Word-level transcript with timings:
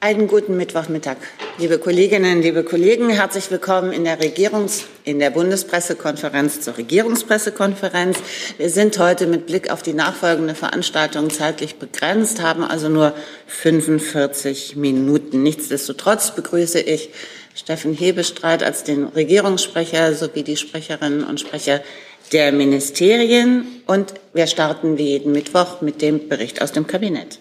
Einen 0.00 0.28
guten 0.28 0.56
Mittwochmittag, 0.56 1.16
liebe 1.58 1.80
Kolleginnen, 1.80 2.40
liebe 2.40 2.62
Kollegen. 2.62 3.10
Herzlich 3.10 3.50
willkommen 3.50 3.90
in 3.90 4.04
der 4.04 4.20
Regierungs-, 4.20 4.84
in 5.02 5.18
der 5.18 5.30
Bundespressekonferenz 5.30 6.60
zur 6.60 6.78
Regierungspressekonferenz. 6.78 8.16
Wir 8.58 8.70
sind 8.70 8.96
heute 9.00 9.26
mit 9.26 9.46
Blick 9.46 9.72
auf 9.72 9.82
die 9.82 9.94
nachfolgende 9.94 10.54
Veranstaltung 10.54 11.30
zeitlich 11.30 11.80
begrenzt, 11.80 12.40
haben 12.40 12.62
also 12.62 12.88
nur 12.88 13.12
45 13.48 14.76
Minuten. 14.76 15.42
Nichtsdestotrotz 15.42 16.32
begrüße 16.32 16.78
ich 16.78 17.10
Steffen 17.56 17.92
Hebestreit 17.92 18.62
als 18.62 18.84
den 18.84 19.02
Regierungssprecher 19.02 20.14
sowie 20.14 20.44
die 20.44 20.56
Sprecherinnen 20.56 21.24
und 21.24 21.40
Sprecher 21.40 21.82
der 22.30 22.52
Ministerien. 22.52 23.66
Und 23.86 24.14
wir 24.32 24.46
starten 24.46 24.96
wie 24.96 25.08
jeden 25.08 25.32
Mittwoch 25.32 25.80
mit 25.80 26.02
dem 26.02 26.28
Bericht 26.28 26.62
aus 26.62 26.70
dem 26.70 26.86
Kabinett. 26.86 27.40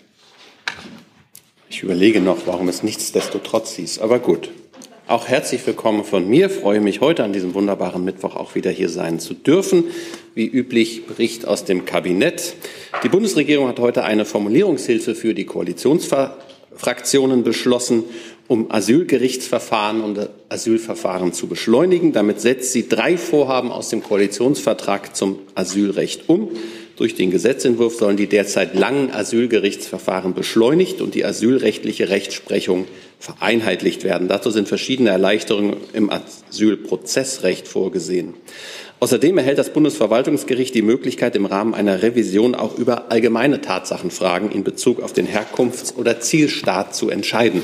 Ich 1.70 1.84
überlege 1.84 2.22
noch, 2.22 2.48
warum 2.48 2.70
es 2.70 2.82
nichtsdestotrotz 2.82 3.76
hieß. 3.76 4.00
Aber 4.00 4.20
gut. 4.20 4.50
Auch 5.06 5.28
herzlich 5.28 5.68
willkommen 5.68 6.06
von 6.06 6.28
mir. 6.28 6.48
Ich 6.48 6.54
freue 6.54 6.80
mich 6.80 7.02
heute 7.02 7.26
an 7.26 7.34
diesem 7.34 7.54
wunderbaren 7.54 8.06
Mittwoch 8.06 8.38
auch 8.38 8.56
wieder 8.56 8.72
hier 8.72 8.88
sein 8.88 9.20
zu 9.20 9.34
dürfen. 9.34 9.86
Wie 10.34 10.48
üblich 10.48 11.06
Bericht 11.06 11.46
aus 11.46 11.66
dem 11.66 11.84
Kabinett. 11.84 12.56
Die 13.04 13.10
Bundesregierung 13.10 13.68
hat 13.68 13.80
heute 13.80 14.06
eine 14.06 14.24
Formulierungshilfe 14.24 15.14
für 15.14 15.34
die 15.34 15.46
Koalitionsfraktionen 15.46 17.44
beschlossen, 17.44 18.06
um 18.48 18.72
Asylgerichtsverfahren 18.72 20.02
und 20.02 20.30
Asylverfahren 20.48 21.34
zu 21.34 21.48
beschleunigen. 21.48 22.14
Damit 22.14 22.40
setzt 22.40 22.72
sie 22.72 22.88
drei 22.88 23.18
Vorhaben 23.18 23.72
aus 23.74 23.90
dem 23.90 24.04
Koalitionsvertrag 24.04 25.18
zum 25.18 25.40
Asylrecht 25.54 26.30
um. 26.30 26.50
Durch 26.98 27.14
den 27.14 27.30
Gesetzentwurf 27.30 27.96
sollen 27.96 28.18
die 28.18 28.26
derzeit 28.26 28.74
langen 28.74 29.12
Asylgerichtsverfahren 29.12 30.34
beschleunigt 30.34 31.00
und 31.00 31.14
die 31.14 31.24
asylrechtliche 31.24 32.10
Rechtsprechung 32.10 32.88
vereinheitlicht 33.20 34.04
werden. 34.04 34.28
Dazu 34.28 34.50
sind 34.50 34.68
verschiedene 34.68 35.12
Erleichterungen 35.12 35.78
im 35.94 36.10
Asylprozessrecht 36.10 37.68
vorgesehen. 37.68 38.34
Außerdem 39.00 39.38
erhält 39.38 39.60
das 39.60 39.74
Bundesverwaltungsgericht 39.74 40.74
die 40.74 40.82
Möglichkeit, 40.82 41.36
im 41.36 41.46
Rahmen 41.46 41.76
einer 41.76 42.02
Revision 42.02 42.56
auch 42.56 42.80
über 42.80 43.12
allgemeine 43.12 43.62
Tatsachenfragen 43.62 44.52
in 44.52 44.64
Bezug 44.64 45.04
auf 45.04 45.14
den 45.14 45.28
Herkunfts- 45.28 45.96
oder 45.96 46.20
Zielstaat 46.20 46.96
zu 46.96 47.12
entscheiden. 47.12 47.62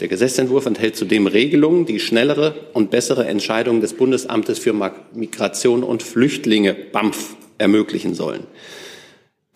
Der 0.00 0.08
Gesetzentwurf 0.08 0.66
enthält 0.66 0.94
zudem 0.94 1.26
Regelungen, 1.26 1.86
die 1.86 2.00
schnellere 2.00 2.54
und 2.74 2.90
bessere 2.90 3.26
Entscheidungen 3.26 3.80
des 3.80 3.94
Bundesamtes 3.94 4.58
für 4.58 4.74
Migration 5.14 5.82
und 5.82 6.02
Flüchtlinge 6.02 6.76
BAMF 6.92 7.34
ermöglichen 7.58 8.14
sollen. 8.14 8.46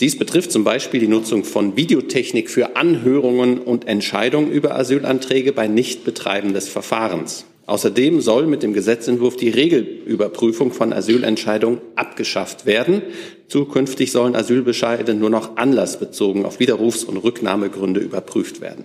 Dies 0.00 0.18
betrifft 0.18 0.50
zum 0.50 0.64
Beispiel 0.64 1.00
die 1.00 1.08
Nutzung 1.08 1.44
von 1.44 1.76
Videotechnik 1.76 2.50
für 2.50 2.76
Anhörungen 2.76 3.58
und 3.58 3.86
Entscheidungen 3.86 4.50
über 4.50 4.74
Asylanträge 4.74 5.52
bei 5.52 5.68
Nichtbetreiben 5.68 6.54
des 6.54 6.68
Verfahrens. 6.68 7.44
Außerdem 7.66 8.20
soll 8.20 8.46
mit 8.46 8.64
dem 8.64 8.72
Gesetzentwurf 8.72 9.36
die 9.36 9.48
Regelüberprüfung 9.48 10.72
von 10.72 10.92
Asylentscheidungen 10.92 11.80
abgeschafft 11.94 12.66
werden. 12.66 13.02
Zukünftig 13.46 14.10
sollen 14.10 14.34
Asylbescheide 14.34 15.14
nur 15.14 15.30
noch 15.30 15.56
anlassbezogen 15.56 16.44
auf 16.44 16.58
Widerrufs- 16.58 17.04
und 17.04 17.18
Rücknahmegründe 17.18 18.00
überprüft 18.00 18.60
werden. 18.60 18.84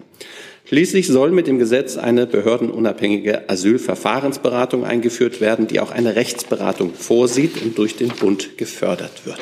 Schließlich 0.68 1.08
soll 1.08 1.32
mit 1.32 1.48
dem 1.48 1.60
Gesetz 1.60 1.96
eine 1.96 2.28
behördenunabhängige 2.28 3.50
Asylverfahrensberatung 3.50 4.84
eingeführt 4.84 5.40
werden, 5.40 5.68
die 5.68 5.80
auch 5.80 5.92
eine 5.92 6.18
Rechtsberatung 6.18 6.94
vorsieht 6.94 7.62
und 7.62 7.78
durch 7.78 7.96
den 7.96 8.10
Bund 8.10 8.58
gefördert 8.58 9.26
wird. 9.26 9.40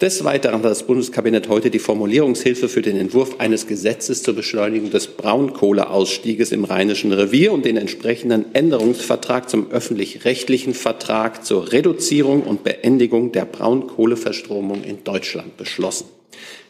Des 0.00 0.24
Weiteren 0.24 0.56
hat 0.56 0.64
das 0.64 0.82
Bundeskabinett 0.86 1.48
heute 1.48 1.70
die 1.70 1.78
Formulierungshilfe 1.78 2.68
für 2.68 2.82
den 2.82 2.96
Entwurf 2.96 3.38
eines 3.38 3.68
Gesetzes 3.68 4.24
zur 4.24 4.34
Beschleunigung 4.34 4.90
des 4.90 5.06
Braunkohleausstieges 5.06 6.50
im 6.50 6.64
Rheinischen 6.64 7.12
Revier 7.12 7.52
und 7.52 7.64
den 7.64 7.76
entsprechenden 7.76 8.52
Änderungsvertrag 8.54 9.48
zum 9.48 9.70
öffentlich-rechtlichen 9.70 10.74
Vertrag 10.74 11.44
zur 11.44 11.70
Reduzierung 11.70 12.42
und 12.42 12.64
Beendigung 12.64 13.30
der 13.30 13.44
Braunkohleverstromung 13.44 14.82
in 14.82 15.04
Deutschland 15.04 15.56
beschlossen. 15.56 16.06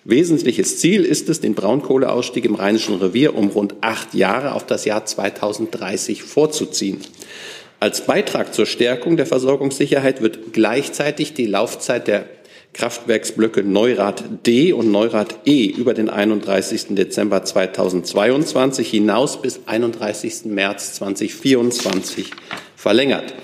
Wesentliches 0.05 0.79
Ziel 0.79 1.05
ist 1.05 1.29
es, 1.29 1.41
den 1.41 1.55
Braunkohleausstieg 1.55 2.47
im 2.47 2.55
Rheinischen 2.55 2.97
Revier 2.97 3.37
um 3.37 3.49
rund 3.49 3.75
acht 3.83 4.15
Jahre 4.15 4.55
auf 4.55 4.65
das 4.65 4.87
Jahr 4.87 5.05
2030 5.05 6.23
vorzuziehen. 6.23 7.01
Als 7.81 8.07
Beitrag 8.07 8.55
zur 8.55 8.67
Stärkung 8.67 9.17
der 9.17 9.27
Versorgungssicherheit 9.27 10.23
wird 10.23 10.53
gleichzeitig 10.53 11.35
die 11.35 11.47
Laufzeit 11.47 12.09
der 12.09 12.27
Kraftwerksblöcke 12.73 13.63
Neurath 13.63 14.47
D 14.47 14.73
und 14.73 14.91
Neurath 14.91 15.41
E 15.45 15.67
über 15.67 15.93
den 15.93 16.09
31. 16.09 16.89
Dezember 16.91 17.43
2022 17.43 18.89
hinaus 18.89 19.43
bis 19.43 19.61
31. 19.67 20.47
März 20.47 20.95
2024 20.95 22.31
verlängert. 22.77 23.35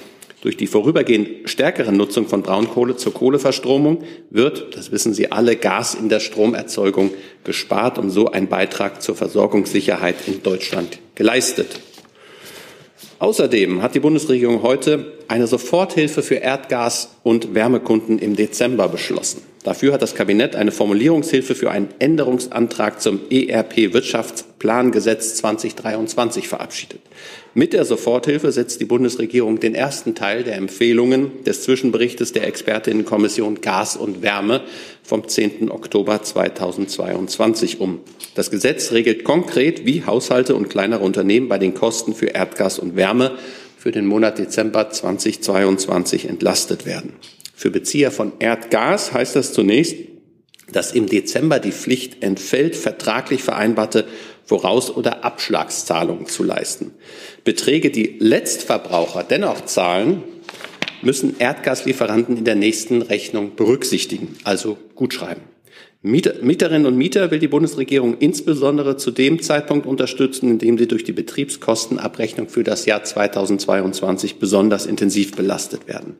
Durch 0.42 0.56
die 0.56 0.66
vorübergehend 0.66 1.48
stärkere 1.48 1.92
Nutzung 1.92 2.28
von 2.28 2.42
Braunkohle 2.42 2.97
zur 2.97 3.14
Kohleverstromung 3.14 4.04
wird, 4.30 4.76
das 4.76 4.92
wissen 4.92 5.14
Sie 5.14 5.32
alle, 5.32 5.56
Gas 5.56 5.94
in 5.94 6.08
der 6.08 6.20
Stromerzeugung 6.20 7.10
gespart 7.44 7.98
und 7.98 8.10
so 8.10 8.30
ein 8.30 8.48
Beitrag 8.48 9.02
zur 9.02 9.16
Versorgungssicherheit 9.16 10.16
in 10.26 10.42
Deutschland 10.42 10.98
geleistet. 11.14 11.80
Außerdem 13.19 13.80
hat 13.80 13.94
die 13.94 14.00
Bundesregierung 14.00 14.62
heute 14.62 15.12
eine 15.26 15.47
Soforthilfe 15.47 16.22
für 16.22 16.36
Erdgas- 16.36 17.08
und 17.22 17.54
Wärmekunden 17.54 18.18
im 18.18 18.36
Dezember 18.36 18.88
beschlossen. 18.88 19.41
Dafür 19.66 19.93
hat 19.93 20.00
das 20.00 20.15
Kabinett 20.15 20.54
eine 20.54 20.71
Formulierungshilfe 20.71 21.56
für 21.56 21.72
einen 21.72 21.88
Änderungsantrag 21.99 23.03
zum 23.03 23.22
ERP-Wirtschaftsplangesetz 23.28 25.34
2023 25.34 26.47
verabschiedet. 26.47 27.00
Mit 27.53 27.72
der 27.72 27.84
Soforthilfe 27.84 28.53
setzt 28.53 28.81
die 28.81 28.84
Bundesregierung 28.84 29.59
den 29.59 29.75
ersten 29.75 30.15
Teil 30.15 30.44
der 30.44 30.54
Empfehlungen 30.54 31.43
des 31.43 31.65
Zwischenberichtes 31.65 32.32
der 32.32 32.47
Expertinnenkommission 32.47 33.60
Gas 33.60 33.97
und 33.97 34.22
Wärme 34.22 34.60
vom 35.03 35.27
10. 35.27 35.72
Oktober 35.72 36.22
2022 36.22 37.81
um. 37.81 37.98
Das 38.37 38.53
Gesetz 38.53 38.93
regelt 38.93 39.25
konkret, 39.25 39.84
wie 39.84 40.04
Haushalte 40.04 40.54
und 40.54 40.71
kleinere 40.71 41.03
Unternehmen 41.03 41.48
bei 41.48 41.59
den 41.59 41.75
Kosten 41.75 42.15
für 42.15 42.27
Erdgas 42.27 42.78
und 42.78 42.94
Wärme 42.94 43.33
für 43.77 43.91
den 43.91 44.06
Monat 44.06 44.38
Dezember 44.38 44.91
2022 44.91 46.28
entlastet 46.28 46.87
werden. 46.87 47.15
Für 47.59 47.71
Bezieher 47.71 48.11
von 48.11 48.34
Erdgas 48.39 49.15
heißt 49.15 49.34
das 49.34 49.55
zunächst, 49.55 49.97
dass 50.71 50.93
im 50.93 51.06
Dezember 51.06 51.59
die 51.59 51.72
Pflicht 51.72 52.22
entfällt, 52.22 52.77
vertraglich 52.77 53.43
vereinbarte 53.43 54.06
Voraus- 54.44 54.94
oder 54.94 55.25
Abschlagszahlungen 55.25 56.27
zu 56.27 56.45
leisten. 56.45 56.93
Beträge, 57.45 57.91
die 57.91 58.19
Letztverbraucher 58.19 59.25
dennoch 59.25 59.65
zahlen, 59.65 60.22
müssen 61.00 61.37
Erdgaslieferanten 61.39 62.37
in 62.37 62.45
der 62.45 62.56
nächsten 62.56 63.00
Rechnung 63.00 63.56
berücksichtigen, 63.56 64.37
also 64.45 64.77
gutschreiben. 64.95 65.56
Mieter, 66.03 66.34
Mieterinnen 66.43 66.87
und 66.87 66.97
Mieter 66.97 67.31
will 67.31 67.39
die 67.39 67.49
Bundesregierung 67.49 68.19
insbesondere 68.19 68.97
zu 68.97 69.11
dem 69.11 69.41
Zeitpunkt 69.43 69.87
unterstützen, 69.87 70.51
in 70.51 70.59
dem 70.59 70.77
sie 70.79 70.87
durch 70.87 71.05
die 71.05 71.12
Betriebskostenabrechnung 71.12 72.49
für 72.49 72.62
das 72.62 72.84
Jahr 72.84 73.03
2022 73.03 74.37
besonders 74.37 74.87
intensiv 74.87 75.34
belastet 75.34 75.89
werden. 75.89 76.17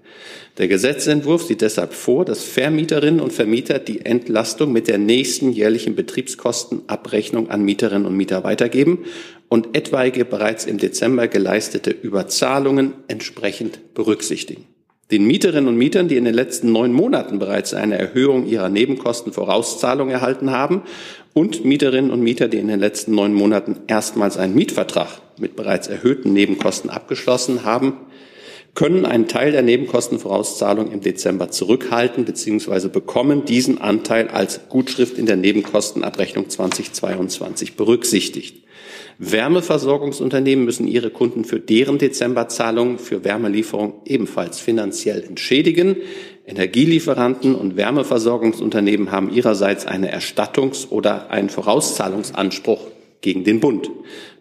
Der 0.59 0.67
Gesetzentwurf 0.69 1.45
sieht 1.45 1.61
deshalb 1.61 1.93
vor, 1.93 2.25
dass 2.25 2.43
Vermieterinnen 2.43 3.21
und 3.21 3.35
Vermieter 3.35 3.79
die 3.79 4.05
Entlastung 4.05 4.73
mit 4.73 4.89
der 4.89 4.99
nächsten 4.99 5.53
jährlichen 5.53 5.95
Betriebskostenabrechnung 5.95 7.51
an 7.51 7.63
Mieterinnen 7.63 8.07
und 8.07 8.17
Mieter 8.17 8.45
weitergeben 8.45 9.05
und 9.49 9.77
etwaige 9.77 10.25
bereits 10.25 10.65
im 10.65 10.79
Dezember 10.79 11.29
geleistete 11.29 11.91
Überzahlungen 11.91 12.95
entsprechend 13.09 13.95
berücksichtigen. 13.95 14.65
Den 15.13 15.25
Mieterinnen 15.25 15.69
und 15.69 15.77
Mietern, 15.77 16.09
die 16.09 16.17
in 16.17 16.25
den 16.25 16.35
letzten 16.35 16.73
neun 16.73 16.93
Monaten 16.93 17.39
bereits 17.39 17.75
eine 17.75 17.97
Erhöhung 17.97 18.47
ihrer 18.47 18.69
Nebenkostenvorauszahlung 18.69 20.11
erhalten 20.11 20.51
haben 20.51 20.83
und 21.33 21.65
Mieterinnen 21.65 22.11
und 22.11 22.23
Mieter, 22.23 22.49
die 22.49 22.59
in 22.59 22.67
den 22.67 22.81
letzten 22.81 23.15
neun 23.15 23.33
Monaten 23.33 23.77
erstmals 23.87 24.37
einen 24.37 24.57
Mietvertrag 24.57 25.21
mit 25.39 25.55
bereits 25.55 25.87
erhöhten 25.87 26.33
Nebenkosten 26.33 26.91
abgeschlossen 26.91 27.65
haben, 27.65 27.93
können 28.77 29.07
einen 29.07 29.27
Teil 29.27 29.53
der 29.53 29.63
Nebenkostenvorauszahlung 29.63 30.93
im 30.93 31.01
Dezember 31.01 31.51
zurückhalten 31.51 32.27
bzw. 32.27 32.89
bekommen 32.89 33.47
diesen 33.47 33.81
Anteil 33.81 34.29
als 34.29 34.69
Gutschrift 34.69 35.19
in 35.19 35.25
der 35.27 35.37
Nebenkostenabrechnung 35.37 36.51
2022 36.51 37.75
berücksichtigt. 37.75 38.63
Wärmeversorgungsunternehmen 39.19 40.67
müssen 40.67 40.87
ihre 40.87 41.09
Kunden 41.09 41.47
für 41.47 41.59
deren 41.59 41.97
Dezemberzahlungen 41.97 42.99
für 42.99 43.25
Wärmelieferung 43.25 43.95
ebenfalls 44.05 44.61
finanziell 44.61 45.25
entschädigen. 45.25 45.97
Energielieferanten 46.45 47.55
und 47.55 47.77
Wärmeversorgungsunternehmen 47.77 49.11
haben 49.11 49.33
ihrerseits 49.33 49.87
eine 49.87 50.15
Erstattungs- 50.15 50.91
oder 50.91 51.31
einen 51.31 51.49
Vorauszahlungsanspruch 51.49 52.81
gegen 53.21 53.45
den 53.45 53.61
Bund. 53.61 53.91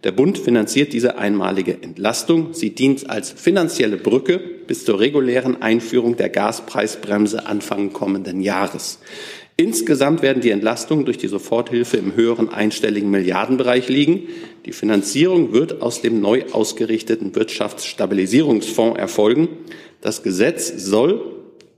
Der 0.03 0.11
Bund 0.11 0.37
finanziert 0.37 0.93
diese 0.93 1.17
einmalige 1.17 1.81
Entlastung. 1.81 2.53
Sie 2.53 2.75
dient 2.75 3.09
als 3.09 3.31
finanzielle 3.31 3.97
Brücke 3.97 4.39
bis 4.67 4.85
zur 4.85 4.99
regulären 4.99 5.61
Einführung 5.61 6.17
der 6.17 6.29
Gaspreisbremse 6.29 7.47
Anfang 7.47 7.91
kommenden 7.91 8.41
Jahres. 8.41 8.99
Insgesamt 9.57 10.21
werden 10.21 10.41
die 10.41 10.49
Entlastungen 10.49 11.05
durch 11.05 11.17
die 11.17 11.29
Soforthilfe 11.29 11.95
im 11.95 12.15
höheren 12.15 12.49
einstelligen 12.49 13.09
Milliardenbereich 13.09 13.87
liegen. 13.87 14.23
Die 14.65 14.73
Finanzierung 14.73 15.53
wird 15.53 15.81
aus 15.81 16.01
dem 16.01 16.19
neu 16.19 16.43
ausgerichteten 16.51 17.33
Wirtschaftsstabilisierungsfonds 17.35 18.99
erfolgen. 18.99 19.47
Das 20.01 20.23
Gesetz 20.23 20.73
soll 20.75 21.35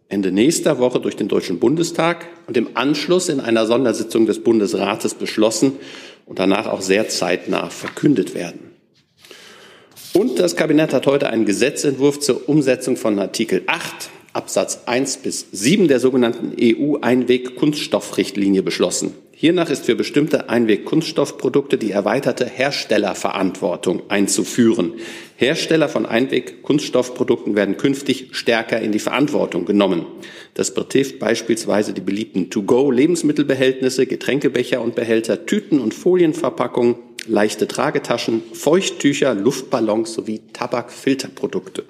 Ende 0.09 0.31
nächster 0.31 0.79
Woche 0.79 0.99
durch 0.99 1.15
den 1.15 1.27
Deutschen 1.27 1.59
Bundestag 1.59 2.25
und 2.47 2.57
im 2.57 2.69
Anschluss 2.73 3.29
in 3.29 3.39
einer 3.39 3.67
Sondersitzung 3.67 4.25
des 4.25 4.39
Bundesrates 4.39 5.13
beschlossen 5.13 5.73
und 6.27 6.39
danach 6.39 6.67
auch 6.67 6.81
sehr 6.81 7.09
zeitnah 7.09 7.69
verkündet 7.69 8.33
werden. 8.35 8.59
Und 10.13 10.39
das 10.39 10.55
Kabinett 10.55 10.93
hat 10.93 11.07
heute 11.07 11.29
einen 11.29 11.45
Gesetzentwurf 11.45 12.19
zur 12.19 12.47
Umsetzung 12.47 12.95
von 12.97 13.17
Artikel 13.19 13.63
8 13.65 14.11
Absatz 14.33 14.81
1 14.85 15.17
bis 15.17 15.47
7 15.51 15.87
der 15.87 15.99
sogenannten 15.99 16.55
EU-Einweg-Kunststoffrichtlinie 16.61 18.61
beschlossen. 18.61 19.15
Hiernach 19.31 19.71
ist 19.71 19.85
für 19.85 19.95
bestimmte 19.95 20.49
Einweg-Kunststoffprodukte 20.49 21.79
die 21.79 21.91
erweiterte 21.91 22.45
Herstellerverantwortung 22.45 24.03
einzuführen. 24.09 24.93
Hersteller 25.39 25.87
von 25.87 26.07
Einweg-Kunststoffprodukten 26.07 27.55
werden 27.55 27.77
künftig 27.77 28.29
stärker 28.31 28.81
in 28.81 28.91
die 28.91 28.97
Verantwortung 28.97 29.65
genommen. 29.65 30.07
Das 30.55 30.73
betrifft 30.73 31.19
beispielsweise 31.19 31.93
die 31.93 32.01
beliebten 32.01 32.49
To-Go-Lebensmittelbehältnisse, 32.49 34.07
Getränkebecher 34.07 34.81
und 34.81 34.95
Behälter, 34.95 35.45
Tüten 35.45 35.79
und 35.79 35.93
Folienverpackungen, 35.93 36.95
leichte 37.27 37.67
Tragetaschen, 37.67 38.41
Feuchttücher, 38.53 39.35
Luftballons 39.35 40.11
sowie 40.11 40.41
Tabakfilterprodukte. 40.53 41.85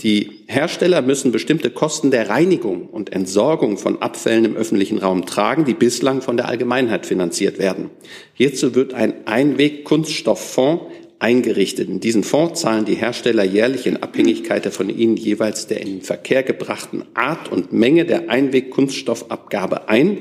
Die 0.00 0.44
Hersteller 0.46 1.02
müssen 1.02 1.32
bestimmte 1.32 1.70
Kosten 1.70 2.10
der 2.10 2.30
Reinigung 2.30 2.86
und 2.86 3.12
Entsorgung 3.12 3.76
von 3.76 4.00
Abfällen 4.00 4.46
im 4.46 4.56
öffentlichen 4.56 4.98
Raum 4.98 5.26
tragen, 5.26 5.66
die 5.66 5.74
bislang 5.74 6.22
von 6.22 6.38
der 6.38 6.48
Allgemeinheit 6.48 7.04
finanziert 7.04 7.58
werden. 7.58 7.90
Hierzu 8.32 8.74
wird 8.74 8.94
ein 8.94 9.26
Einweg-Kunststofffonds 9.26 10.84
eingerichtet. 11.18 11.88
In 11.88 12.00
diesen 12.00 12.24
Fonds 12.24 12.60
zahlen 12.60 12.84
die 12.84 12.94
Hersteller 12.94 13.44
jährlich 13.44 13.86
in 13.86 14.02
Abhängigkeit 14.02 14.64
der 14.64 14.72
von 14.72 14.88
ihnen 14.90 15.16
jeweils 15.16 15.66
der 15.66 15.80
in 15.80 15.88
den 15.88 16.02
Verkehr 16.02 16.42
gebrachten 16.42 17.04
Art 17.14 17.50
und 17.50 17.72
Menge 17.72 18.04
der 18.04 18.30
Einweg-Kunststoffabgabe 18.30 19.88
ein. 19.88 20.18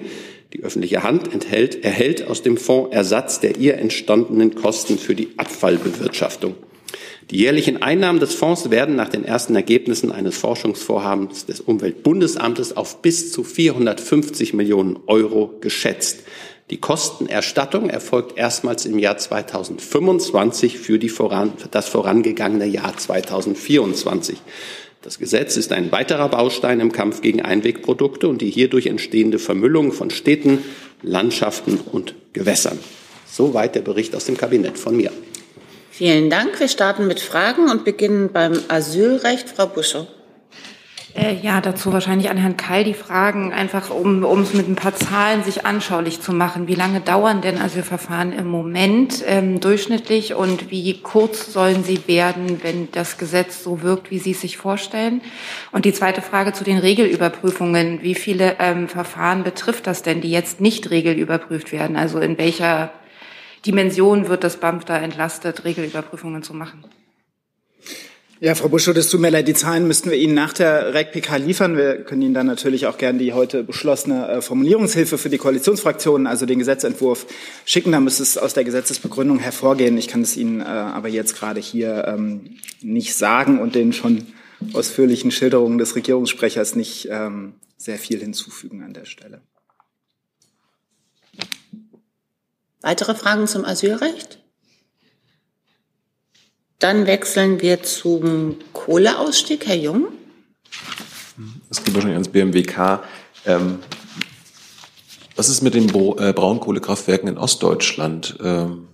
Die 0.53 0.63
öffentliche 0.63 1.03
Hand 1.03 1.33
enthält, 1.33 1.83
erhält 1.83 2.25
aus 2.27 2.41
dem 2.41 2.57
Fonds 2.57 2.95
Ersatz 2.95 3.39
der 3.39 3.57
ihr 3.57 3.77
entstandenen 3.77 4.55
Kosten 4.55 4.97
für 4.97 5.13
die 5.13 5.29
Abfallbewirtschaftung. 5.37 6.55
Die 7.29 7.39
jährlichen 7.39 7.81
Einnahmen 7.81 8.21
des 8.21 8.33
Fonds 8.33 8.71
werden 8.71 8.95
nach 8.95 9.09
den 9.09 9.25
ersten 9.25 9.55
Ergebnissen 9.55 10.13
eines 10.13 10.37
Forschungsvorhabens 10.37 11.45
des 11.45 11.59
Umweltbundesamtes 11.59 12.77
auf 12.77 13.01
bis 13.01 13.33
zu 13.33 13.43
450 13.43 14.53
Millionen 14.53 14.97
Euro 15.07 15.53
geschätzt. 15.59 16.23
Die 16.69 16.77
Kostenerstattung 16.81 17.89
erfolgt 17.89 18.37
erstmals 18.37 18.85
im 18.85 18.99
Jahr 18.99 19.17
2025 19.17 20.77
für 20.77 20.99
voran, 21.07 21.53
das 21.71 21.87
vorangegangene 21.87 22.65
Jahr 22.65 22.97
2024. 22.97 24.37
Das 25.01 25.17
Gesetz 25.17 25.55
ist 25.55 25.71
ein 25.71 25.93
weiterer 25.93 26.27
Baustein 26.27 26.81
im 26.81 26.91
Kampf 26.91 27.21
gegen 27.21 27.41
Einwegprodukte 27.41 28.27
und 28.27 28.41
die 28.41 28.49
hierdurch 28.49 28.87
entstehende 28.87 29.39
Vermüllung 29.39 29.93
von 29.93 30.09
Städten, 30.09 30.65
Landschaften 31.01 31.79
und 31.79 32.15
Gewässern. 32.33 32.79
Soweit 33.25 33.75
der 33.75 33.81
Bericht 33.81 34.13
aus 34.13 34.25
dem 34.25 34.35
Kabinett 34.35 34.77
von 34.77 34.97
mir. 34.97 35.13
Vielen 35.91 36.29
Dank. 36.29 36.59
Wir 36.59 36.67
starten 36.67 37.07
mit 37.07 37.21
Fragen 37.21 37.69
und 37.69 37.85
beginnen 37.85 38.29
beim 38.33 38.59
Asylrecht. 38.67 39.49
Frau 39.49 39.67
Buschow. 39.67 40.07
Äh, 41.17 41.33
ja, 41.41 41.61
dazu 41.61 41.91
wahrscheinlich 41.91 42.29
an 42.29 42.37
Herrn 42.37 42.57
Keil 42.57 42.83
die 42.83 42.93
Fragen, 42.93 43.51
einfach 43.51 43.89
um, 43.89 44.23
es 44.23 44.53
mit 44.53 44.69
ein 44.69 44.75
paar 44.75 44.93
Zahlen 44.93 45.43
sich 45.43 45.65
anschaulich 45.65 46.21
zu 46.21 46.31
machen. 46.31 46.67
Wie 46.67 46.75
lange 46.75 47.01
dauern 47.01 47.41
denn 47.41 47.57
Asylverfahren 47.57 48.33
im 48.33 48.45
Moment 48.45 49.23
ähm, 49.25 49.59
durchschnittlich 49.59 50.35
und 50.35 50.69
wie 50.69 51.01
kurz 51.01 51.51
sollen 51.51 51.83
sie 51.83 52.07
werden, 52.07 52.59
wenn 52.61 52.91
das 52.91 53.17
Gesetz 53.17 53.63
so 53.63 53.81
wirkt, 53.81 54.11
wie 54.11 54.19
Sie 54.19 54.31
es 54.31 54.41
sich 54.41 54.57
vorstellen? 54.57 55.21
Und 55.71 55.85
die 55.85 55.93
zweite 55.93 56.21
Frage 56.21 56.53
zu 56.53 56.63
den 56.63 56.77
Regelüberprüfungen. 56.77 58.03
Wie 58.03 58.13
viele 58.13 58.57
ähm, 58.59 58.87
Verfahren 58.87 59.43
betrifft 59.43 59.87
das 59.87 60.03
denn, 60.03 60.21
die 60.21 60.29
jetzt 60.29 60.61
nicht 60.61 60.91
regelüberprüft 60.91 61.71
werden? 61.71 61.97
Also 61.97 62.19
in 62.19 62.37
welcher 62.37 62.91
Dimension 63.65 64.27
wird 64.27 64.43
das 64.43 64.57
BAMF 64.57 64.85
da 64.85 64.97
entlastet, 64.99 65.65
Regelüberprüfungen 65.65 66.43
zu 66.43 66.53
machen? 66.53 66.83
Ja, 68.39 68.53
Frau 68.53 68.69
Buschow, 68.69 68.93
das 68.93 69.09
tut 69.09 69.19
mir 69.19 69.31
leid, 69.31 69.47
die 69.47 69.55
Zahlen 69.55 69.87
müssten 69.87 70.11
wir 70.11 70.17
Ihnen 70.17 70.35
nach 70.35 70.53
der 70.53 70.93
REC-PK 70.93 71.37
liefern. 71.37 71.75
Wir 71.75 72.03
können 72.03 72.21
Ihnen 72.21 72.35
dann 72.35 72.45
natürlich 72.45 72.85
auch 72.85 72.99
gerne 72.99 73.17
die 73.17 73.33
heute 73.33 73.63
beschlossene 73.63 74.27
äh, 74.27 74.41
Formulierungshilfe 74.41 75.17
für 75.17 75.29
die 75.29 75.39
Koalitionsfraktionen, 75.39 76.27
also 76.27 76.45
den 76.45 76.59
Gesetzentwurf, 76.59 77.25
schicken. 77.65 77.93
Da 77.93 77.99
müsste 77.99 78.21
es 78.21 78.37
aus 78.37 78.53
der 78.53 78.63
Gesetzesbegründung 78.63 79.39
hervorgehen. 79.39 79.97
Ich 79.97 80.07
kann 80.07 80.21
es 80.21 80.37
Ihnen 80.37 80.61
äh, 80.61 80.65
aber 80.65 81.07
jetzt 81.07 81.35
gerade 81.35 81.59
hier 81.59 82.05
ähm, 82.07 82.57
nicht 82.83 83.15
sagen 83.15 83.59
und 83.59 83.73
den 83.73 83.91
schon 83.91 84.27
ausführlichen 84.73 85.31
Schilderungen 85.31 85.79
des 85.79 85.95
Regierungssprechers 85.95 86.75
nicht 86.75 87.07
ähm, 87.09 87.55
sehr 87.75 87.97
viel 87.97 88.19
hinzufügen 88.19 88.83
an 88.83 88.93
der 88.93 89.05
Stelle. 89.05 89.41
Weitere 92.81 93.15
Fragen 93.15 93.47
zum 93.47 93.65
Asylrecht? 93.65 94.36
Dann 96.79 97.07
wechseln 97.07 97.61
wir 97.61 97.81
zum 97.81 98.57
Kohleausstieg. 98.73 99.65
Herr 99.65 99.75
Jung. 99.75 100.09
Es 101.69 101.83
geht 101.83 101.93
wahrscheinlich 101.95 102.15
ans 102.15 102.29
BMWK. 102.29 103.03
Ähm, 103.45 103.79
was 105.35 105.49
ist 105.49 105.61
mit 105.61 105.73
den 105.73 105.89
äh, 105.89 106.33
Braunkohlekraftwerken 106.33 107.29
in 107.29 107.37
Ostdeutschland? 107.37 108.37
Ähm, 108.43 108.87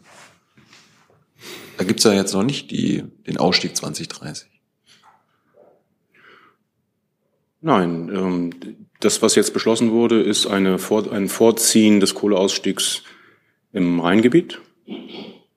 da 1.78 1.84
gibt 1.84 2.00
es 2.00 2.06
ja 2.06 2.14
jetzt 2.14 2.34
noch 2.34 2.44
nicht 2.44 2.72
die, 2.72 3.04
den 3.28 3.38
Ausstieg 3.38 3.76
2030. 3.76 4.48
Nein, 7.62 8.10
ähm, 8.14 8.50
das, 9.00 9.22
was 9.22 9.36
jetzt 9.36 9.54
beschlossen 9.54 9.92
wurde, 9.92 10.22
ist 10.22 10.48
eine 10.48 10.80
Vor 10.80 11.12
ein 11.12 11.28
Vorziehen 11.28 12.00
des 12.00 12.14
Kohleausstiegs 12.14 13.04
im 13.74 14.00
Rheingebiet 14.00 14.62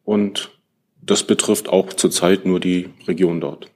und 0.05 0.56
das 1.07 1.23
betrifft 1.23 1.69
auch 1.69 1.93
zurzeit 1.93 2.47
nur 2.47 2.61
die 2.61 2.91
Region 3.07 3.41
dort. 3.41 3.71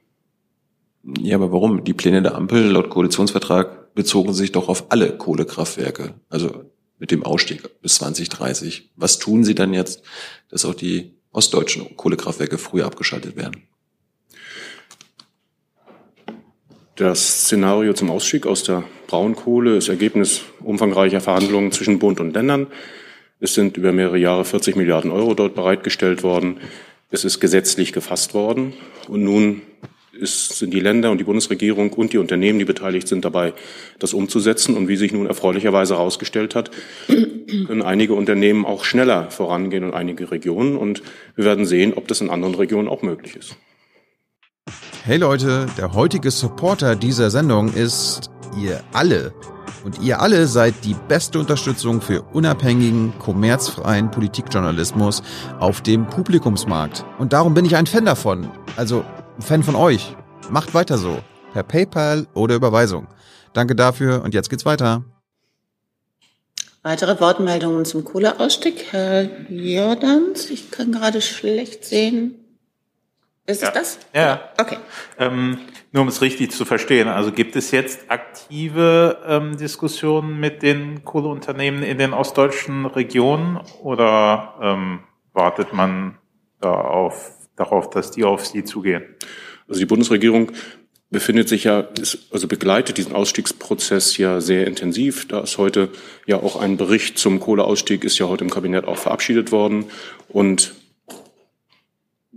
Ja, 1.19 1.37
aber 1.37 1.51
warum? 1.51 1.83
Die 1.83 1.93
Pläne 1.93 2.21
der 2.21 2.35
Ampel 2.35 2.69
laut 2.69 2.89
Koalitionsvertrag 2.89 3.95
bezogen 3.95 4.33
sich 4.33 4.51
doch 4.51 4.69
auf 4.69 4.91
alle 4.91 5.17
Kohlekraftwerke, 5.17 6.13
also 6.29 6.65
mit 6.99 7.09
dem 7.11 7.23
Ausstieg 7.23 7.81
bis 7.81 7.95
2030. 7.95 8.91
Was 8.95 9.17
tun 9.17 9.43
Sie 9.43 9.55
dann 9.55 9.73
jetzt, 9.73 10.03
dass 10.49 10.65
auch 10.65 10.75
die 10.75 11.15
ostdeutschen 11.31 11.97
Kohlekraftwerke 11.97 12.57
früher 12.57 12.85
abgeschaltet 12.85 13.35
werden? 13.35 13.63
Das 16.95 17.45
Szenario 17.45 17.93
zum 17.93 18.11
Ausstieg 18.11 18.45
aus 18.45 18.63
der 18.63 18.83
Braunkohle 19.07 19.77
ist 19.77 19.89
Ergebnis 19.89 20.41
umfangreicher 20.59 21.21
Verhandlungen 21.21 21.71
zwischen 21.71 21.97
Bund 21.97 22.19
und 22.19 22.33
Ländern. 22.35 22.67
Es 23.39 23.55
sind 23.55 23.75
über 23.75 23.91
mehrere 23.91 24.19
Jahre 24.19 24.45
40 24.45 24.75
Milliarden 24.75 25.09
Euro 25.09 25.33
dort 25.33 25.55
bereitgestellt 25.55 26.21
worden. 26.21 26.59
Es 27.11 27.25
ist 27.25 27.41
gesetzlich 27.41 27.91
gefasst 27.91 28.33
worden. 28.33 28.73
Und 29.09 29.23
nun 29.23 29.61
ist, 30.13 30.57
sind 30.57 30.73
die 30.73 30.79
Länder 30.79 31.11
und 31.11 31.17
die 31.17 31.25
Bundesregierung 31.25 31.91
und 31.93 32.13
die 32.13 32.17
Unternehmen, 32.17 32.57
die 32.57 32.65
beteiligt 32.65 33.07
sind, 33.07 33.25
dabei, 33.25 33.53
das 33.99 34.13
umzusetzen. 34.13 34.77
Und 34.77 34.87
wie 34.87 34.95
sich 34.95 35.11
nun 35.11 35.27
erfreulicherweise 35.27 35.95
herausgestellt 35.95 36.55
hat, 36.55 36.71
können 37.07 37.81
einige 37.81 38.13
Unternehmen 38.13 38.65
auch 38.65 38.85
schneller 38.85 39.29
vorangehen 39.29 39.83
und 39.83 39.93
einige 39.93 40.31
Regionen. 40.31 40.77
Und 40.77 41.03
wir 41.35 41.43
werden 41.43 41.65
sehen, 41.65 41.93
ob 41.93 42.07
das 42.07 42.21
in 42.21 42.29
anderen 42.29 42.55
Regionen 42.55 42.87
auch 42.87 43.01
möglich 43.01 43.35
ist. 43.35 43.57
Hey 45.03 45.17
Leute, 45.17 45.65
der 45.77 45.93
heutige 45.93 46.31
Supporter 46.31 46.95
dieser 46.95 47.29
Sendung 47.29 47.73
ist 47.73 48.29
ihr 48.61 48.81
alle. 48.93 49.33
Und 49.83 49.99
ihr 50.01 50.21
alle 50.21 50.47
seid 50.47 50.75
die 50.83 50.95
beste 51.07 51.39
Unterstützung 51.39 52.01
für 52.01 52.21
unabhängigen, 52.33 53.13
kommerzfreien 53.19 54.11
Politikjournalismus 54.11 55.23
auf 55.59 55.81
dem 55.81 56.07
Publikumsmarkt. 56.07 57.03
Und 57.17 57.33
darum 57.33 57.53
bin 57.53 57.65
ich 57.65 57.75
ein 57.75 57.87
Fan 57.87 58.05
davon. 58.05 58.49
Also 58.77 59.03
ein 59.37 59.41
Fan 59.41 59.63
von 59.63 59.75
euch. 59.75 60.15
Macht 60.49 60.73
weiter 60.73 60.97
so. 60.97 61.19
Per 61.53 61.63
PayPal 61.63 62.27
oder 62.33 62.55
Überweisung. 62.55 63.07
Danke 63.53 63.75
dafür 63.75 64.23
und 64.23 64.33
jetzt 64.33 64.49
geht's 64.49 64.65
weiter. 64.65 65.03
Weitere 66.83 67.19
Wortmeldungen 67.19 67.85
zum 67.85 68.03
Kohleausstieg? 68.03 68.85
Herr 68.91 69.29
Jordans, 69.49 70.49
ich 70.49 70.71
kann 70.71 70.91
gerade 70.91 71.21
schlecht 71.21 71.85
sehen. 71.85 72.35
Ist 73.45 73.61
ja. 73.61 73.67
es 73.67 73.73
das? 73.73 73.97
Ja. 74.13 74.49
Okay. 74.57 74.77
Ähm, 75.19 75.59
nur 75.91 76.03
um 76.03 76.07
es 76.07 76.21
richtig 76.21 76.51
zu 76.51 76.63
verstehen, 76.65 77.07
also 77.07 77.31
gibt 77.31 77.55
es 77.55 77.71
jetzt 77.71 78.09
aktive 78.09 79.19
ähm, 79.27 79.57
Diskussionen 79.57 80.39
mit 80.39 80.63
den 80.63 81.03
Kohleunternehmen 81.03 81.83
in 81.83 81.97
den 81.97 82.13
ostdeutschen 82.13 82.85
Regionen 82.85 83.59
oder 83.81 84.55
ähm, 84.61 84.99
wartet 85.33 85.73
man 85.73 86.17
da 86.61 86.73
auf, 86.73 87.31
darauf, 87.55 87.89
dass 87.89 88.11
die 88.11 88.23
auf 88.23 88.45
sie 88.45 88.63
zugehen? 88.63 89.03
Also 89.67 89.79
die 89.79 89.85
Bundesregierung 89.85 90.51
befindet 91.09 91.49
sich 91.49 91.65
ja, 91.65 91.81
ist, 91.81 92.29
also 92.31 92.47
begleitet 92.47 92.97
diesen 92.97 93.13
Ausstiegsprozess 93.13 94.17
ja 94.17 94.39
sehr 94.39 94.65
intensiv. 94.65 95.27
Da 95.27 95.41
ist 95.41 95.57
heute 95.57 95.89
ja 96.25 96.37
auch 96.37 96.59
ein 96.59 96.77
Bericht 96.77 97.17
zum 97.17 97.41
Kohleausstieg, 97.41 98.05
ist 98.05 98.17
ja 98.17 98.27
heute 98.27 98.45
im 98.45 98.49
Kabinett 98.49 98.85
auch 98.85 98.97
verabschiedet 98.97 99.51
worden. 99.51 99.85
Und 100.29 100.73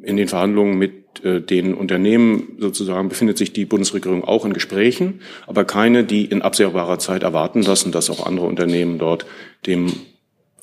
in 0.03 0.17
den 0.17 0.29
Verhandlungen 0.29 0.77
mit 0.77 1.04
den 1.23 1.75
Unternehmen 1.75 2.57
sozusagen 2.59 3.09
befindet 3.09 3.39
sich 3.39 3.53
die 3.53 3.65
Bundesregierung 3.65 4.25
auch 4.25 4.45
in 4.45 4.53
Gesprächen, 4.53 5.21
aber 5.47 5.65
keine, 5.65 6.05
die 6.05 6.25
in 6.25 6.43
absehbarer 6.43 6.99
Zeit 6.99 7.23
erwarten 7.23 7.63
lassen, 7.63 7.93
dass 7.93 8.11
auch 8.11 8.27
andere 8.27 8.47
Unternehmen 8.47 8.99
dort 8.99 9.27
dem 9.67 9.93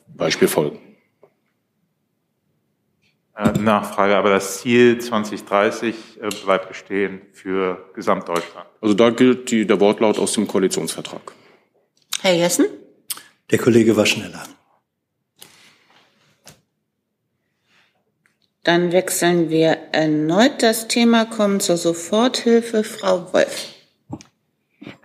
Beispiel 0.08 0.48
folgen. 0.48 0.80
Äh, 3.36 3.58
Nachfrage, 3.60 4.16
aber 4.16 4.30
das 4.30 4.62
Ziel 4.62 5.00
2030 5.00 5.96
äh, 6.22 6.30
bleibt 6.44 6.68
bestehen 6.68 7.22
für 7.34 7.90
Gesamtdeutschland. 7.96 8.68
Also 8.82 8.94
da 8.94 9.10
gilt 9.10 9.52
die, 9.52 9.66
der 9.66 9.80
Wortlaut 9.80 10.20
aus 10.20 10.34
dem 10.34 10.48
Koalitionsvertrag. 10.48 11.34
Herr 12.22 12.34
Jessen? 12.34 12.66
Der 13.50 13.58
Kollege 13.58 13.96
war 13.96 14.06
schneller. 14.06 14.44
Dann 18.64 18.92
wechseln 18.92 19.50
wir 19.50 19.78
erneut 19.92 20.62
das 20.62 20.88
Thema, 20.88 21.26
kommen 21.26 21.60
zur 21.60 21.78
Soforthilfe. 21.78 22.84
Frau 22.84 23.34
Wolf. 23.34 23.70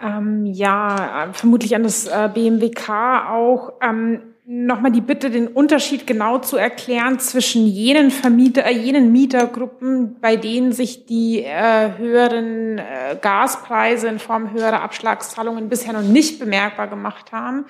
Ähm, 0.02 0.46
ja, 0.46 1.30
vermutlich 1.32 1.74
an 1.74 1.82
das 1.82 2.06
äh, 2.06 2.28
BMWK 2.32 2.90
auch. 3.30 3.72
Ähm, 3.82 4.20
Nochmal 4.48 4.92
die 4.92 5.00
Bitte, 5.00 5.28
den 5.28 5.48
Unterschied 5.48 6.06
genau 6.06 6.38
zu 6.38 6.56
erklären 6.56 7.18
zwischen 7.18 7.66
jenen 7.66 8.12
Vermieter, 8.12 8.64
äh, 8.64 8.70
jenen 8.70 9.10
Mietergruppen, 9.10 10.20
bei 10.20 10.36
denen 10.36 10.70
sich 10.70 11.04
die 11.04 11.42
äh, 11.42 11.98
höheren 11.98 12.78
äh, 12.78 13.16
Gaspreise 13.20 14.06
in 14.06 14.20
Form 14.20 14.52
höherer 14.52 14.82
Abschlagszahlungen 14.82 15.68
bisher 15.68 15.94
noch 15.94 16.02
nicht 16.02 16.38
bemerkbar 16.38 16.86
gemacht 16.86 17.32
haben 17.32 17.64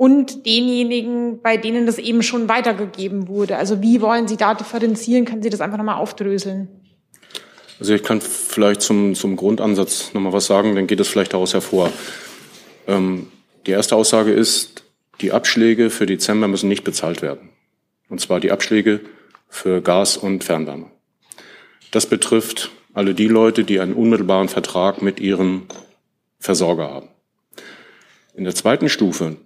und 0.00 0.46
denjenigen, 0.46 1.42
bei 1.42 1.58
denen 1.58 1.84
das 1.84 1.98
eben 1.98 2.22
schon 2.22 2.48
weitergegeben 2.48 3.28
wurde. 3.28 3.58
Also 3.58 3.82
wie 3.82 4.00
wollen 4.00 4.28
Sie 4.28 4.38
da 4.38 4.54
differenzieren? 4.54 5.26
Können 5.26 5.42
Sie 5.42 5.50
das 5.50 5.60
einfach 5.60 5.76
nochmal 5.76 5.96
aufdröseln? 5.96 6.68
Also 7.78 7.92
ich 7.92 8.02
kann 8.02 8.22
vielleicht 8.22 8.80
zum, 8.80 9.14
zum 9.14 9.36
Grundansatz 9.36 10.14
nochmal 10.14 10.32
was 10.32 10.46
sagen, 10.46 10.74
dann 10.74 10.86
geht 10.86 11.00
es 11.00 11.08
vielleicht 11.08 11.34
daraus 11.34 11.52
hervor. 11.52 11.92
Ähm, 12.86 13.26
die 13.66 13.72
erste 13.72 13.94
Aussage 13.94 14.32
ist, 14.32 14.84
die 15.20 15.32
Abschläge 15.32 15.90
für 15.90 16.06
Dezember 16.06 16.48
müssen 16.48 16.70
nicht 16.70 16.82
bezahlt 16.82 17.20
werden. 17.20 17.50
Und 18.08 18.22
zwar 18.22 18.40
die 18.40 18.52
Abschläge 18.52 19.00
für 19.50 19.82
Gas 19.82 20.16
und 20.16 20.44
Fernwärme. 20.44 20.86
Das 21.90 22.06
betrifft 22.06 22.70
alle 22.94 23.12
die 23.12 23.28
Leute, 23.28 23.64
die 23.64 23.80
einen 23.80 23.92
unmittelbaren 23.92 24.48
Vertrag 24.48 25.02
mit 25.02 25.20
ihrem 25.20 25.66
Versorger 26.38 26.90
haben. 26.90 27.08
In 28.34 28.44
der 28.44 28.54
zweiten 28.54 28.88
Stufe, 28.88 29.36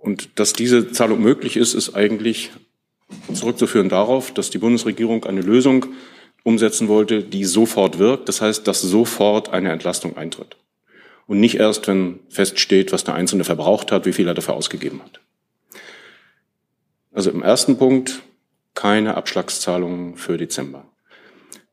und 0.00 0.30
dass 0.38 0.54
diese 0.54 0.90
Zahlung 0.92 1.20
möglich 1.20 1.56
ist, 1.56 1.74
ist 1.74 1.94
eigentlich 1.94 2.50
zurückzuführen 3.32 3.88
darauf, 3.88 4.32
dass 4.32 4.50
die 4.50 4.58
Bundesregierung 4.58 5.24
eine 5.24 5.42
Lösung 5.42 5.86
umsetzen 6.42 6.88
wollte, 6.88 7.22
die 7.22 7.44
sofort 7.44 7.98
wirkt. 7.98 8.28
Das 8.28 8.40
heißt, 8.40 8.66
dass 8.66 8.80
sofort 8.80 9.50
eine 9.50 9.70
Entlastung 9.70 10.16
eintritt 10.16 10.56
und 11.26 11.38
nicht 11.38 11.56
erst, 11.56 11.86
wenn 11.86 12.20
feststeht, 12.30 12.92
was 12.92 13.04
der 13.04 13.14
Einzelne 13.14 13.44
verbraucht 13.44 13.92
hat, 13.92 14.06
wie 14.06 14.12
viel 14.12 14.26
er 14.26 14.34
dafür 14.34 14.54
ausgegeben 14.54 15.02
hat. 15.02 15.20
Also 17.12 17.30
im 17.30 17.42
ersten 17.42 17.76
Punkt 17.76 18.22
keine 18.74 19.16
Abschlagszahlungen 19.16 20.16
für 20.16 20.38
Dezember. 20.38 20.86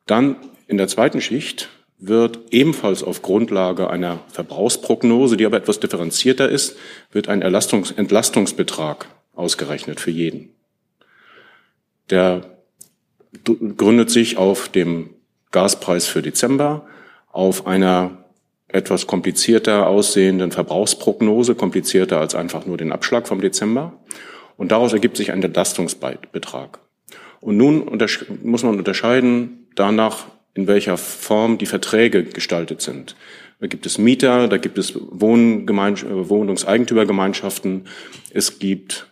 Dann 0.06 0.36
in 0.68 0.78
der 0.78 0.88
zweiten 0.88 1.22
Schicht 1.22 1.70
wird 1.98 2.40
ebenfalls 2.52 3.04
auf 3.04 3.22
Grundlage 3.22 3.90
einer 3.90 4.20
Verbrauchsprognose, 4.32 5.36
die 5.36 5.46
aber 5.46 5.58
etwas 5.58 5.80
differenzierter 5.80 6.48
ist, 6.48 6.78
wird 7.12 7.28
ein 7.28 7.42
Erlastungs 7.42 7.92
Entlastungsbetrag 7.92 9.08
ausgerechnet 9.34 10.00
für 10.00 10.12
jeden. 10.12 10.50
Der 12.10 12.58
gründet 13.44 14.10
sich 14.10 14.38
auf 14.38 14.70
dem 14.70 15.10
Gaspreis 15.52 16.08
für 16.08 16.22
Dezember, 16.22 16.86
auf 17.32 17.66
einer 17.66 18.26
etwas 18.68 19.08
komplizierter 19.08 19.88
aussehenden 19.88 20.52
Verbrauchsprognose, 20.52 21.56
komplizierter 21.56 22.20
als 22.20 22.36
einfach 22.36 22.66
nur 22.66 22.78
den 22.78 22.92
Abschlag 22.92 23.28
vom 23.28 23.42
Dezember. 23.42 23.94
Und 24.58 24.72
daraus 24.72 24.94
ergibt 24.94 25.18
sich 25.18 25.32
ein 25.32 25.42
Entlastungsbetrag. 25.42 26.80
Und 27.40 27.58
nun 27.58 28.00
muss 28.44 28.64
man 28.64 28.78
unterscheiden 28.78 29.68
danach, 29.76 30.26
in 30.58 30.68
welcher 30.68 30.98
Form 30.98 31.58
die 31.58 31.68
Verträge 31.68 32.24
gestaltet 32.24 32.82
sind. 32.82 33.16
Da 33.60 33.68
gibt 33.68 33.86
es 33.86 33.98
Mieter, 33.98 34.48
da 34.48 34.58
gibt 34.58 34.78
es 34.78 34.94
Wohnungseigentümergemeinschaften, 34.96 37.88
es 38.32 38.60
gibt 38.60 39.08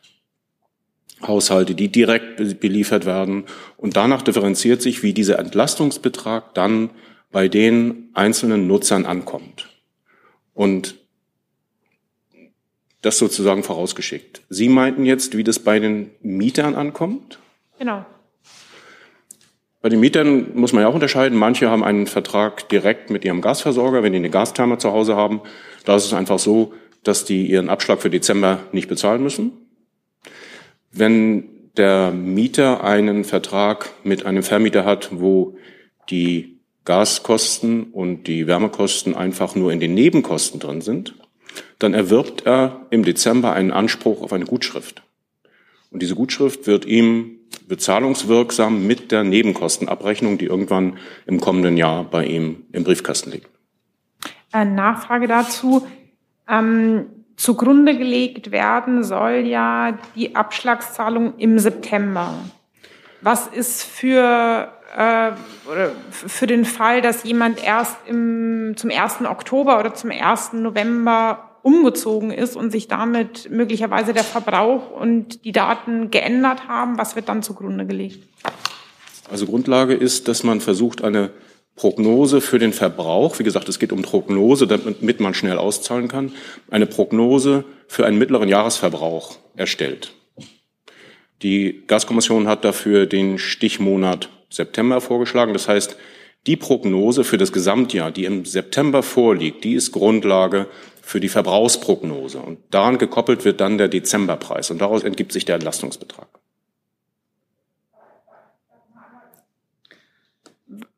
Haushalte, 1.21 1.75
die 1.75 1.89
direkt 1.89 2.59
beliefert 2.59 3.05
werden. 3.05 3.45
Und 3.77 3.95
danach 3.95 4.21
differenziert 4.21 4.81
sich, 4.81 5.03
wie 5.03 5.13
dieser 5.13 5.39
Entlastungsbetrag 5.39 6.53
dann 6.53 6.89
bei 7.31 7.47
den 7.47 8.09
einzelnen 8.13 8.67
Nutzern 8.67 9.05
ankommt. 9.05 9.69
Und 10.53 10.95
das 13.01 13.17
sozusagen 13.19 13.63
vorausgeschickt. 13.63 14.41
Sie 14.49 14.67
meinten 14.67 15.05
jetzt, 15.05 15.37
wie 15.37 15.43
das 15.43 15.59
bei 15.59 15.79
den 15.79 16.09
Mietern 16.21 16.75
ankommt? 16.75 17.39
Genau. 17.77 18.05
Bei 19.85 19.89
den 19.89 19.99
Mietern 19.99 20.47
muss 20.55 20.73
man 20.73 20.81
ja 20.81 20.87
auch 20.87 20.95
unterscheiden. 20.95 21.37
Manche 21.37 21.69
haben 21.69 21.83
einen 21.83 22.07
Vertrag 22.07 22.67
direkt 22.69 23.11
mit 23.11 23.23
ihrem 23.23 23.41
Gasversorger, 23.41 24.01
wenn 24.01 24.13
die 24.13 24.17
eine 24.17 24.31
Gastherme 24.31 24.79
zu 24.79 24.91
Hause 24.91 25.15
haben. 25.15 25.41
Da 25.85 25.95
ist 25.95 26.05
es 26.05 26.13
einfach 26.13 26.39
so, 26.39 26.73
dass 27.03 27.23
die 27.23 27.45
ihren 27.45 27.69
Abschlag 27.69 28.01
für 28.01 28.09
Dezember 28.09 28.61
nicht 28.71 28.89
bezahlen 28.89 29.21
müssen. 29.21 29.51
Wenn 30.91 31.43
der 31.77 32.09
Mieter 32.09 32.83
einen 32.83 33.25
Vertrag 33.25 33.91
mit 34.03 34.25
einem 34.25 34.41
Vermieter 34.41 34.85
hat, 34.85 35.09
wo 35.11 35.55
die 36.09 36.57
Gaskosten 36.85 37.83
und 37.91 38.25
die 38.25 38.47
Wärmekosten 38.47 39.13
einfach 39.13 39.53
nur 39.53 39.71
in 39.71 39.79
den 39.79 39.93
Nebenkosten 39.93 40.59
drin 40.59 40.81
sind, 40.81 41.13
dann 41.77 41.93
erwirbt 41.93 42.47
er 42.47 42.87
im 42.89 43.05
Dezember 43.05 43.53
einen 43.53 43.69
Anspruch 43.69 44.23
auf 44.23 44.33
eine 44.33 44.45
Gutschrift. 44.45 45.03
Und 45.91 46.01
diese 46.01 46.15
Gutschrift 46.15 46.65
wird 46.65 46.85
ihm 46.85 47.37
bezahlungswirksam 47.67 48.85
mit 48.85 49.11
der 49.11 49.23
Nebenkostenabrechnung, 49.23 50.37
die 50.37 50.45
irgendwann 50.45 50.97
im 51.25 51.39
kommenden 51.39 51.77
Jahr 51.77 52.03
bei 52.03 52.25
ihm 52.25 52.65
im 52.71 52.83
Briefkasten 52.83 53.31
liegt. 53.31 53.49
Nachfrage 54.53 55.27
dazu. 55.27 55.85
Ähm, 56.47 57.07
zugrunde 57.35 57.97
gelegt 57.97 58.51
werden 58.51 59.03
soll 59.03 59.45
ja 59.45 59.97
die 60.15 60.35
Abschlagszahlung 60.35 61.37
im 61.37 61.59
September. 61.59 62.33
Was 63.21 63.47
ist 63.47 63.83
für 63.83 64.71
äh, 64.95 65.31
für 66.09 66.47
den 66.47 66.63
Fall, 66.63 67.01
dass 67.01 67.23
jemand 67.23 67.61
erst 67.61 67.97
im, 68.07 68.73
zum 68.77 68.91
1. 68.91 69.21
Oktober 69.25 69.79
oder 69.79 69.93
zum 69.93 70.11
1. 70.11 70.53
November 70.53 71.54
umgezogen 71.65 72.29
ist 72.29 72.55
und 72.55 72.69
sich 72.69 72.87
damit 72.87 73.49
möglicherweise 73.49 74.13
der 74.13 74.23
Verbrauch 74.23 74.91
und 74.91 75.43
die 75.45 75.51
Daten 75.51 76.11
geändert 76.11 76.67
haben, 76.67 76.99
was 76.99 77.15
wird 77.15 77.27
dann 77.27 77.41
zugrunde 77.41 77.87
gelegt? 77.87 78.27
Also 79.31 79.47
Grundlage 79.47 79.95
ist, 79.95 80.27
dass 80.27 80.43
man 80.43 80.61
versucht, 80.61 81.03
eine 81.03 81.31
Prognose 81.75 82.39
für 82.39 82.59
den 82.59 82.71
Verbrauch, 82.71 83.39
wie 83.39 83.43
gesagt, 83.43 83.67
es 83.67 83.79
geht 83.79 83.91
um 83.91 84.03
Prognose, 84.03 84.67
damit 84.67 85.19
man 85.19 85.33
schnell 85.33 85.57
auszahlen 85.57 86.07
kann, 86.07 86.31
eine 86.69 86.85
Prognose 86.85 87.65
für 87.87 88.05
einen 88.05 88.19
mittleren 88.19 88.47
Jahresverbrauch 88.47 89.37
erstellt. 89.55 90.13
Die 91.41 91.83
Gaskommission 91.87 92.47
hat 92.47 92.63
dafür 92.63 93.07
den 93.07 93.39
Stichmonat 93.39 94.29
September 94.51 95.01
vorgeschlagen. 95.01 95.53
Das 95.53 95.67
heißt, 95.67 95.97
die 96.47 96.55
Prognose 96.55 97.23
für 97.23 97.37
das 97.37 97.51
Gesamtjahr, 97.51 98.11
die 98.11 98.25
im 98.25 98.45
September 98.45 99.03
vorliegt, 99.03 99.63
die 99.63 99.73
ist 99.73 99.91
Grundlage 99.91 100.67
für 101.01 101.19
die 101.19 101.29
Verbrauchsprognose. 101.29 102.39
Und 102.39 102.59
daran 102.71 102.97
gekoppelt 102.97 103.45
wird 103.45 103.61
dann 103.61 103.77
der 103.77 103.87
Dezemberpreis. 103.87 104.71
Und 104.71 104.79
daraus 104.79 105.03
entgibt 105.03 105.31
sich 105.31 105.45
der 105.45 105.55
Entlastungsbetrag. 105.55 106.27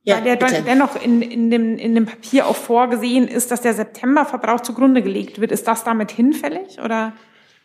Ja, 0.03 0.23
Weil 0.23 0.37
der 0.37 0.61
dennoch 0.61 1.01
in, 1.01 1.21
in, 1.21 1.51
dem, 1.51 1.77
in 1.77 1.93
dem 1.93 2.05
Papier 2.05 2.47
auch 2.47 2.55
vorgesehen 2.55 3.27
ist, 3.27 3.51
dass 3.51 3.59
der 3.59 3.73
Septemberverbrauch 3.73 4.61
zugrunde 4.61 5.01
gelegt 5.01 5.41
wird. 5.41 5.51
Ist 5.51 5.67
das 5.67 5.83
damit 5.83 6.11
hinfällig? 6.11 6.79
Oder? 6.81 7.11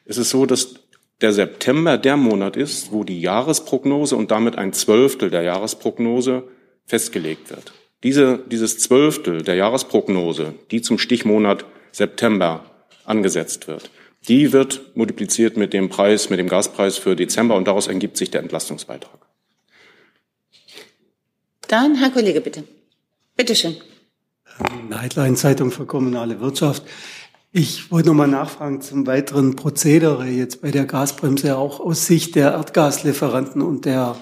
Es 0.07 0.19
ist 0.19 0.31
so, 0.31 0.45
dass 0.45 0.75
der 1.21 1.33
September 1.33 1.99
der 1.99 2.17
Monat 2.17 2.57
ist, 2.57 2.91
wo 2.91 3.05
die 3.05 3.21
Jahresprognose 3.21 4.17
und 4.17 4.33
damit 4.33 4.59
ein 4.59 4.73
Zwölftel 4.73 5.31
der 5.31 5.43
Jahresprognose 5.43 6.49
festgelegt 6.87 7.51
wird. 7.51 7.73
Diese, 8.03 8.39
dieses 8.51 8.79
Zwölftel 8.79 9.43
der 9.43 9.55
Jahresprognose, 9.55 10.55
die 10.71 10.83
zum 10.83 10.99
Stichmonat 10.99 11.65
September 11.93 12.65
angesetzt 13.05 13.69
wird, 13.69 13.91
die 14.29 14.53
wird 14.53 14.97
multipliziert 14.97 15.57
mit 15.57 15.73
dem 15.73 15.89
Preis, 15.89 16.31
mit 16.31 16.39
dem 16.39 16.49
Gaspreis 16.49 16.97
für 16.97 17.17
Dezember 17.17 17.57
und 17.57 17.67
daraus 17.67 17.89
ergibt 17.89 18.17
sich 18.17 18.31
der 18.31 18.41
Entlastungsbeitrag. 18.41 19.19
Dann, 21.69 21.97
Herr 21.97 22.11
Kollege, 22.11 22.41
bitte. 22.41 22.65
Bitte 23.37 23.55
schön. 23.55 23.77
Headline-Zeitung 24.91 25.71
für 25.71 25.87
kommunale 25.87 26.41
Wirtschaft. 26.41 26.85
Ich 27.51 27.91
wollte 27.91 28.09
noch 28.09 28.15
mal 28.15 28.29
nachfragen 28.29 28.81
zum 28.81 29.07
weiteren 29.07 29.57
Prozedere 29.57 30.27
jetzt 30.27 30.63
bei 30.63 30.71
der 30.71 30.87
Gasbremse, 30.87 31.57
auch 31.57 31.81
aus 31.81 32.07
Sicht 32.07 32.35
der 32.35 32.53
Erdgaslieferanten 32.53 33.61
und 33.61 33.85
der 33.85 34.17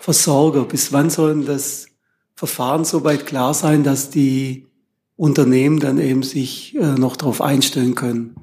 Versorger. 0.00 0.64
Bis 0.64 0.92
wann 0.92 1.10
sollen 1.10 1.44
das 1.44 1.89
Verfahren 2.40 2.86
soweit 2.86 3.26
klar 3.26 3.52
sein, 3.52 3.84
dass 3.84 4.08
die 4.08 4.64
Unternehmen 5.14 5.78
dann 5.78 5.98
eben 5.98 6.22
sich 6.22 6.74
äh, 6.74 6.94
noch 6.94 7.18
darauf 7.18 7.42
einstellen 7.42 7.94
können? 7.94 8.34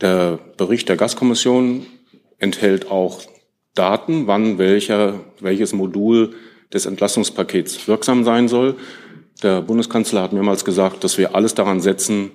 Der 0.00 0.40
Bericht 0.56 0.88
der 0.88 0.96
Gaskommission 0.96 1.86
enthält 2.38 2.90
auch 2.90 3.22
Daten, 3.76 4.26
wann 4.26 4.58
welcher, 4.58 5.20
welches 5.38 5.72
Modul 5.72 6.34
des 6.72 6.86
Entlastungspakets 6.86 7.86
wirksam 7.86 8.24
sein 8.24 8.48
soll. 8.48 8.74
Der 9.44 9.62
Bundeskanzler 9.62 10.22
hat 10.22 10.32
mehrmals 10.32 10.64
gesagt, 10.64 11.04
dass 11.04 11.18
wir 11.18 11.36
alles 11.36 11.54
daran 11.54 11.80
setzen, 11.80 12.32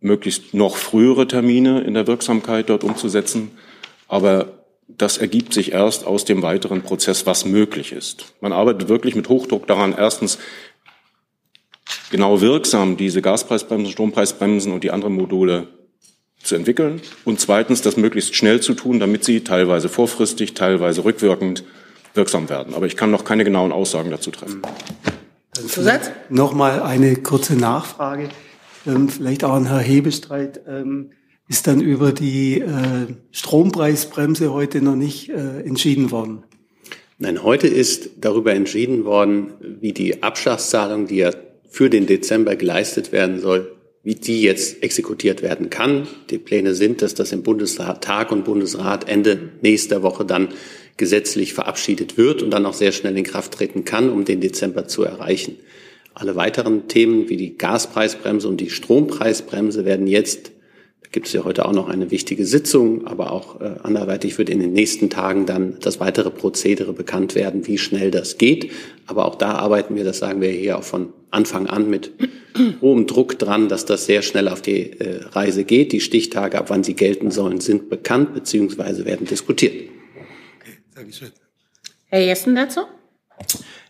möglichst 0.00 0.52
noch 0.52 0.74
frühere 0.74 1.28
Termine 1.28 1.82
in 1.82 1.94
der 1.94 2.08
Wirksamkeit 2.08 2.70
dort 2.70 2.82
umzusetzen. 2.82 3.52
Aber 4.08 4.61
das 4.98 5.18
ergibt 5.18 5.54
sich 5.54 5.72
erst 5.72 6.06
aus 6.06 6.24
dem 6.24 6.42
weiteren 6.42 6.82
Prozess, 6.82 7.26
was 7.26 7.44
möglich 7.44 7.92
ist. 7.92 8.34
Man 8.40 8.52
arbeitet 8.52 8.88
wirklich 8.88 9.14
mit 9.14 9.28
Hochdruck 9.28 9.66
daran, 9.66 9.94
erstens 9.96 10.38
genau 12.10 12.40
wirksam 12.40 12.96
diese 12.96 13.22
Gaspreisbremsen, 13.22 13.92
Strompreisbremsen 13.92 14.72
und 14.72 14.84
die 14.84 14.90
anderen 14.90 15.14
Module 15.14 15.68
zu 16.42 16.56
entwickeln 16.56 17.00
und 17.24 17.40
zweitens 17.40 17.82
das 17.82 17.96
möglichst 17.96 18.34
schnell 18.34 18.60
zu 18.60 18.74
tun, 18.74 19.00
damit 19.00 19.24
sie 19.24 19.44
teilweise 19.44 19.88
vorfristig, 19.88 20.54
teilweise 20.54 21.04
rückwirkend 21.04 21.64
wirksam 22.14 22.48
werden. 22.48 22.74
Aber 22.74 22.86
ich 22.86 22.96
kann 22.96 23.10
noch 23.10 23.24
keine 23.24 23.44
genauen 23.44 23.72
Aussagen 23.72 24.10
dazu 24.10 24.30
treffen. 24.30 24.62
Zusatz? 25.68 26.10
Nochmal 26.28 26.82
eine 26.82 27.16
kurze 27.16 27.54
Nachfrage, 27.54 28.28
ähm, 28.86 29.08
vielleicht 29.08 29.44
auch 29.44 29.52
an 29.52 29.66
Herr 29.66 29.78
Hebestreit. 29.80 30.60
Ist 31.52 31.66
dann 31.66 31.82
über 31.82 32.12
die 32.12 32.62
äh, 32.62 33.12
Strompreisbremse 33.30 34.54
heute 34.54 34.80
noch 34.80 34.96
nicht 34.96 35.28
äh, 35.28 35.60
entschieden 35.60 36.10
worden? 36.10 36.44
Nein, 37.18 37.42
heute 37.42 37.68
ist 37.68 38.08
darüber 38.18 38.54
entschieden 38.54 39.04
worden, 39.04 39.52
wie 39.60 39.92
die 39.92 40.22
Abschlagszahlung, 40.22 41.08
die 41.08 41.16
ja 41.16 41.30
für 41.68 41.90
den 41.90 42.06
Dezember 42.06 42.56
geleistet 42.56 43.12
werden 43.12 43.38
soll, 43.38 43.70
wie 44.02 44.14
die 44.14 44.40
jetzt 44.40 44.82
exekutiert 44.82 45.42
werden 45.42 45.68
kann. 45.68 46.08
Die 46.30 46.38
Pläne 46.38 46.74
sind, 46.74 47.02
dass 47.02 47.14
das 47.14 47.32
im 47.32 47.42
Bundestag 47.42 48.32
und 48.32 48.46
Bundesrat 48.46 49.06
Ende 49.06 49.50
nächster 49.60 50.02
Woche 50.02 50.24
dann 50.24 50.48
gesetzlich 50.96 51.52
verabschiedet 51.52 52.16
wird 52.16 52.42
und 52.42 52.50
dann 52.50 52.64
auch 52.64 52.72
sehr 52.72 52.92
schnell 52.92 53.18
in 53.18 53.24
Kraft 53.24 53.52
treten 53.52 53.84
kann, 53.84 54.08
um 54.08 54.24
den 54.24 54.40
Dezember 54.40 54.88
zu 54.88 55.04
erreichen. 55.04 55.56
Alle 56.14 56.34
weiteren 56.34 56.88
Themen 56.88 57.28
wie 57.28 57.36
die 57.36 57.58
Gaspreisbremse 57.58 58.48
und 58.48 58.58
die 58.58 58.70
Strompreisbremse 58.70 59.84
werden 59.84 60.06
jetzt 60.06 60.52
gibt 61.12 61.26
es 61.26 61.34
ja 61.34 61.44
heute 61.44 61.66
auch 61.66 61.72
noch 61.72 61.88
eine 61.88 62.10
wichtige 62.10 62.46
Sitzung, 62.46 63.06
aber 63.06 63.32
auch 63.32 63.60
äh, 63.60 63.74
anderweitig 63.82 64.38
wird 64.38 64.48
in 64.48 64.60
den 64.60 64.72
nächsten 64.72 65.10
Tagen 65.10 65.46
dann 65.46 65.76
das 65.80 66.00
weitere 66.00 66.30
Prozedere 66.30 66.94
bekannt 66.94 67.34
werden, 67.34 67.66
wie 67.66 67.78
schnell 67.78 68.10
das 68.10 68.38
geht. 68.38 68.72
Aber 69.06 69.26
auch 69.26 69.34
da 69.34 69.52
arbeiten 69.52 69.94
wir, 69.94 70.04
das 70.04 70.18
sagen 70.18 70.40
wir 70.40 70.50
hier 70.50 70.78
auch 70.78 70.84
von 70.84 71.12
Anfang 71.30 71.66
an 71.66 71.88
mit 71.90 72.12
hohem 72.80 73.06
Druck 73.06 73.38
dran, 73.38 73.68
dass 73.68 73.84
das 73.84 74.06
sehr 74.06 74.22
schnell 74.22 74.48
auf 74.48 74.62
die 74.62 74.98
äh, 74.98 75.20
Reise 75.32 75.64
geht. 75.64 75.92
Die 75.92 76.00
Stichtage, 76.00 76.58
ab 76.58 76.70
wann 76.70 76.82
sie 76.82 76.94
gelten 76.94 77.30
sollen, 77.30 77.60
sind 77.60 77.90
bekannt 77.90 78.32
bzw. 78.34 79.04
werden 79.04 79.26
diskutiert. 79.26 79.74
Okay, 80.58 80.78
Dankeschön. 80.94 81.30
Herr 82.06 82.20
Jessen 82.20 82.54
dazu? 82.54 82.80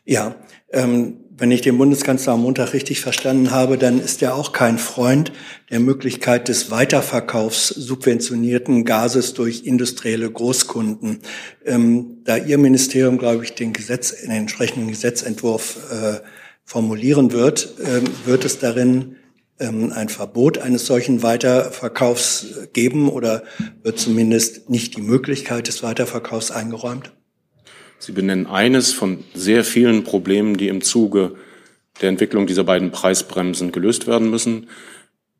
Ja, 0.04 0.36
ähm, 0.70 1.21
wenn 1.42 1.50
ich 1.50 1.60
den 1.60 1.76
Bundeskanzler 1.76 2.34
am 2.34 2.42
Montag 2.42 2.72
richtig 2.72 3.00
verstanden 3.00 3.50
habe, 3.50 3.76
dann 3.76 3.98
ist 3.98 4.22
er 4.22 4.36
auch 4.36 4.52
kein 4.52 4.78
Freund 4.78 5.32
der 5.72 5.80
Möglichkeit 5.80 6.46
des 6.46 6.70
Weiterverkaufs 6.70 7.66
subventionierten 7.66 8.84
Gases 8.84 9.34
durch 9.34 9.64
industrielle 9.64 10.30
Großkunden. 10.30 11.18
Ähm, 11.64 12.18
da 12.22 12.36
Ihr 12.36 12.58
Ministerium, 12.58 13.18
glaube 13.18 13.42
ich, 13.42 13.56
den 13.56 13.72
Gesetz, 13.72 14.22
den 14.22 14.30
entsprechenden 14.30 14.86
Gesetzentwurf 14.86 15.78
äh, 15.90 16.20
formulieren 16.62 17.32
wird, 17.32 17.74
äh, 17.80 18.02
wird 18.24 18.44
es 18.44 18.60
darin 18.60 19.16
ähm, 19.58 19.90
ein 19.92 20.10
Verbot 20.10 20.58
eines 20.58 20.86
solchen 20.86 21.24
Weiterverkaufs 21.24 22.68
geben 22.72 23.08
oder 23.08 23.42
wird 23.82 23.98
zumindest 23.98 24.70
nicht 24.70 24.96
die 24.96 25.02
Möglichkeit 25.02 25.66
des 25.66 25.82
Weiterverkaufs 25.82 26.52
eingeräumt? 26.52 27.10
Sie 28.02 28.10
benennen 28.10 28.48
eines 28.48 28.92
von 28.92 29.22
sehr 29.32 29.62
vielen 29.62 30.02
Problemen, 30.02 30.56
die 30.56 30.66
im 30.66 30.80
Zuge 30.80 31.36
der 32.00 32.08
Entwicklung 32.08 32.48
dieser 32.48 32.64
beiden 32.64 32.90
Preisbremsen 32.90 33.70
gelöst 33.70 34.08
werden 34.08 34.28
müssen. 34.28 34.68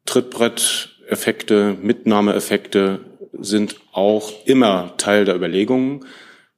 Trittbretteffekte, 0.07 1.77
Mitnahmeeffekte 1.83 3.01
sind 3.33 3.81
auch 3.91 4.47
immer 4.47 4.95
Teil 4.97 5.25
der 5.25 5.35
Überlegungen. 5.35 6.05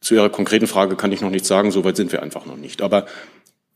Zu 0.03 0.15
Ihrer 0.15 0.29
konkreten 0.29 0.67
Frage 0.67 0.95
kann 0.95 1.11
ich 1.11 1.23
noch 1.23 1.31
nichts 1.31 1.49
sagen, 1.49 1.71
soweit 1.71 1.97
sind 1.97 2.13
wir 2.13 2.23
einfach 2.23 2.45
noch 2.45 2.59
nicht. 2.59 2.83
Aber 2.83 3.07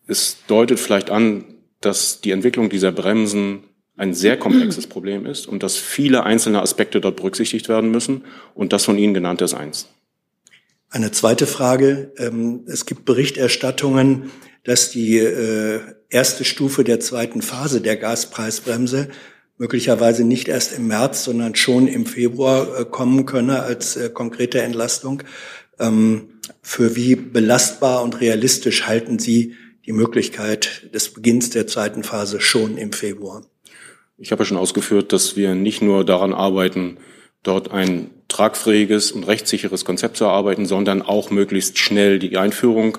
es 0.06 0.36
deutet 0.48 0.78
vielleicht 0.78 1.08
an, 1.08 1.44
dass 1.80 2.20
die 2.20 2.32
Entwicklung 2.32 2.68
dieser 2.68 2.92
Bremsen 2.92 3.60
ein 3.96 4.12
sehr 4.12 4.36
komplexes 4.36 4.86
Problem 4.86 5.24
ist 5.24 5.46
und 5.46 5.62
dass 5.62 5.78
viele 5.78 6.24
einzelne 6.24 6.60
Aspekte 6.60 7.00
dort 7.00 7.16
berücksichtigt 7.16 7.70
werden 7.70 7.90
müssen. 7.90 8.26
Und 8.54 8.74
das 8.74 8.84
von 8.84 8.98
Ihnen 8.98 9.14
genannte 9.14 9.46
ist 9.46 9.54
eins. 9.54 9.88
Eine 10.90 11.12
zweite 11.12 11.46
Frage. 11.46 12.12
Ähm, 12.16 12.64
es 12.66 12.86
gibt 12.86 13.04
Berichterstattungen, 13.04 14.30
dass 14.64 14.90
die 14.90 15.18
äh, 15.18 15.80
erste 16.08 16.44
Stufe 16.44 16.82
der 16.82 16.98
zweiten 17.00 17.42
Phase 17.42 17.80
der 17.80 17.96
Gaspreisbremse 17.96 19.08
möglicherweise 19.58 20.24
nicht 20.24 20.48
erst 20.48 20.72
im 20.72 20.86
März, 20.86 21.24
sondern 21.24 21.54
schon 21.56 21.88
im 21.88 22.06
Februar 22.06 22.80
äh, 22.80 22.84
kommen 22.86 23.26
könne 23.26 23.62
als 23.62 23.96
äh, 23.96 24.08
konkrete 24.08 24.62
Entlastung. 24.62 25.22
Ähm, 25.78 26.40
für 26.62 26.96
wie 26.96 27.16
belastbar 27.16 28.02
und 28.02 28.20
realistisch 28.20 28.86
halten 28.86 29.18
Sie 29.18 29.54
die 29.84 29.92
Möglichkeit 29.92 30.88
des 30.94 31.12
Beginns 31.12 31.50
der 31.50 31.66
zweiten 31.66 32.02
Phase 32.02 32.40
schon 32.40 32.78
im 32.78 32.92
Februar? 32.92 33.44
Ich 34.16 34.32
habe 34.32 34.42
ja 34.42 34.46
schon 34.46 34.56
ausgeführt, 34.56 35.12
dass 35.12 35.36
wir 35.36 35.54
nicht 35.54 35.82
nur 35.82 36.04
daran 36.04 36.32
arbeiten, 36.32 36.98
dort 37.48 37.72
ein 37.72 38.10
tragfähiges 38.28 39.10
und 39.10 39.24
rechtssicheres 39.24 39.84
Konzept 39.84 40.16
zu 40.16 40.24
erarbeiten, 40.24 40.66
sondern 40.66 41.02
auch 41.02 41.30
möglichst 41.30 41.78
schnell 41.78 42.18
die 42.18 42.36
Einführung 42.36 42.98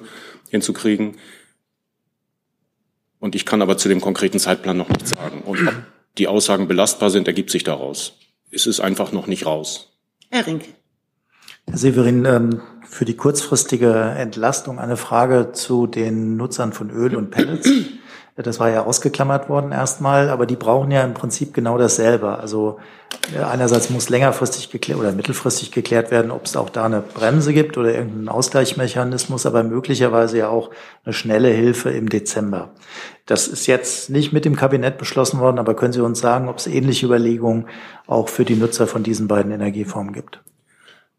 hinzukriegen. 0.50 1.18
Und 3.20 3.36
ich 3.36 3.46
kann 3.46 3.62
aber 3.62 3.78
zu 3.78 3.90
dem 3.90 4.02
konkreten 4.02 4.40
Zeitplan 4.40 4.78
noch 4.78 4.90
nichts 4.90 5.12
sagen. 5.12 5.42
Und 5.46 5.68
ob 5.68 5.74
die 6.18 6.28
Aussagen 6.28 6.68
belastbar 6.68 7.10
sind, 7.10 7.28
ergibt 7.28 7.52
sich 7.52 7.64
daraus. 7.64 8.18
Es 8.52 8.66
ist 8.66 8.80
einfach 8.80 9.12
noch 9.12 9.28
nicht 9.28 9.46
raus. 9.46 9.94
Herr 10.32 10.48
Rinke. 10.48 10.68
Herr 11.68 11.78
Severin, 11.78 12.26
ähm, 12.26 12.62
für 12.84 13.06
die 13.06 13.16
kurzfristige 13.16 13.94
Entlastung 14.18 14.80
eine 14.80 14.98
Frage 14.98 15.52
zu 15.52 15.86
den 15.86 16.38
Nutzern 16.38 16.74
von 16.74 16.90
Öl 16.90 17.16
und 17.16 17.30
Pellets. 17.30 17.70
Das 18.36 18.60
war 18.60 18.70
ja 18.70 18.86
ausgeklammert 18.86 19.50
worden 19.50 19.74
erstmal, 19.74 20.30
aber 20.30 20.46
die 20.46 20.56
brauchen 20.56 20.92
ja 20.92 21.04
im 21.04 21.14
Prinzip 21.14 21.54
genau 21.54 21.78
dasselbe. 21.78 22.40
Also 22.40 22.80
einerseits 23.36 23.90
muss 23.90 24.10
längerfristig 24.10 24.70
geklärt 24.72 25.00
oder 25.00 25.12
mittelfristig 25.12 25.72
geklärt 25.72 26.12
werden, 26.12 26.32
ob 26.32 26.46
es 26.46 26.56
auch 26.56 26.70
da 26.70 26.86
eine 26.86 27.02
Bremse 27.02 27.54
gibt 27.54 27.78
oder 27.78 27.94
irgendeinen 27.94 28.30
Ausgleichsmechanismus, 28.30 29.46
aber 29.46 29.64
möglicherweise 29.64 30.38
ja 30.38 30.50
auch 30.50 30.72
eine 31.04 31.14
schnelle 31.14 31.50
Hilfe 31.50 31.90
im 31.90 32.10
Dezember. 32.10 32.72
Das 33.26 33.48
ist 33.48 33.68
jetzt 33.68 34.10
nicht 34.10 34.34
mit 34.34 34.46
dem 34.46 34.56
Kabinett 34.56 34.98
beschlossen 34.98 35.40
worden, 35.40 35.60
aber 35.60 35.76
können 35.76 35.94
Sie 35.94 36.04
uns 36.04 36.20
sagen, 36.20 36.50
ob 36.50 36.58
es 36.58 36.68
ähnliche 36.68 37.06
Überlegungen 37.06 37.68
auch 38.08 38.30
für 38.30 38.46
die 38.46 38.56
Nutzer 38.56 38.88
von 38.88 39.04
diesen 39.04 39.28
beiden 39.28 39.52
Energieformen 39.52 40.14
gibt? 40.14 40.42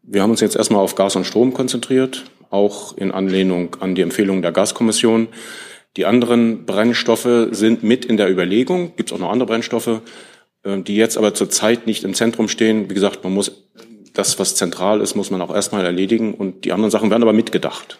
Wir 0.03 0.23
haben 0.23 0.31
uns 0.31 0.41
jetzt 0.41 0.55
erstmal 0.55 0.81
auf 0.81 0.95
Gas 0.95 1.15
und 1.15 1.25
Strom 1.25 1.53
konzentriert, 1.53 2.25
auch 2.49 2.97
in 2.97 3.11
Anlehnung 3.11 3.77
an 3.79 3.95
die 3.95 4.01
Empfehlungen 4.01 4.41
der 4.41 4.51
Gaskommission. 4.51 5.27
Die 5.97 6.05
anderen 6.05 6.65
Brennstoffe 6.65 7.49
sind 7.51 7.83
mit 7.83 8.05
in 8.05 8.17
der 8.17 8.29
Überlegung. 8.29 8.95
Gibt 8.95 9.11
es 9.11 9.15
auch 9.15 9.19
noch 9.19 9.31
andere 9.31 9.47
Brennstoffe, 9.47 10.01
die 10.65 10.95
jetzt 10.95 11.17
aber 11.17 11.33
zurzeit 11.33 11.87
nicht 11.87 12.03
im 12.03 12.13
Zentrum 12.13 12.47
stehen. 12.47 12.89
Wie 12.89 12.93
gesagt, 12.93 13.23
man 13.23 13.33
muss 13.33 13.67
das, 14.13 14.39
was 14.39 14.55
zentral 14.55 15.01
ist, 15.01 15.15
muss 15.15 15.31
man 15.31 15.41
auch 15.41 15.53
erstmal 15.53 15.85
erledigen 15.85 16.33
und 16.33 16.65
die 16.65 16.73
anderen 16.73 16.91
Sachen 16.91 17.09
werden 17.09 17.23
aber 17.23 17.33
mitgedacht. 17.33 17.99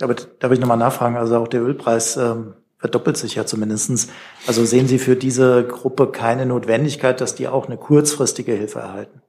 Aber 0.00 0.14
darf 0.14 0.52
ich 0.52 0.58
nochmal 0.58 0.78
nachfragen? 0.78 1.16
Also 1.16 1.36
auch 1.36 1.48
der 1.48 1.62
Ölpreis 1.62 2.16
ähm, 2.16 2.54
verdoppelt 2.78 3.16
sich 3.16 3.34
ja 3.34 3.46
zumindestens. 3.46 4.08
Also 4.46 4.64
sehen 4.64 4.88
Sie 4.88 4.98
für 4.98 5.16
diese 5.16 5.64
Gruppe 5.64 6.10
keine 6.10 6.46
Notwendigkeit, 6.46 7.20
dass 7.20 7.34
die 7.34 7.48
auch 7.48 7.66
eine 7.66 7.76
kurzfristige 7.76 8.52
Hilfe 8.52 8.80
erhalten? 8.80 9.22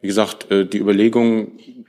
Wie 0.00 0.08
gesagt, 0.08 0.50
äh, 0.50 0.66
die 0.66 0.78
Überlegungen 0.78 1.84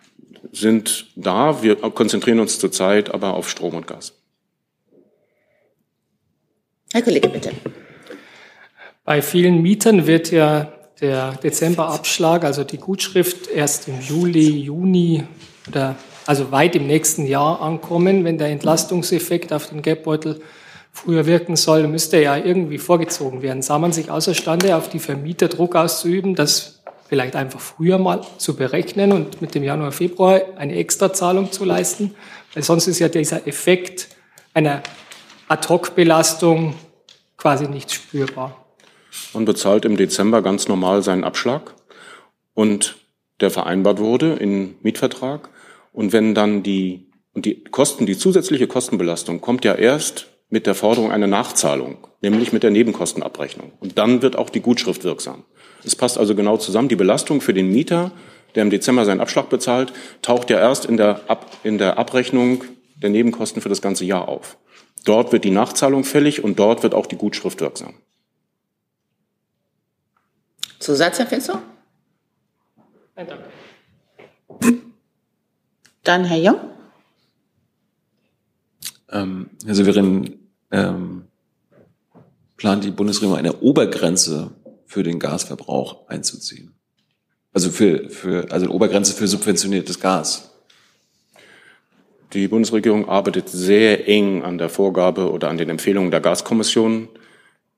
sind 0.51 1.07
da. 1.15 1.63
Wir 1.63 1.75
konzentrieren 1.75 2.39
uns 2.39 2.59
zurzeit 2.59 3.13
aber 3.13 3.33
auf 3.33 3.49
Strom 3.49 3.75
und 3.75 3.87
Gas. 3.87 4.13
Herr 6.93 7.01
Kollege, 7.01 7.29
bitte. 7.29 7.51
Bei 9.03 9.23
vielen 9.23 9.63
Mietern 9.63 10.05
wird 10.05 10.29
ja 10.29 10.71
der 11.01 11.31
Dezemberabschlag, 11.31 12.43
also 12.43 12.63
die 12.63 12.77
Gutschrift, 12.77 13.47
erst 13.47 13.87
im 13.87 13.99
Juli, 13.99 14.59
Juni 14.59 15.23
oder 15.67 15.95
also 16.27 16.51
weit 16.51 16.75
im 16.75 16.85
nächsten 16.85 17.25
Jahr 17.25 17.61
ankommen, 17.61 18.23
wenn 18.23 18.37
der 18.37 18.49
Entlastungseffekt 18.49 19.51
auf 19.53 19.67
den 19.67 19.81
Geldbeutel 19.81 20.39
früher 20.91 21.25
wirken 21.25 21.55
soll, 21.55 21.87
müsste 21.87 22.21
ja 22.21 22.37
irgendwie 22.37 22.77
vorgezogen 22.77 23.41
werden. 23.41 23.63
Sah 23.63 23.79
man 23.79 23.91
sich 23.91 24.11
außerstande, 24.11 24.75
auf 24.75 24.89
die 24.89 24.99
Vermieter 24.99 25.47
Druck 25.47 25.75
auszuüben, 25.75 26.35
das 26.35 26.83
vielleicht 27.09 27.35
einfach 27.35 27.59
früher 27.59 27.97
mal 27.97 28.21
zu 28.37 28.55
berechnen 28.55 29.13
und 29.13 29.41
mit 29.41 29.55
dem 29.55 29.63
Januar, 29.63 29.91
Februar 29.91 30.41
eine 30.57 30.75
Extrazahlung 30.75 31.51
zu 31.51 31.65
leisten? 31.65 32.13
Weil 32.53 32.61
sonst 32.61 32.85
ist 32.85 32.99
ja 32.99 33.09
dieser 33.09 33.47
Effekt 33.47 34.09
einer 34.53 34.83
Ad-Hoc-Belastung 35.47 36.75
quasi 37.35 37.67
nicht 37.67 37.91
spürbar. 37.91 38.60
Man 39.33 39.45
bezahlt 39.45 39.85
im 39.85 39.97
Dezember 39.97 40.41
ganz 40.41 40.67
normal 40.67 41.03
seinen 41.03 41.23
Abschlag 41.23 41.73
und 42.53 42.97
der 43.39 43.49
vereinbart 43.49 43.99
wurde 43.99 44.33
im 44.33 44.75
Mietvertrag. 44.81 45.49
Und 45.91 46.13
wenn 46.13 46.35
dann 46.35 46.63
die, 46.63 47.07
und 47.33 47.45
die 47.45 47.63
Kosten, 47.63 48.05
die 48.05 48.17
zusätzliche 48.17 48.67
Kostenbelastung 48.67 49.41
kommt 49.41 49.65
ja 49.65 49.73
erst 49.73 50.27
mit 50.49 50.67
der 50.67 50.75
Forderung 50.75 51.11
einer 51.11 51.27
Nachzahlung, 51.27 51.97
nämlich 52.21 52.53
mit 52.53 52.63
der 52.63 52.71
Nebenkostenabrechnung. 52.71 53.71
Und 53.79 53.97
dann 53.97 54.21
wird 54.21 54.35
auch 54.35 54.49
die 54.49 54.59
Gutschrift 54.59 55.03
wirksam. 55.03 55.43
Es 55.83 55.95
passt 55.95 56.17
also 56.17 56.35
genau 56.35 56.57
zusammen. 56.57 56.89
Die 56.89 56.95
Belastung 56.95 57.41
für 57.41 57.53
den 57.53 57.71
Mieter, 57.71 58.11
der 58.55 58.63
im 58.63 58.69
Dezember 58.69 59.05
seinen 59.05 59.21
Abschlag 59.21 59.49
bezahlt, 59.49 59.93
taucht 60.21 60.49
ja 60.49 60.59
erst 60.59 60.85
in 60.85 60.97
der, 60.97 61.21
Ab 61.27 61.57
in 61.63 61.77
der 61.77 61.97
Abrechnung 61.97 62.63
der 63.01 63.09
Nebenkosten 63.09 63.61
für 63.61 63.69
das 63.69 63.81
ganze 63.81 64.05
Jahr 64.05 64.27
auf. 64.27 64.57
Dort 65.05 65.31
wird 65.31 65.43
die 65.45 65.51
Nachzahlung 65.51 66.03
fällig 66.03 66.43
und 66.43 66.59
dort 66.59 66.83
wird 66.83 66.93
auch 66.93 67.07
die 67.07 67.15
Gutschrift 67.15 67.61
wirksam. 67.61 67.95
Zusatz, 70.81 71.19
Herr 71.19 71.27
Fitzow? 71.27 71.59
Nein, 73.15 73.27
danke. 73.27 74.81
Dann 76.03 76.25
Herr 76.25 76.37
Jung. 76.37 76.59
Ähm, 79.09 79.49
Herr 79.65 79.75
Severin, 79.75 80.39
ähm, 80.71 81.25
plant 82.57 82.83
die 82.83 82.91
Bundesregierung 82.91 83.37
eine 83.37 83.61
Obergrenze 83.61 84.51
für 84.85 85.03
den 85.03 85.19
Gasverbrauch 85.19 86.07
einzuziehen? 86.07 86.73
Also 87.53 87.69
für, 87.69 88.09
für 88.09 88.51
also 88.51 88.65
eine 88.65 88.73
Obergrenze 88.73 89.13
für 89.13 89.27
subventioniertes 89.27 89.99
Gas? 89.99 90.51
Die 92.33 92.47
Bundesregierung 92.47 93.09
arbeitet 93.09 93.49
sehr 93.49 94.07
eng 94.07 94.43
an 94.43 94.57
der 94.57 94.69
Vorgabe 94.69 95.31
oder 95.31 95.49
an 95.49 95.57
den 95.57 95.69
Empfehlungen 95.69 96.11
der 96.11 96.21
Gaskommission 96.21 97.09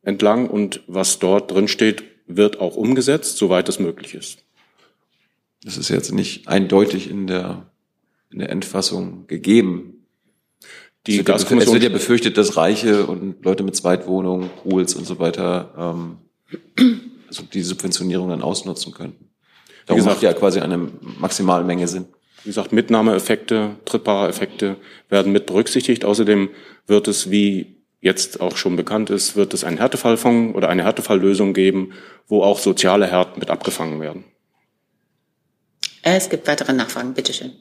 entlang 0.04 0.48
und 0.48 0.82
was 0.88 1.18
dort 1.18 1.52
drin 1.52 1.68
steht, 1.68 2.04
wird 2.28 2.60
auch 2.60 2.76
umgesetzt, 2.76 3.38
soweit 3.38 3.70
es 3.70 3.80
möglich 3.80 4.14
ist. 4.14 4.40
Das 5.64 5.78
ist 5.78 5.90
jetzt 5.90 6.12
nicht 6.12 6.48
eindeutig 6.48 7.10
in 7.10 7.28
der, 7.28 7.70
in 8.32 8.40
der 8.40 8.50
Endfassung 8.50 9.28
gegeben. 9.28 10.06
Die 11.08 11.14
es, 11.14 11.18
wird 11.20 11.30
ja, 11.30 11.36
es 11.36 11.74
wird 11.74 11.84
ja 11.84 11.90
befürchtet, 11.90 12.38
dass 12.38 12.56
Reiche 12.56 13.06
und 13.06 13.44
Leute 13.44 13.64
mit 13.64 13.76
Zweitwohnungen, 13.76 14.50
Pools 14.62 14.96
und 14.96 15.06
so 15.06 15.20
weiter 15.20 15.74
ähm, 15.78 16.18
also 17.28 17.44
die 17.52 17.64
Subventionierung 17.64 18.30
dann 18.30 18.42
ausnutzen 18.42 18.94
könnten. 18.94 19.30
Darum 19.86 19.98
gesagt, 19.98 20.16
macht 20.16 20.24
ja 20.24 20.34
quasi 20.34 20.60
eine 20.60 20.90
maximale 21.20 21.64
Menge 21.64 21.88
Sinn. 21.88 22.06
Wie 22.44 22.50
gesagt, 22.50 22.72
Mitnahmeeffekte, 22.72 23.78
trittbare 23.86 24.28
Effekte 24.28 24.78
werden 25.10 25.32
mit 25.32 25.46
berücksichtigt. 25.46 26.06
Außerdem 26.06 26.50
wird 26.88 27.08
es, 27.08 27.32
wie 27.32 27.73
jetzt 28.04 28.42
auch 28.42 28.58
schon 28.58 28.76
bekannt 28.76 29.10
ist, 29.10 29.38
wird 29.38 29.54
es 29.54 29.64
einen 29.64 29.78
Härtefallfonds 29.78 30.56
oder 30.56 30.68
eine 30.68 30.84
Härtefalllösung 30.84 31.54
geben, 31.54 31.94
wo 32.28 32.44
auch 32.44 32.60
soziale 32.60 33.08
Härten 33.08 33.40
mit 33.40 33.50
abgefangen 33.50 34.02
werden. 34.02 34.26
Es 36.02 36.30
gibt 36.30 36.46
weitere 36.48 36.74
Nachfragen. 36.74 37.14
Bitte 37.14 37.32
schön. 37.34 37.54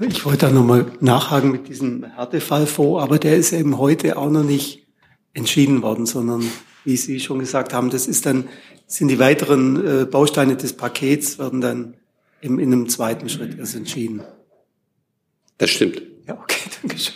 Ich 0.00 0.24
wollte 0.24 0.46
da 0.46 0.50
nochmal 0.50 0.90
nachhaken 1.00 1.50
mit 1.50 1.68
diesem 1.68 2.04
Härtefallfonds, 2.04 3.02
aber 3.02 3.18
der 3.18 3.36
ist 3.36 3.52
eben 3.52 3.76
heute 3.76 4.16
auch 4.16 4.30
noch 4.30 4.42
nicht 4.42 4.86
entschieden 5.34 5.82
worden, 5.82 6.06
sondern 6.06 6.42
wie 6.84 6.96
Sie 6.96 7.20
schon 7.20 7.40
gesagt 7.40 7.74
haben, 7.74 7.90
das 7.90 8.06
ist 8.06 8.24
dann, 8.24 8.48
sind 8.86 9.08
die 9.08 9.18
weiteren 9.18 9.86
äh, 9.86 10.04
Bausteine 10.06 10.56
des 10.56 10.72
Pakets, 10.72 11.38
werden 11.38 11.60
dann 11.60 11.94
im, 12.40 12.58
in 12.58 12.72
einem 12.72 12.88
zweiten 12.88 13.28
Schritt 13.28 13.58
erst 13.58 13.76
entschieden. 13.76 14.22
Das 15.58 15.68
stimmt. 15.68 16.00
Ja, 16.26 16.40
okay, 16.40 16.70
danke 16.82 16.98
schön. 16.98 17.14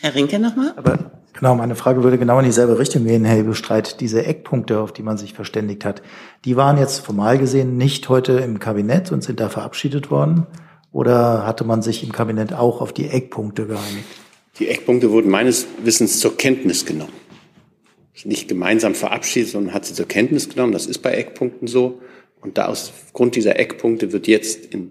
Herr 0.00 0.14
Rinke 0.14 0.38
nochmal? 0.38 0.72
Aber 0.76 1.10
Genau, 1.40 1.54
meine 1.54 1.74
Frage 1.74 2.02
würde 2.02 2.18
genau 2.18 2.38
in 2.38 2.44
dieselbe 2.44 2.78
Richtung 2.78 3.06
gehen, 3.06 3.24
Herr 3.24 3.42
Bestreit. 3.42 4.00
Diese 4.00 4.26
Eckpunkte, 4.26 4.80
auf 4.80 4.92
die 4.92 5.02
man 5.02 5.16
sich 5.16 5.32
verständigt 5.32 5.84
hat, 5.84 6.02
die 6.44 6.56
waren 6.56 6.76
jetzt 6.76 6.98
formal 6.98 7.38
gesehen 7.38 7.78
nicht 7.78 8.10
heute 8.10 8.32
im 8.32 8.58
Kabinett 8.58 9.10
und 9.10 9.22
sind 9.22 9.40
da 9.40 9.48
verabschiedet 9.48 10.10
worden? 10.10 10.46
Oder 10.92 11.46
hatte 11.46 11.64
man 11.64 11.82
sich 11.82 12.02
im 12.02 12.12
Kabinett 12.12 12.52
auch 12.52 12.80
auf 12.80 12.92
die 12.92 13.08
Eckpunkte 13.08 13.66
geeinigt? 13.66 14.04
Die 14.58 14.68
Eckpunkte 14.68 15.12
wurden 15.12 15.30
meines 15.30 15.66
Wissens 15.82 16.20
zur 16.20 16.36
Kenntnis 16.36 16.84
genommen. 16.84 17.12
Nicht 18.24 18.48
gemeinsam 18.48 18.94
verabschiedet, 18.94 19.48
sondern 19.48 19.72
hat 19.72 19.86
sie 19.86 19.94
zur 19.94 20.06
Kenntnis 20.06 20.50
genommen. 20.50 20.72
Das 20.72 20.84
ist 20.84 20.98
bei 20.98 21.12
Eckpunkten 21.12 21.68
so. 21.68 22.02
Und 22.42 22.58
da 22.58 22.66
aus 22.66 22.92
Grund 23.14 23.34
dieser 23.34 23.58
Eckpunkte 23.58 24.12
wird 24.12 24.26
jetzt 24.26 24.66
in 24.74 24.90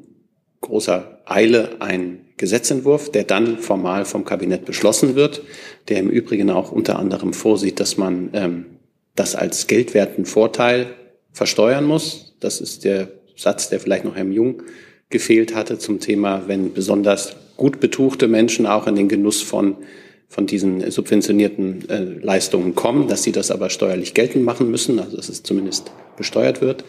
großer 0.62 1.20
Eile 1.26 1.82
ein 1.82 2.26
Gesetzentwurf, 2.38 3.12
der 3.12 3.24
dann 3.24 3.60
formal 3.60 4.06
vom 4.06 4.26
Kabinett 4.26 4.66
beschlossen 4.66 5.16
wird, 5.16 5.42
der 5.88 6.00
im 6.00 6.10
Übrigen 6.10 6.50
auch 6.50 6.72
unter 6.72 6.98
anderem 6.98 7.34
vorsieht, 7.34 7.80
dass 7.80 7.98
man 7.98 8.30
ähm, 8.34 8.66
das 9.16 9.36
als 9.36 9.68
geldwerten 9.68 10.26
Vorteil 10.26 10.88
versteuern 11.32 11.86
muss. 11.86 12.36
Das 12.40 12.62
ist 12.62 12.86
der 12.86 13.10
Satz, 13.36 13.70
der 13.70 13.80
vielleicht 13.80 14.06
noch 14.06 14.16
Herrn 14.16 14.32
Jung 14.32 14.64
gefehlt 15.10 15.56
hatte 15.56 15.78
zum 15.80 16.00
Thema, 16.00 16.44
wenn 16.48 16.74
besonders 16.74 17.36
gut 17.58 17.80
betuchte 17.80 18.28
Menschen 18.28 18.66
auch 18.66 18.88
in 18.88 18.96
den 18.96 19.10
Genuss 19.10 19.42
von, 19.42 19.76
von 20.28 20.46
diesen 20.46 20.90
subventionierten 20.90 21.90
äh, 21.90 22.04
Leistungen 22.04 22.76
kommen, 22.76 23.08
dass 23.08 23.24
sie 23.24 23.32
das 23.32 23.52
aber 23.52 23.70
steuerlich 23.70 24.14
geltend 24.14 24.46
machen 24.46 24.72
müssen, 24.72 25.00
also 25.00 25.18
dass 25.18 25.30
es 25.30 25.44
zumindest 25.44 25.92
besteuert 26.16 26.62
wird. 26.62 26.86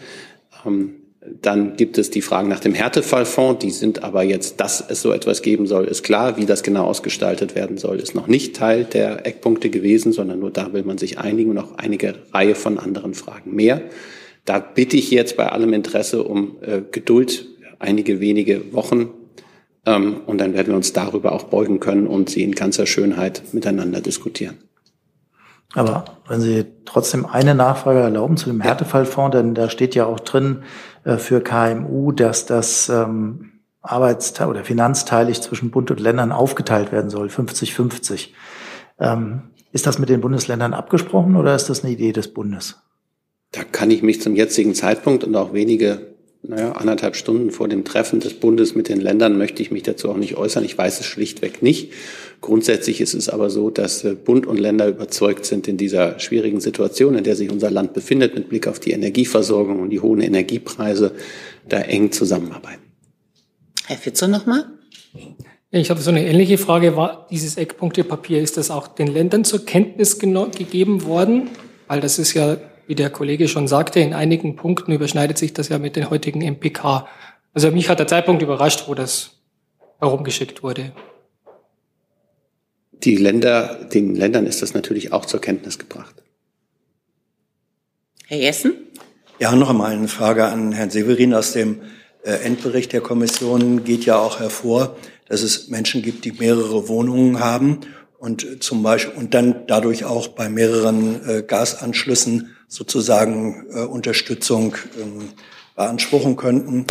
Ähm, 0.65 1.00
dann 1.23 1.77
gibt 1.77 1.99
es 1.99 2.11
die 2.11 2.23
Fragen 2.23 2.49
nach 2.49 2.61
dem 2.61 2.73
Härtefallfonds. 2.73 3.63
Die 3.63 3.71
sind 3.71 4.03
aber 4.03 4.23
jetzt, 4.23 4.59
dass 4.61 4.83
es 4.89 5.03
so 5.03 5.13
etwas 5.13 5.43
geben 5.43 5.67
soll, 5.67 5.85
ist 5.85 6.03
klar. 6.03 6.39
Wie 6.39 6.47
das 6.47 6.63
genau 6.63 6.85
ausgestaltet 6.87 7.55
werden 7.55 7.77
soll, 7.77 8.01
ist 8.01 8.15
noch 8.15 8.27
nicht 8.27 8.57
Teil 8.57 8.85
der 8.85 9.27
Eckpunkte 9.27 9.69
gewesen, 9.69 10.13
sondern 10.13 10.39
nur 10.39 10.51
da 10.51 10.73
will 10.73 10.83
man 10.83 10.97
sich 10.97 11.19
einigen 11.19 11.51
und 11.51 11.59
auch 11.59 11.77
einige 11.77 12.15
Reihe 12.33 12.55
von 12.55 12.79
anderen 12.79 13.13
Fragen 13.13 13.55
mehr. 13.55 13.83
Da 14.47 14.59
bitte 14.59 14.97
ich 14.97 15.11
jetzt 15.11 15.37
bei 15.37 15.51
allem 15.51 15.75
Interesse 15.75 16.23
um 16.23 16.57
äh, 16.63 16.81
Geduld, 16.91 17.47
einige 17.79 18.21
wenige 18.21 18.73
Wochen. 18.73 19.11
Ähm, 19.85 20.23
und 20.25 20.39
dann 20.39 20.55
werden 20.55 20.69
wir 20.69 20.77
uns 20.77 20.95
darüber 20.95 21.33
auch 21.33 21.45
beugen 21.45 21.81
können 21.81 22.07
und 22.07 22.31
sie 22.31 22.43
in 22.43 22.55
ganzer 22.55 22.87
Schönheit 22.87 23.43
miteinander 23.53 24.01
diskutieren. 24.01 24.70
Aber 25.75 26.05
wenn 26.27 26.41
Sie 26.41 26.67
trotzdem 26.85 27.27
eine 27.27 27.55
Nachfrage 27.55 28.01
erlauben 28.01 28.37
zu 28.37 28.49
dem 28.49 28.61
Härtefallfonds, 28.61 29.37
denn 29.37 29.55
da 29.55 29.71
steht 29.71 29.95
ja 29.95 30.07
auch 30.07 30.21
drin 30.21 30.63
äh, 31.05 31.17
für 31.17 31.41
KMU, 31.41 32.13
dass 32.13 32.47
das 32.47 32.89
ähm, 32.89 33.53
arbeitsteil 33.83 34.49
oder 34.49 34.65
finanzteilig 34.65 35.41
zwischen 35.41 35.71
Bund 35.71 35.91
und 35.91 36.01
Ländern 36.01 36.33
aufgeteilt 36.33 36.93
werden 36.93 37.11
soll, 37.11 37.29
50-50. 37.29 38.29
Ähm, 38.99 39.43
ist 39.73 39.87
das 39.87 39.99
mit 39.99 40.09
den 40.09 40.21
Bundesländern 40.21 40.75
abgesprochen 40.75 41.37
oder 41.37 41.55
ist 41.55 41.71
das 41.71 41.85
eine 41.85 41.93
Idee 41.93 42.13
des 42.13 42.35
Bundes? 42.35 42.81
Da 43.53 43.63
kann 43.65 43.91
ich 43.91 44.03
mich 44.03 44.21
zum 44.21 44.35
jetzigen 44.35 44.75
Zeitpunkt 44.75 45.25
und 45.25 45.35
auch 45.37 45.53
wenige 45.53 46.11
naja, 46.43 46.73
anderthalb 46.73 47.17
Stunden 47.17 47.51
vor 47.51 47.69
dem 47.69 47.85
Treffen 47.85 48.21
des 48.21 48.35
Bundes 48.35 48.75
mit 48.75 48.89
den 48.89 49.01
Ländern 49.01 49.37
möchte 49.37 49.63
ich 49.63 49.71
mich 49.71 49.83
dazu 49.83 50.11
auch 50.11 50.17
nicht 50.17 50.37
äußern. 50.37 50.65
Ich 50.65 50.77
weiß 50.77 51.01
es 51.01 51.07
schlichtweg 51.07 51.63
nicht. 51.63 51.93
Grundsätzlich 52.41 53.01
ist 53.01 53.15
es 53.15 53.29
aber 53.29 53.51
so, 53.51 53.71
dass 53.71 54.05
äh, 54.05 54.15
Bund 54.15 54.47
und 54.47 54.59
Länder 54.59 54.89
überzeugt 54.89 55.45
sind, 55.45 55.69
in 55.69 55.77
dieser 55.77 56.19
schwierigen 56.19 56.61
Situation, 56.61 57.15
in 57.15 57.25
der 57.25 57.37
sich 57.37 57.51
unser 57.51 57.71
Land 57.71 57.93
befindet, 57.93 58.35
mit 58.35 58.49
Blick 58.49 58.67
auf 58.67 58.81
die 58.81 58.93
Energieversorgung 58.93 59.81
und 59.81 59.91
die 59.91 60.01
hohen 60.01 60.21
Energiepreise, 60.21 61.13
da 61.69 61.81
eng 61.81 62.13
zusammenarbeiten. 62.13 62.83
Herr 63.87 63.99
Fitzer 63.99 64.29
nochmal. 64.29 64.67
Ich 65.71 65.91
habe 65.91 66.01
so 66.01 66.11
eine 66.11 66.27
ähnliche 66.27 66.59
Frage. 66.59 66.97
War 66.97 67.27
dieses 67.31 67.57
Eckpunktepapier, 67.57 68.41
ist 68.41 68.57
das 68.57 68.71
auch 68.71 68.89
den 68.89 69.07
Ländern 69.07 69.45
zur 69.45 69.65
Kenntnis 69.65 70.19
gegeben 70.19 71.05
worden? 71.05 71.51
Weil 71.87 72.01
das 72.01 72.19
ist 72.19 72.35
ja 72.35 72.57
wie 72.87 72.97
der 72.97 73.11
Kollege 73.11 73.47
schon 73.47 73.69
sagte, 73.69 74.01
in 74.01 74.15
einigen 74.15 74.57
Punkten 74.57 74.91
überschneidet 74.91 75.39
sich 75.39 75.53
das 75.53 75.69
ja 75.69 75.79
mit 75.79 75.95
den 75.95 76.11
heutigen 76.11 76.41
MPK. 76.41 77.07
Also 77.55 77.71
mich 77.71 77.89
hat 77.89 78.01
der 78.01 78.09
Zeitpunkt 78.09 78.43
überrascht, 78.43 78.89
wo 78.89 78.95
das 78.95 79.39
herumgeschickt 80.01 80.65
wurde. 80.65 80.91
Die 83.03 83.17
Länder, 83.17 83.89
den 83.93 84.15
Ländern 84.15 84.47
ist 84.47 84.63
das 84.63 84.75
natürlich 84.75 85.13
auch 85.13 85.25
zur 85.25 85.41
Kenntnis 85.41 85.79
gebracht. 85.79 86.15
Herr 88.27 88.39
Jessen? 88.39 88.75
Ja, 89.39 89.55
noch 89.57 89.71
einmal 89.71 89.93
eine 89.93 90.09
Frage 90.09 90.45
an 90.45 90.73
Herrn 90.73 90.91
Severin. 90.91 91.33
Aus 91.33 91.53
dem 91.53 91.81
äh, 92.25 92.33
Endbericht 92.45 92.93
der 92.93 93.01
Kommission 93.01 93.85
geht 93.85 94.05
ja 94.05 94.19
auch 94.19 94.39
hervor, 94.39 94.97
dass 95.27 95.43
es 95.43 95.69
Menschen 95.69 96.03
gibt, 96.03 96.27
die 96.27 96.33
mehrere 96.33 96.89
Wohnungen 96.89 97.41
haben 97.41 97.81
und 98.19 98.63
zum 98.63 98.83
Beispiel 98.83 99.15
und 99.17 99.33
dann 99.33 99.67
dadurch 99.67 100.05
auch 100.05 100.29
bei 100.29 100.51
mehreren 100.51 101.27
äh, 101.27 101.43
Gasanschlüssen 101.43 102.55
sozusagen 102.69 103.67
äh, 103.71 103.81
Unterstützung 103.81 104.77
ähm, 105.01 105.31
beanspruchen 105.75 106.37
könnten. 106.37 106.87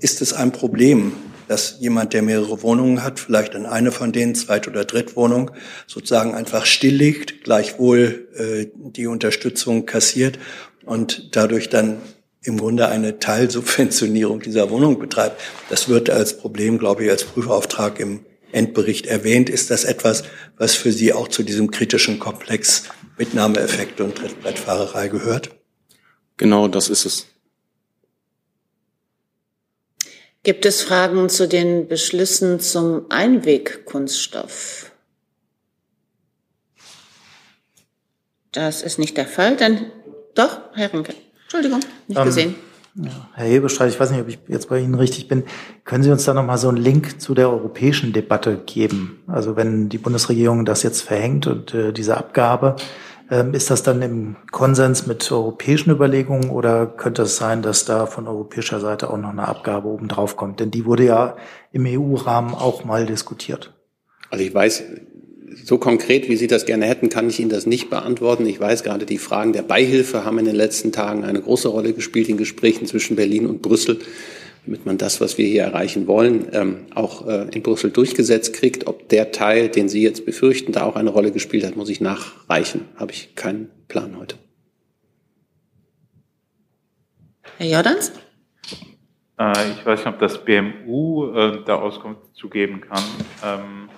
Ist 0.00 0.20
es 0.20 0.32
ein 0.32 0.50
Problem, 0.50 1.12
dass 1.48 1.76
jemand, 1.80 2.12
der 2.12 2.22
mehrere 2.22 2.62
Wohnungen 2.62 3.02
hat, 3.02 3.20
vielleicht 3.20 3.54
in 3.54 3.66
eine 3.66 3.92
von 3.92 4.12
denen, 4.12 4.34
Zweit- 4.34 4.68
oder 4.68 4.84
Drittwohnung, 4.84 5.50
sozusagen 5.86 6.34
einfach 6.34 6.66
stilllegt, 6.66 7.44
gleichwohl 7.44 8.28
äh, 8.36 8.66
die 8.74 9.06
Unterstützung 9.06 9.86
kassiert 9.86 10.38
und 10.84 11.36
dadurch 11.36 11.68
dann 11.68 11.98
im 12.42 12.58
Grunde 12.58 12.88
eine 12.88 13.18
Teilsubventionierung 13.18 14.40
dieser 14.40 14.70
Wohnung 14.70 14.98
betreibt. 14.98 15.40
Das 15.68 15.88
wird 15.88 16.10
als 16.10 16.36
Problem, 16.38 16.78
glaube 16.78 17.04
ich, 17.04 17.10
als 17.10 17.24
Prüfauftrag 17.24 17.98
im 17.98 18.20
Endbericht 18.52 19.06
erwähnt. 19.06 19.50
Ist 19.50 19.70
das 19.70 19.84
etwas, 19.84 20.24
was 20.56 20.74
für 20.74 20.92
Sie 20.92 21.12
auch 21.12 21.28
zu 21.28 21.42
diesem 21.42 21.70
kritischen 21.70 22.18
Komplex 22.18 22.84
Mitnahmeeffekte 23.18 24.04
und 24.04 24.14
Trittbrettfahrerei 24.14 25.08
gehört? 25.08 25.50
Genau, 26.36 26.68
das 26.68 26.88
ist 26.88 27.04
es. 27.04 27.26
Gibt 30.46 30.64
es 30.64 30.80
Fragen 30.80 31.28
zu 31.28 31.48
den 31.48 31.88
Beschlüssen 31.88 32.60
zum 32.60 33.06
Einwegkunststoff? 33.08 34.92
Das 38.52 38.82
ist 38.82 39.00
nicht 39.00 39.16
der 39.16 39.26
Fall. 39.26 39.56
Dann 39.56 39.86
doch, 40.36 40.60
Herr 40.74 40.92
Rinke. 40.92 41.14
Entschuldigung, 41.42 41.80
nicht 42.06 42.18
Ähm, 42.20 42.24
gesehen. 42.24 42.54
Ja, 42.94 43.28
Herr 43.34 43.46
Hebestreit, 43.46 43.90
ich 43.90 43.98
weiß 43.98 44.12
nicht, 44.12 44.20
ob 44.20 44.28
ich 44.28 44.38
jetzt 44.46 44.68
bei 44.68 44.78
Ihnen 44.78 44.94
richtig 44.94 45.26
bin. 45.26 45.42
Können 45.82 46.04
Sie 46.04 46.12
uns 46.12 46.24
da 46.24 46.32
nochmal 46.32 46.58
so 46.58 46.68
einen 46.68 46.76
Link 46.76 47.20
zu 47.20 47.34
der 47.34 47.50
europäischen 47.50 48.12
Debatte 48.12 48.62
geben? 48.66 49.24
Also 49.26 49.56
wenn 49.56 49.88
die 49.88 49.98
Bundesregierung 49.98 50.64
das 50.64 50.84
jetzt 50.84 51.00
verhängt 51.00 51.48
und 51.48 51.74
äh, 51.74 51.92
diese 51.92 52.16
Abgabe, 52.16 52.76
ist 53.52 53.70
das 53.70 53.82
dann 53.82 54.02
im 54.02 54.36
Konsens 54.52 55.06
mit 55.06 55.30
europäischen 55.32 55.90
Überlegungen 55.90 56.50
oder 56.50 56.86
könnte 56.86 57.22
es 57.22 57.36
sein, 57.36 57.62
dass 57.62 57.84
da 57.84 58.06
von 58.06 58.28
europäischer 58.28 58.78
Seite 58.78 59.10
auch 59.10 59.16
noch 59.16 59.30
eine 59.30 59.48
Abgabe 59.48 59.88
obendrauf 59.88 60.36
kommt? 60.36 60.60
Denn 60.60 60.70
die 60.70 60.84
wurde 60.84 61.04
ja 61.04 61.36
im 61.72 61.86
EU-Rahmen 61.86 62.54
auch 62.54 62.84
mal 62.84 63.04
diskutiert. 63.04 63.74
Also 64.30 64.44
ich 64.44 64.54
weiß, 64.54 64.84
so 65.64 65.78
konkret, 65.78 66.28
wie 66.28 66.36
Sie 66.36 66.46
das 66.46 66.66
gerne 66.66 66.86
hätten, 66.86 67.08
kann 67.08 67.28
ich 67.28 67.40
Ihnen 67.40 67.50
das 67.50 67.66
nicht 67.66 67.90
beantworten. 67.90 68.46
Ich 68.46 68.60
weiß 68.60 68.82
gerade, 68.82 69.06
die 69.06 69.18
Fragen 69.18 69.52
der 69.52 69.62
Beihilfe 69.62 70.24
haben 70.24 70.38
in 70.38 70.44
den 70.44 70.56
letzten 70.56 70.92
Tagen 70.92 71.24
eine 71.24 71.40
große 71.40 71.68
Rolle 71.68 71.92
gespielt 71.92 72.28
in 72.28 72.36
Gesprächen 72.36 72.86
zwischen 72.86 73.16
Berlin 73.16 73.46
und 73.46 73.62
Brüssel, 73.62 73.98
damit 74.66 74.84
man 74.84 74.98
das, 74.98 75.20
was 75.20 75.38
wir 75.38 75.46
hier 75.46 75.62
erreichen 75.62 76.06
wollen, 76.06 76.48
ähm, 76.52 76.86
auch 76.94 77.26
äh, 77.26 77.48
in 77.54 77.62
Brüssel 77.62 77.90
durchgesetzt 77.90 78.52
kriegt. 78.52 78.86
Ob 78.86 79.08
der 79.08 79.30
Teil, 79.30 79.68
den 79.68 79.88
Sie 79.88 80.02
jetzt 80.02 80.26
befürchten, 80.26 80.72
da 80.72 80.82
auch 80.82 80.96
eine 80.96 81.10
Rolle 81.10 81.30
gespielt 81.30 81.64
hat, 81.64 81.76
muss 81.76 81.88
ich 81.88 82.00
nachreichen. 82.00 82.88
Habe 82.96 83.12
ich 83.12 83.34
keinen 83.36 83.70
Plan 83.88 84.18
heute. 84.18 84.36
Herr 87.58 87.66
Jordans? 87.68 88.12
Äh, 89.38 89.70
ich 89.70 89.86
weiß 89.86 90.00
nicht, 90.00 90.08
ob 90.08 90.18
das 90.18 90.44
BMU 90.44 91.32
äh, 91.32 91.64
da 91.64 91.76
Auskunft 91.76 92.22
zugeben 92.34 92.80
kann. 92.80 93.02
Ähm, 93.44 93.88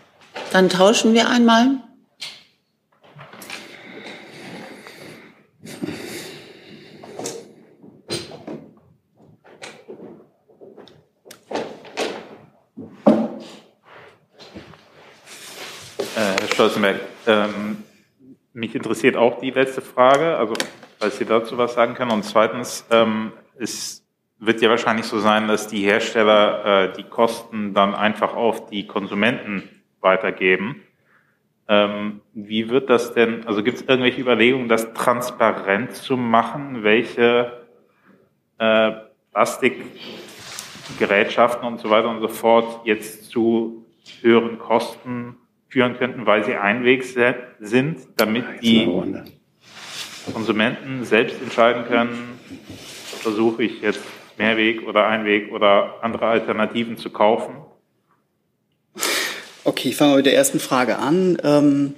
Dann 0.53 0.69
tauschen 0.69 1.15
wir 1.15 1.29
einmal. 1.31 1.79
Äh, 16.19 16.21
Herr 16.21 16.48
Stolzenberg, 16.59 16.99
ähm, 17.29 17.85
mich 18.53 18.75
interessiert 18.75 19.17
auch 19.17 19.39
die 19.39 19.51
letzte 19.51 19.81
Frage, 19.81 20.37
also 20.37 20.55
falls 20.99 21.17
Sie 21.17 21.25
dazu 21.25 21.57
was 21.57 21.75
sagen 21.75 21.95
können. 21.95 22.11
Und 22.11 22.25
zweitens, 22.25 22.85
ähm, 22.91 23.31
es 23.61 24.05
wird 24.41 24.61
ja 24.61 24.69
wahrscheinlich 24.69 25.07
so 25.07 25.21
sein, 25.21 25.47
dass 25.47 25.69
die 25.69 25.83
Hersteller 25.83 26.89
äh, 26.89 26.93
die 26.95 27.05
Kosten 27.05 27.75
dann 27.75 27.95
einfach 27.95 28.35
auf 28.35 28.67
die 28.71 28.89
Konsumenten 28.89 29.69
weitergeben. 30.01 30.83
Ähm, 31.69 32.23
wie 32.35 32.71
wird 32.71 32.91
das 32.91 33.15
denn, 33.15 33.47
also 33.47 33.63
gibt 33.63 33.77
es 33.77 33.83
irgendwelche 33.83 34.21
Überlegungen, 34.21 34.69
das 34.69 34.93
transparent 34.95 35.95
zu 35.95 36.17
machen, 36.17 36.83
welche 36.83 37.53
äh, 38.59 38.95
Plastikgerätschaften 39.31 41.69
und 41.69 41.79
so 41.79 41.89
weiter 41.89 42.09
und 42.09 42.21
so 42.21 42.27
fort 42.27 42.85
jetzt 42.85 43.31
zu 43.31 43.87
höheren 44.23 44.59
Kosten 44.59 45.37
führen 45.69 45.97
könnten, 45.99 46.27
weil 46.27 46.45
sie 46.45 46.55
Einweg 46.55 47.05
sind, 47.61 47.99
damit 48.17 48.45
die 48.63 48.89
Konsumenten 50.33 51.05
selbst 51.05 51.41
entscheiden 51.43 51.85
können, 51.87 52.39
versuche 53.21 53.65
ich 53.65 53.81
jetzt 53.83 54.01
Mehrweg 54.39 54.87
oder 54.87 55.07
Einweg 55.07 55.53
oder 55.53 55.97
andere 56.03 56.27
Alternativen 56.27 56.97
zu 56.97 57.11
kaufen. 57.11 57.55
Okay, 59.65 59.91
ich 59.91 59.97
fange 59.97 60.13
mal 60.13 60.17
mit 60.19 60.27
der 60.27 60.35
ersten 60.35 60.61
Frage 60.61 60.99
an. 60.99 61.37
Ähm, 61.43 61.95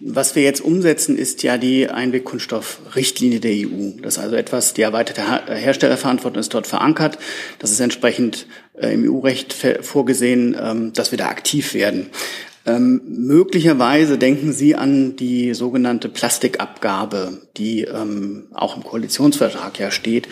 was 0.00 0.36
wir 0.36 0.42
jetzt 0.42 0.60
umsetzen, 0.60 1.16
ist 1.16 1.42
ja 1.42 1.58
die 1.58 1.88
Einwegkunststoffrichtlinie 1.88 3.40
der 3.40 3.52
EU. 3.52 4.00
Das 4.02 4.16
ist 4.16 4.22
also 4.22 4.36
etwas, 4.36 4.74
die 4.74 4.82
erweiterte 4.82 5.26
Ha- 5.28 5.46
Herstellerverantwortung 5.48 6.38
ist 6.38 6.54
dort 6.54 6.66
verankert. 6.66 7.18
Das 7.58 7.70
ist 7.72 7.80
entsprechend 7.80 8.46
äh, 8.74 8.92
im 8.92 9.10
EU-Recht 9.10 9.54
vorgesehen, 9.80 10.56
ähm, 10.60 10.92
dass 10.92 11.10
wir 11.10 11.18
da 11.18 11.28
aktiv 11.28 11.74
werden. 11.74 12.10
Ähm, 12.68 13.00
möglicherweise 13.06 14.18
denken 14.18 14.52
Sie 14.52 14.76
an 14.76 15.16
die 15.16 15.54
sogenannte 15.54 16.10
Plastikabgabe, 16.10 17.40
die 17.56 17.84
ähm, 17.84 18.48
auch 18.52 18.76
im 18.76 18.84
Koalitionsvertrag 18.84 19.78
ja 19.78 19.90
steht. 19.90 20.28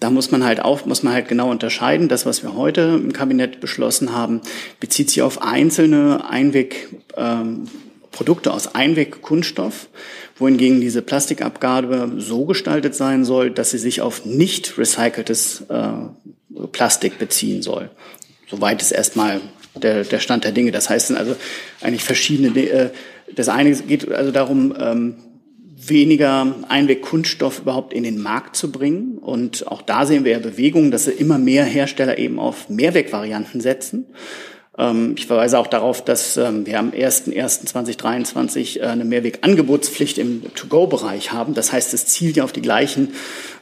Da 0.00 0.10
muss 0.10 0.32
man 0.32 0.44
halt 0.44 0.60
auch, 0.60 0.86
muss 0.86 1.04
man 1.04 1.12
halt 1.12 1.28
genau 1.28 1.50
unterscheiden. 1.50 2.08
Das, 2.08 2.26
was 2.26 2.42
wir 2.42 2.56
heute 2.56 3.00
im 3.00 3.12
Kabinett 3.12 3.60
beschlossen 3.60 4.12
haben, 4.12 4.40
bezieht 4.80 5.10
sich 5.10 5.22
auf 5.22 5.40
einzelne 5.40 6.28
Einweg, 6.28 6.88
ähm, 7.16 7.68
Produkte 8.10 8.52
aus 8.52 8.74
Einwegkunststoff, 8.74 9.88
wohingegen 10.36 10.80
diese 10.80 11.02
Plastikabgabe 11.02 12.14
so 12.18 12.44
gestaltet 12.44 12.96
sein 12.96 13.24
soll, 13.24 13.52
dass 13.52 13.70
sie 13.70 13.78
sich 13.78 14.00
auf 14.00 14.24
nicht 14.24 14.78
recyceltes 14.78 15.64
äh, 15.68 15.92
Plastik 16.72 17.20
beziehen 17.20 17.62
soll. 17.62 17.90
Soweit 18.50 18.82
ist 18.82 18.90
erstmal 18.90 19.40
der, 19.78 20.04
der 20.04 20.20
Stand 20.20 20.44
der 20.44 20.52
Dinge. 20.52 20.70
Das 20.70 20.90
heißt, 20.90 21.08
sind 21.08 21.16
also 21.16 21.36
eigentlich 21.80 22.04
verschiedene. 22.04 22.58
Äh, 22.58 22.90
das 23.34 23.48
eine 23.48 23.72
geht 23.72 24.10
also 24.10 24.30
darum, 24.30 24.74
ähm, 24.78 25.16
weniger 25.86 26.54
Einwegkunststoff 26.68 27.60
überhaupt 27.60 27.92
in 27.92 28.02
den 28.02 28.20
Markt 28.20 28.56
zu 28.56 28.72
bringen. 28.72 29.18
Und 29.18 29.66
auch 29.68 29.82
da 29.82 30.06
sehen 30.06 30.24
wir 30.24 30.32
ja 30.32 30.38
Bewegungen, 30.38 30.90
dass 30.90 31.06
immer 31.06 31.38
mehr 31.38 31.64
Hersteller 31.64 32.18
eben 32.18 32.38
auf 32.38 32.68
Mehrwegvarianten 32.68 33.60
setzen. 33.60 34.06
Ähm, 34.78 35.14
Ich 35.16 35.26
verweise 35.26 35.58
auch 35.58 35.66
darauf, 35.66 36.04
dass 36.04 36.36
ähm, 36.36 36.64
wir 36.64 36.78
am 36.78 36.90
01.01.2023 36.90 38.80
äh, 38.80 38.84
eine 38.84 39.04
Mehrwegangebotspflicht 39.04 40.18
im 40.18 40.42
To-Go-Bereich 40.54 41.32
haben. 41.32 41.54
Das 41.54 41.72
heißt, 41.72 41.92
es 41.92 42.06
zielt 42.06 42.36
ja 42.36 42.44
auf 42.44 42.52
die 42.52 42.62
gleichen 42.62 43.14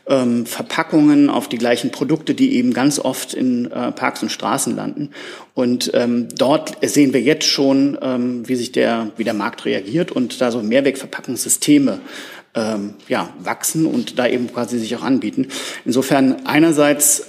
ähm, 0.06 0.44
Verpackungen, 0.44 1.30
auf 1.30 1.48
die 1.48 1.58
gleichen 1.58 1.90
Produkte, 1.90 2.34
die 2.34 2.56
eben 2.56 2.74
ganz 2.74 2.98
oft 2.98 3.32
in 3.32 3.70
äh, 3.70 3.92
Parks 3.92 4.22
und 4.22 4.28
Straßen 4.28 4.76
landen. 4.76 5.10
Und 5.54 5.90
dort 6.38 6.76
sehen 6.82 7.14
wir 7.14 7.22
jetzt 7.22 7.46
schon, 7.46 7.96
wie 8.46 8.56
sich 8.56 8.72
der, 8.72 9.10
wie 9.16 9.24
der 9.24 9.32
Markt 9.32 9.64
reagiert 9.64 10.12
und 10.12 10.38
da 10.42 10.50
so 10.50 10.62
Mehrwegverpackungssysteme 10.62 11.98
ja, 13.08 13.30
wachsen 13.38 13.86
und 13.86 14.18
da 14.18 14.26
eben 14.26 14.52
quasi 14.52 14.78
sich 14.78 14.94
auch 14.96 15.02
anbieten. 15.02 15.48
Insofern 15.86 16.44
einerseits 16.44 17.28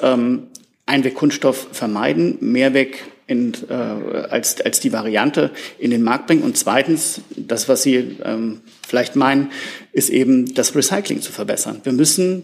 Einwegkunststoff 0.86 1.69
vermeiden, 1.71 2.38
Mehrweg 2.41 3.06
in, 3.28 3.54
äh, 3.70 3.74
als, 3.74 4.62
als 4.62 4.80
die 4.80 4.94
Variante 4.94 5.52
in 5.78 5.92
den 5.92 6.02
Markt 6.02 6.28
bringen. 6.28 6.44
Und 6.44 6.58
zweitens, 6.58 7.22
das, 7.36 7.70
was 7.70 7.84
Sie 7.84 8.18
ähm, 8.24 8.62
vielleicht 8.88 9.16
meinen, 9.16 9.52
ist 9.92 10.10
eben 10.10 10.54
das 10.54 10.76
Recycling 10.76 11.22
zu 11.22 11.32
verbessern. 11.32 11.82
Wir 11.84 11.94
müssen 11.94 12.44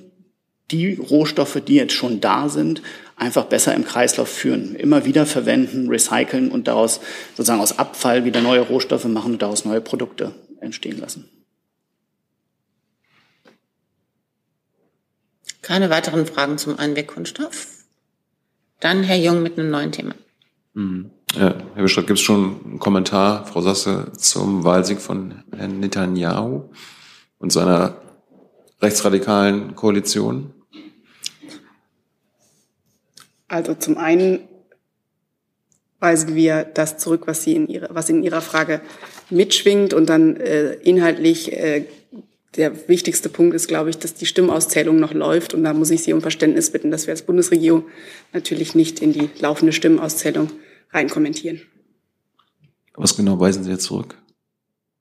die 0.72 0.96
Rohstoffe, 0.96 1.62
die 1.66 1.76
jetzt 1.76 1.94
schon 1.94 2.20
da 2.20 2.50
sind, 2.50 2.82
einfach 3.16 3.46
besser 3.46 3.74
im 3.74 3.86
Kreislauf 3.86 4.28
führen. 4.28 4.76
Immer 4.76 5.06
wieder 5.06 5.26
verwenden, 5.26 5.90
recyceln 5.90 6.52
und 6.52 6.68
daraus 6.68 7.00
sozusagen 7.36 7.62
aus 7.62 7.80
Abfall 7.80 8.26
wieder 8.26 8.42
neue 8.42 8.62
Rohstoffe 8.62 9.06
machen 9.06 9.34
und 9.34 9.42
daraus 9.42 9.66
neue 9.66 9.82
Produkte 9.82 10.34
entstehen 10.60 11.00
lassen. 11.00 11.30
Keine 15.62 15.90
weiteren 15.90 16.26
Fragen 16.26 16.58
zum 16.58 16.78
Einwegkunststoff? 16.78 17.68
Dann 18.82 19.04
Herr 19.04 19.18
Jung 19.18 19.42
mit 19.42 19.58
einem 19.58 19.70
neuen 19.70 19.94
Thema. 19.94 20.14
Mhm. 20.74 21.12
Ja, 21.36 21.56
Herr 21.74 21.82
Bestreit, 21.84 22.08
gibt 22.08 22.20
es 22.20 22.24
schon 22.24 22.60
einen 22.64 22.80
Kommentar, 22.80 23.46
Frau 23.46 23.62
Sasse, 23.62 24.12
zum 24.18 24.64
Wahlsieg 24.64 25.00
von 25.00 25.44
Herrn 25.56 25.80
Netanyahu 25.80 26.70
und 27.40 27.52
seiner 27.52 27.98
rechtsradikalen 28.82 29.76
Koalition? 29.76 30.54
Also 33.48 33.74
zum 33.76 33.98
einen 33.98 34.48
weisen 36.00 36.36
wir 36.36 36.66
das 36.66 36.98
zurück, 36.98 37.24
was, 37.28 37.44
Sie 37.44 37.56
in 37.56 37.68
ihrer, 37.68 37.88
was 37.92 38.10
in 38.10 38.24
Ihrer 38.24 38.42
Frage 38.42 38.82
mitschwingt 39.30 39.94
und 39.94 40.10
dann 40.10 40.36
äh, 40.36 40.74
inhaltlich 40.74 41.54
äh, 41.54 41.86
der 42.56 42.88
wichtigste 42.88 43.30
Punkt 43.30 43.56
ist, 43.56 43.68
glaube 43.68 43.90
ich, 43.90 43.98
dass 43.98 44.14
die 44.14 44.26
Stimmauszählung 44.26 45.00
noch 45.00 45.14
läuft. 45.14 45.54
Und 45.54 45.64
da 45.64 45.74
muss 45.74 45.90
ich 45.90 46.04
Sie 46.04 46.14
um 46.14 46.22
Verständnis 46.22 46.72
bitten, 46.72 46.92
dass 46.92 47.08
wir 47.08 47.14
als 47.14 47.24
Bundesregierung 47.24 47.86
natürlich 48.32 48.76
nicht 48.76 49.00
in 49.00 49.14
die 49.14 49.30
laufende 49.40 49.74
Stimmauszählung 49.74 50.52
rein 50.92 51.10
kommentieren. 51.10 51.62
Was 52.96 53.18
genau 53.18 53.40
weisen 53.40 53.64
Sie 53.64 53.72
jetzt 53.72 53.86
zurück? 53.86 54.18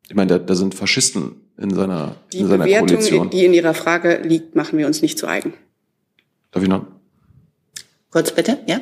Ich 0.08 0.14
meine, 0.14 0.28
da, 0.28 0.38
da 0.38 0.54
sind 0.54 0.74
Faschisten 0.74 1.36
in 1.58 1.74
seiner, 1.74 2.16
die 2.32 2.38
in 2.38 2.48
seiner 2.48 2.64
Bewertung, 2.64 2.88
Koalition. 2.88 3.30
die 3.30 3.44
in 3.44 3.54
Ihrer 3.54 3.74
Frage 3.74 4.20
liegt, 4.22 4.54
machen 4.54 4.78
wir 4.78 4.86
uns 4.86 5.02
nicht 5.02 5.18
zu 5.18 5.26
eigen. 5.26 5.54
Darf 6.50 6.62
ich 6.62 6.68
noch? 6.68 6.86
Kurz 8.10 8.32
bitte, 8.32 8.58
ja? 8.66 8.80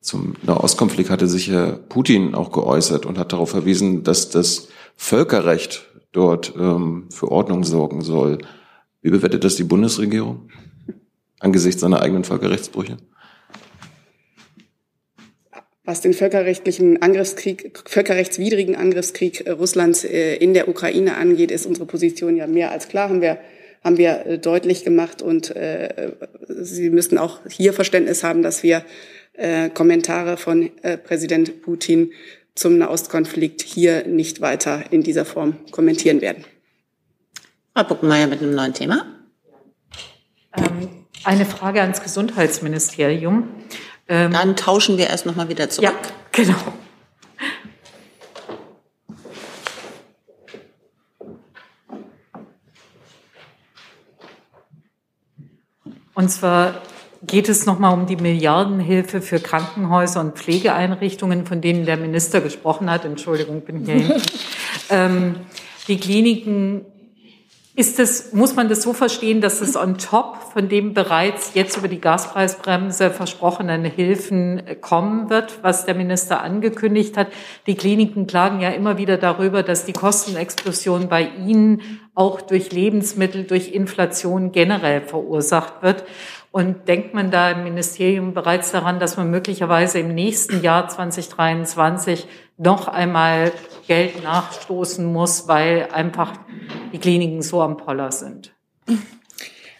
Zum 0.00 0.34
Nahostkonflikt 0.42 1.10
hatte 1.10 1.26
sich 1.26 1.48
Herr 1.48 1.72
Putin 1.72 2.34
auch 2.34 2.52
geäußert 2.52 3.06
und 3.06 3.18
hat 3.18 3.32
darauf 3.32 3.50
verwiesen, 3.50 4.04
dass 4.04 4.30
das 4.30 4.68
Völkerrecht 4.96 5.86
dort 6.16 6.54
ähm, 6.58 7.08
für 7.10 7.30
Ordnung 7.30 7.62
sorgen 7.64 8.00
soll. 8.00 8.38
Wie 9.02 9.10
bewertet 9.10 9.44
das 9.44 9.56
die 9.56 9.64
Bundesregierung 9.64 10.48
angesichts 11.38 11.82
seiner 11.82 12.00
eigenen 12.00 12.24
Völkerrechtsbrüche? 12.24 12.96
Was 15.84 16.00
den 16.00 16.14
völkerrechtlichen 16.14 17.00
Angriffskrieg, 17.00 17.78
völkerrechtswidrigen 17.86 18.74
Angriffskrieg 18.74 19.46
äh, 19.46 19.50
Russlands 19.50 20.04
äh, 20.04 20.34
in 20.36 20.54
der 20.54 20.68
Ukraine 20.68 21.16
angeht, 21.16 21.52
ist 21.52 21.66
unsere 21.66 21.86
Position 21.86 22.36
ja 22.36 22.46
mehr 22.48 22.72
als 22.72 22.88
klar, 22.88 23.08
haben 23.08 23.20
wir, 23.20 23.38
haben 23.84 23.96
wir 23.96 24.26
äh, 24.26 24.38
deutlich 24.38 24.82
gemacht. 24.82 25.22
Und 25.22 25.54
äh, 25.54 26.12
Sie 26.48 26.90
müssen 26.90 27.18
auch 27.18 27.40
hier 27.48 27.72
Verständnis 27.72 28.24
haben, 28.24 28.42
dass 28.42 28.64
wir 28.64 28.84
äh, 29.34 29.68
Kommentare 29.68 30.36
von 30.36 30.70
äh, 30.82 30.96
Präsident 30.96 31.62
Putin 31.62 32.10
zum 32.56 32.78
Nahostkonflikt 32.78 33.62
hier 33.62 34.06
nicht 34.06 34.40
weiter 34.40 34.90
in 34.90 35.02
dieser 35.02 35.24
Form 35.24 35.58
kommentieren 35.70 36.20
werden. 36.20 36.44
Frau 37.74 37.84
Buckenmeier 37.84 38.26
mit 38.26 38.42
einem 38.42 38.54
neuen 38.54 38.74
Thema. 38.74 39.04
Ähm, 40.56 40.88
eine 41.22 41.44
Frage 41.44 41.82
ans 41.82 42.02
Gesundheitsministerium. 42.02 43.48
Ähm, 44.08 44.32
Dann 44.32 44.56
tauschen 44.56 44.96
wir 44.96 45.08
erst 45.08 45.26
noch 45.26 45.36
mal 45.36 45.48
wieder 45.48 45.68
zurück. 45.68 45.90
Ja, 45.90 45.94
genau. 46.32 46.56
Und 56.14 56.30
zwar 56.30 56.82
geht 57.26 57.48
es 57.48 57.66
nochmal 57.66 57.92
um 57.92 58.06
die 58.06 58.16
Milliardenhilfe 58.16 59.20
für 59.20 59.40
Krankenhäuser 59.40 60.20
und 60.20 60.36
Pflegeeinrichtungen, 60.36 61.46
von 61.46 61.60
denen 61.60 61.86
der 61.86 61.96
Minister 61.96 62.40
gesprochen 62.40 62.90
hat. 62.90 63.04
Entschuldigung, 63.04 63.62
bin 63.62 63.84
hier 63.84 63.94
hinten. 63.94 64.22
ähm, 64.90 65.34
die 65.88 65.98
Kliniken, 65.98 66.84
ist 67.78 67.98
das, 67.98 68.32
muss 68.32 68.56
man 68.56 68.70
das 68.70 68.80
so 68.80 68.94
verstehen, 68.94 69.42
dass 69.42 69.60
es 69.60 69.76
on 69.76 69.98
top 69.98 70.38
von 70.54 70.70
dem 70.70 70.94
bereits 70.94 71.50
jetzt 71.52 71.76
über 71.76 71.88
die 71.88 72.00
Gaspreisbremse 72.00 73.10
versprochenen 73.10 73.84
Hilfen 73.84 74.62
kommen 74.80 75.28
wird, 75.28 75.62
was 75.62 75.84
der 75.84 75.94
Minister 75.94 76.40
angekündigt 76.40 77.18
hat? 77.18 77.28
Die 77.66 77.74
Kliniken 77.74 78.26
klagen 78.26 78.60
ja 78.60 78.70
immer 78.70 78.96
wieder 78.96 79.18
darüber, 79.18 79.62
dass 79.62 79.84
die 79.84 79.92
Kostenexplosion 79.92 81.08
bei 81.10 81.28
ihnen 81.46 81.82
auch 82.14 82.40
durch 82.40 82.72
Lebensmittel, 82.72 83.44
durch 83.44 83.72
Inflation 83.72 84.52
generell 84.52 85.02
verursacht 85.02 85.82
wird. 85.82 86.04
Und 86.56 86.88
denkt 86.88 87.12
man 87.12 87.30
da 87.30 87.50
im 87.50 87.64
Ministerium 87.64 88.32
bereits 88.32 88.72
daran, 88.72 88.98
dass 88.98 89.18
man 89.18 89.30
möglicherweise 89.30 89.98
im 89.98 90.14
nächsten 90.14 90.62
Jahr 90.62 90.88
2023 90.88 92.26
noch 92.56 92.88
einmal 92.88 93.52
Geld 93.86 94.22
nachstoßen 94.22 95.04
muss, 95.04 95.48
weil 95.48 95.88
einfach 95.92 96.32
die 96.94 96.98
Kliniken 96.98 97.42
so 97.42 97.60
am 97.60 97.76
Poller 97.76 98.10
sind? 98.10 98.54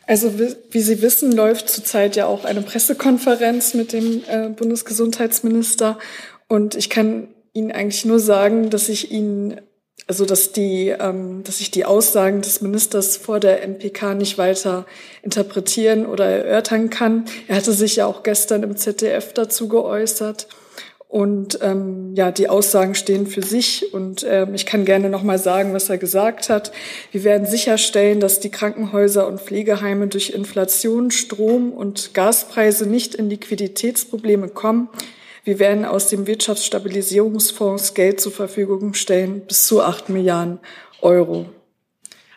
Also 0.06 0.38
wie 0.38 0.80
Sie 0.80 1.00
wissen, 1.00 1.32
läuft 1.32 1.70
zurzeit 1.70 2.14
ja 2.14 2.26
auch 2.26 2.44
eine 2.44 2.60
Pressekonferenz 2.60 3.72
mit 3.72 3.94
dem 3.94 4.22
äh, 4.28 4.50
Bundesgesundheitsminister. 4.50 5.98
Und 6.46 6.74
ich 6.74 6.90
kann 6.90 7.28
Ihnen 7.54 7.72
eigentlich 7.72 8.04
nur 8.04 8.18
sagen, 8.18 8.68
dass 8.68 8.90
ich 8.90 9.10
Ihnen 9.10 9.62
also 10.06 10.24
dass 10.24 10.52
die, 10.52 10.88
ähm, 10.88 11.42
dass 11.42 11.60
ich 11.60 11.70
die 11.70 11.84
Aussagen 11.84 12.40
des 12.42 12.60
Ministers 12.60 13.16
vor 13.16 13.40
der 13.40 13.66
MPK 13.66 14.14
nicht 14.14 14.38
weiter 14.38 14.86
interpretieren 15.22 16.06
oder 16.06 16.26
erörtern 16.26 16.90
kann. 16.90 17.24
Er 17.48 17.56
hatte 17.56 17.72
sich 17.72 17.96
ja 17.96 18.06
auch 18.06 18.22
gestern 18.22 18.62
im 18.62 18.76
ZDF 18.76 19.32
dazu 19.32 19.68
geäußert. 19.68 20.46
Und 21.08 21.60
ähm, 21.62 22.14
ja, 22.14 22.32
die 22.32 22.48
Aussagen 22.48 22.94
stehen 22.94 23.26
für 23.26 23.42
sich. 23.42 23.94
Und 23.94 24.26
ähm, 24.28 24.54
ich 24.54 24.66
kann 24.66 24.84
gerne 24.84 25.08
noch 25.08 25.22
mal 25.22 25.38
sagen, 25.38 25.72
was 25.72 25.88
er 25.88 25.98
gesagt 25.98 26.48
hat. 26.50 26.72
Wir 27.12 27.24
werden 27.24 27.46
sicherstellen, 27.46 28.18
dass 28.20 28.40
die 28.40 28.50
Krankenhäuser 28.50 29.26
und 29.26 29.40
Pflegeheime 29.40 30.08
durch 30.08 30.30
Inflation, 30.30 31.10
Strom 31.10 31.72
und 31.72 32.12
Gaspreise 32.12 32.86
nicht 32.86 33.14
in 33.14 33.30
Liquiditätsprobleme 33.30 34.48
kommen. 34.48 34.88
Wir 35.46 35.60
werden 35.60 35.84
aus 35.84 36.08
dem 36.08 36.26
Wirtschaftsstabilisierungsfonds 36.26 37.94
Geld 37.94 38.20
zur 38.20 38.32
Verfügung 38.32 38.94
stellen, 38.94 39.42
bis 39.42 39.68
zu 39.68 39.80
acht 39.80 40.08
Milliarden 40.08 40.58
Euro. 41.00 41.46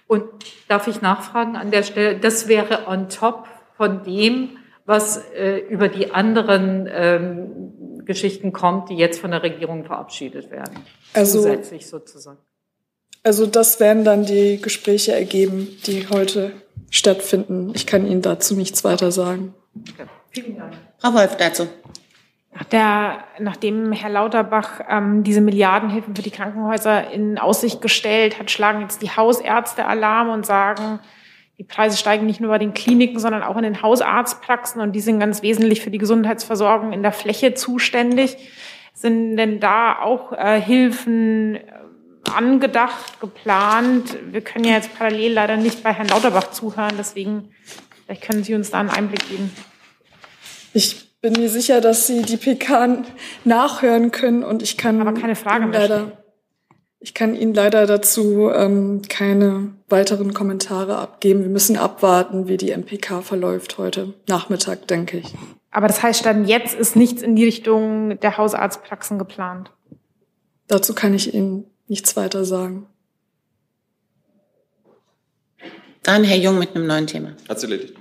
Und 0.05 0.25
darf 0.67 0.87
ich 0.87 1.01
nachfragen 1.01 1.55
an 1.55 1.71
der 1.71 1.81
Stelle, 1.81 2.19
das 2.19 2.47
wäre 2.47 2.87
on 2.87 3.09
top 3.09 3.47
von 3.75 4.03
dem, 4.03 4.59
was 4.85 5.17
äh, 5.33 5.57
über 5.57 5.87
die 5.87 6.11
anderen 6.11 6.87
ähm, 6.91 8.05
Geschichten 8.05 8.53
kommt, 8.53 8.91
die 8.91 8.95
jetzt 8.95 9.19
von 9.19 9.31
der 9.31 9.41
Regierung 9.41 9.85
verabschiedet 9.85 10.51
werden. 10.51 10.75
Also, 11.15 11.39
Zusätzlich 11.39 11.87
sozusagen. 11.87 12.37
Also 13.23 13.47
das 13.47 13.79
werden 13.79 14.03
dann 14.03 14.23
die 14.23 14.61
Gespräche 14.61 15.13
ergeben, 15.13 15.67
die 15.87 16.07
heute 16.09 16.51
stattfinden. 16.91 17.71
Ich 17.73 17.87
kann 17.87 18.05
Ihnen 18.05 18.21
dazu 18.21 18.55
nichts 18.55 18.83
weiter 18.83 19.11
sagen. 19.11 19.55
Okay. 19.75 20.07
Vielen 20.29 20.57
Dank. 20.57 20.73
Frau 20.99 21.13
Wolf 21.15 21.35
dazu. 21.37 21.67
Nach 22.51 22.63
der, 22.63 23.23
nachdem 23.39 23.91
Herr 23.91 24.09
Lauterbach 24.09 24.81
ähm, 24.89 25.23
diese 25.23 25.39
Milliardenhilfen 25.39 26.15
für 26.15 26.23
die 26.23 26.31
Krankenhäuser 26.31 27.11
in 27.11 27.37
Aussicht 27.37 27.81
gestellt 27.81 28.39
hat, 28.39 28.49
schlagen 28.49 28.81
jetzt 28.81 29.01
die 29.01 29.11
Hausärzte 29.11 29.85
Alarm 29.85 30.29
und 30.29 30.45
sagen, 30.45 30.99
die 31.59 31.63
Preise 31.63 31.97
steigen 31.97 32.25
nicht 32.25 32.39
nur 32.39 32.49
bei 32.49 32.57
den 32.57 32.73
Kliniken, 32.73 33.19
sondern 33.19 33.43
auch 33.43 33.57
in 33.57 33.63
den 33.63 33.81
Hausarztpraxen 33.81 34.81
und 34.81 34.93
die 34.93 35.01
sind 35.01 35.19
ganz 35.19 35.41
wesentlich 35.41 35.81
für 35.81 35.91
die 35.91 35.97
Gesundheitsversorgung 35.97 36.93
in 36.93 37.03
der 37.03 37.11
Fläche 37.11 37.53
zuständig. 37.53 38.37
Sind 38.93 39.37
denn 39.37 39.59
da 39.59 39.99
auch 39.99 40.31
äh, 40.31 40.59
Hilfen 40.59 41.55
äh, 41.55 41.61
angedacht, 42.33 43.19
geplant? 43.19 44.17
Wir 44.31 44.41
können 44.41 44.63
ja 44.63 44.71
jetzt 44.71 44.97
parallel 44.97 45.33
leider 45.33 45.57
nicht 45.57 45.83
bei 45.83 45.93
Herrn 45.93 46.07
Lauterbach 46.07 46.51
zuhören, 46.51 46.95
deswegen 46.97 47.49
vielleicht 48.05 48.23
können 48.23 48.43
Sie 48.43 48.55
uns 48.55 48.71
da 48.71 48.79
einen 48.79 48.89
Einblick 48.89 49.27
geben. 49.29 49.51
Ich 50.73 51.08
bin 51.21 51.33
mir 51.33 51.49
sicher, 51.49 51.81
dass 51.81 52.07
Sie 52.07 52.21
die 52.21 52.37
PK 52.37 53.03
nachhören 53.43 54.11
können 54.11 54.43
und 54.43 54.61
ich 54.61 54.77
kann 54.77 55.01
Aber 55.01 55.19
keine 55.19 55.35
Frage 55.35 55.63
Ihnen 55.63 55.71
mehr 55.71 55.81
leider, 55.81 56.23
ich 56.99 57.13
kann 57.13 57.35
Ihnen 57.35 57.53
leider 57.53 57.85
dazu 57.85 58.49
ähm, 58.49 59.01
keine 59.07 59.73
weiteren 59.89 60.33
Kommentare 60.33 60.97
abgeben. 60.97 61.41
Wir 61.41 61.49
müssen 61.49 61.77
abwarten, 61.77 62.47
wie 62.47 62.57
die 62.57 62.71
MPK 62.71 63.21
verläuft 63.21 63.77
heute 63.77 64.13
Nachmittag, 64.27 64.87
denke 64.87 65.17
ich. 65.17 65.33
Aber 65.71 65.87
das 65.87 66.01
heißt, 66.01 66.25
dann 66.25 66.45
jetzt 66.45 66.75
ist 66.75 66.95
nichts 66.95 67.21
in 67.21 67.35
die 67.35 67.45
Richtung 67.45 68.19
der 68.19 68.37
Hausarztpraxen 68.37 69.19
geplant. 69.19 69.71
Dazu 70.67 70.93
kann 70.93 71.13
ich 71.13 71.33
Ihnen 71.33 71.65
nichts 71.87 72.15
weiter 72.15 72.45
sagen. 72.45 72.85
Dann 76.03 76.23
Herr 76.23 76.37
Jung 76.37 76.57
mit 76.57 76.75
einem 76.75 76.87
neuen 76.87 77.07
Thema. 77.07 77.35
Hat's 77.47 77.63
erledigt. 77.63 77.95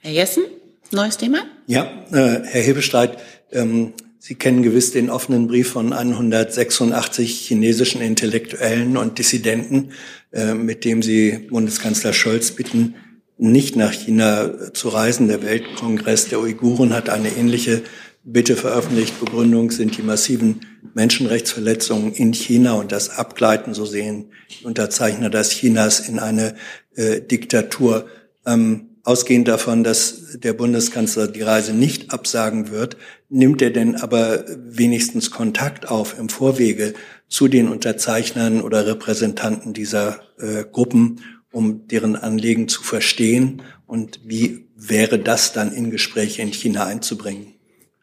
Herr 0.00 0.12
Jessen, 0.12 0.44
neues 0.92 1.16
Thema? 1.16 1.44
Ja, 1.66 1.84
äh, 2.12 2.42
Herr 2.44 2.62
Hebestreit, 2.62 3.18
ähm, 3.52 3.92
Sie 4.18 4.34
kennen 4.34 4.64
gewiss 4.64 4.90
den 4.90 5.08
offenen 5.08 5.46
Brief 5.46 5.70
von 5.70 5.92
186 5.92 7.46
chinesischen 7.46 8.00
Intellektuellen 8.00 8.96
und 8.96 9.18
Dissidenten, 9.18 9.90
äh, 10.32 10.52
mit 10.52 10.84
dem 10.84 11.00
Sie 11.00 11.46
Bundeskanzler 11.48 12.12
Scholz 12.12 12.50
bitten, 12.50 12.96
nicht 13.38 13.76
nach 13.76 13.92
China 13.92 14.72
zu 14.72 14.88
reisen. 14.88 15.28
Der 15.28 15.44
Weltkongress 15.44 16.26
der 16.26 16.40
Uiguren 16.40 16.92
hat 16.92 17.08
eine 17.08 17.28
ähnliche 17.28 17.82
Bitte 18.24 18.56
veröffentlicht. 18.56 19.20
Begründung 19.20 19.70
sind 19.70 19.96
die 19.96 20.02
massiven 20.02 20.62
Menschenrechtsverletzungen 20.94 22.12
in 22.12 22.32
China 22.32 22.72
und 22.72 22.90
das 22.90 23.10
Abgleiten, 23.10 23.74
so 23.74 23.84
sehen 23.84 24.32
die 24.50 24.64
Unterzeichner 24.64 25.30
das 25.30 25.50
Chinas 25.50 26.00
in 26.00 26.18
eine 26.18 26.56
äh, 26.96 27.20
Diktatur. 27.20 28.08
Ähm, 28.44 28.95
ausgehend 29.06 29.46
davon, 29.46 29.84
dass 29.84 30.38
der 30.38 30.52
Bundeskanzler 30.52 31.28
die 31.28 31.42
Reise 31.42 31.72
nicht 31.72 32.12
absagen 32.12 32.70
wird, 32.70 32.96
nimmt 33.28 33.62
er 33.62 33.70
denn 33.70 33.94
aber 33.94 34.44
wenigstens 34.58 35.30
Kontakt 35.30 35.88
auf 35.88 36.18
im 36.18 36.28
Vorwege 36.28 36.92
zu 37.28 37.46
den 37.46 37.68
Unterzeichnern 37.68 38.60
oder 38.60 38.86
Repräsentanten 38.86 39.72
dieser 39.72 40.20
äh, 40.38 40.64
Gruppen, 40.64 41.20
um 41.52 41.86
deren 41.86 42.16
Anliegen 42.16 42.66
zu 42.66 42.82
verstehen? 42.82 43.62
Und 43.86 44.20
wie 44.24 44.68
wäre 44.74 45.20
das 45.20 45.52
dann 45.52 45.72
in 45.72 45.92
Gespräche 45.92 46.42
in 46.42 46.52
China 46.52 46.84
einzubringen? 46.84 47.55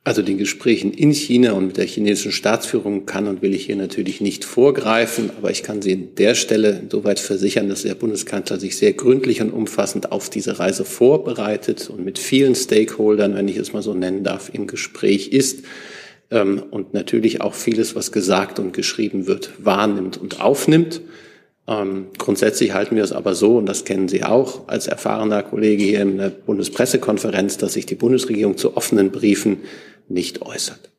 Also 0.05 0.21
den 0.21 0.37
Gesprächen 0.37 0.91
in 0.91 1.13
China 1.13 1.53
und 1.53 1.67
mit 1.67 1.77
der 1.77 1.85
chinesischen 1.85 2.33
Staatsführung 2.33 3.05
kann 3.05 3.25
und 3.25 3.41
will 3.41 3.53
ich 3.53 3.67
hier 3.67 3.77
natürlich 3.77 4.19
nicht 4.19 4.43
vorgreifen, 4.43 5.29
aber 5.37 5.49
ich 5.49 5.63
kann 5.63 5.81
Sie 5.81 5.93
an 5.93 6.09
der 6.17 6.35
Stelle 6.35 6.81
insoweit 6.83 7.21
versichern, 7.21 7.69
dass 7.69 7.83
der 7.83 7.95
Bundeskanzler 7.95 8.59
sich 8.59 8.75
sehr 8.75 8.91
gründlich 8.91 9.41
und 9.41 9.51
umfassend 9.51 10.11
auf 10.11 10.29
diese 10.29 10.59
Reise 10.59 10.83
vorbereitet 10.83 11.89
und 11.89 12.03
mit 12.03 12.19
vielen 12.19 12.53
Stakeholdern, 12.53 13.33
wenn 13.35 13.47
ich 13.47 13.55
es 13.55 13.71
mal 13.71 13.81
so 13.81 13.93
nennen 13.93 14.25
darf, 14.25 14.49
im 14.51 14.67
Gespräch 14.67 15.29
ist 15.29 15.63
ähm, 16.31 16.61
und 16.69 16.93
natürlich 16.93 17.39
auch 17.39 17.53
vieles, 17.53 17.95
was 17.95 18.11
gesagt 18.11 18.59
und 18.59 18.73
geschrieben 18.73 19.25
wird, 19.25 19.51
wahrnimmt 19.59 20.17
und 20.17 20.41
aufnimmt. 20.41 20.99
Ähm, 21.65 22.07
grundsätzlich 22.17 22.73
halten 22.73 22.97
wir 22.97 23.05
es 23.05 23.13
aber 23.13 23.35
so, 23.35 23.57
und 23.57 23.67
das 23.67 23.85
kennen 23.85 24.09
Sie 24.09 24.23
auch 24.25 24.67
als 24.67 24.87
erfahrener 24.87 25.43
Kollege 25.43 25.83
hier 25.83 26.01
in 26.01 26.17
der 26.17 26.29
Bundespressekonferenz, 26.29 27.57
dass 27.57 27.73
sich 27.73 27.85
die 27.85 27.95
Bundesregierung 27.95 28.57
zu 28.57 28.75
offenen 28.75 29.11
Briefen 29.11 29.59
nicht 30.07 30.41
äußert. 30.41 30.91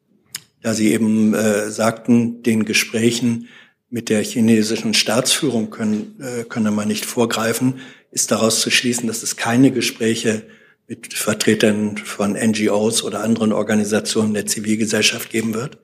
Da 0.63 0.75
Sie 0.75 0.93
eben 0.93 1.35
äh, 1.35 1.71
sagten, 1.71 2.43
den 2.43 2.65
Gesprächen 2.65 3.49
mit 3.91 4.09
der 4.09 4.23
chinesischen 4.25 4.95
Staatsführung 4.95 5.71
können, 5.71 6.19
äh, 6.21 6.45
könne 6.45 6.71
man 6.71 6.89
nicht 6.89 7.05
vorgreifen, 7.05 7.81
ist 8.11 8.31
daraus 8.31 8.61
zu 8.61 8.71
schließen, 8.71 9.07
dass 9.07 9.23
es 9.23 9.37
keine 9.37 9.71
Gespräche 9.71 10.43
mit 10.89 11.15
Vertretern 11.15 11.97
von 11.99 12.33
NGOs 12.33 13.03
oder 13.03 13.23
anderen 13.23 13.53
Organisationen 13.53 14.35
der 14.35 14.47
Zivilgesellschaft 14.47 15.31
geben 15.31 15.55
wird? 15.55 15.79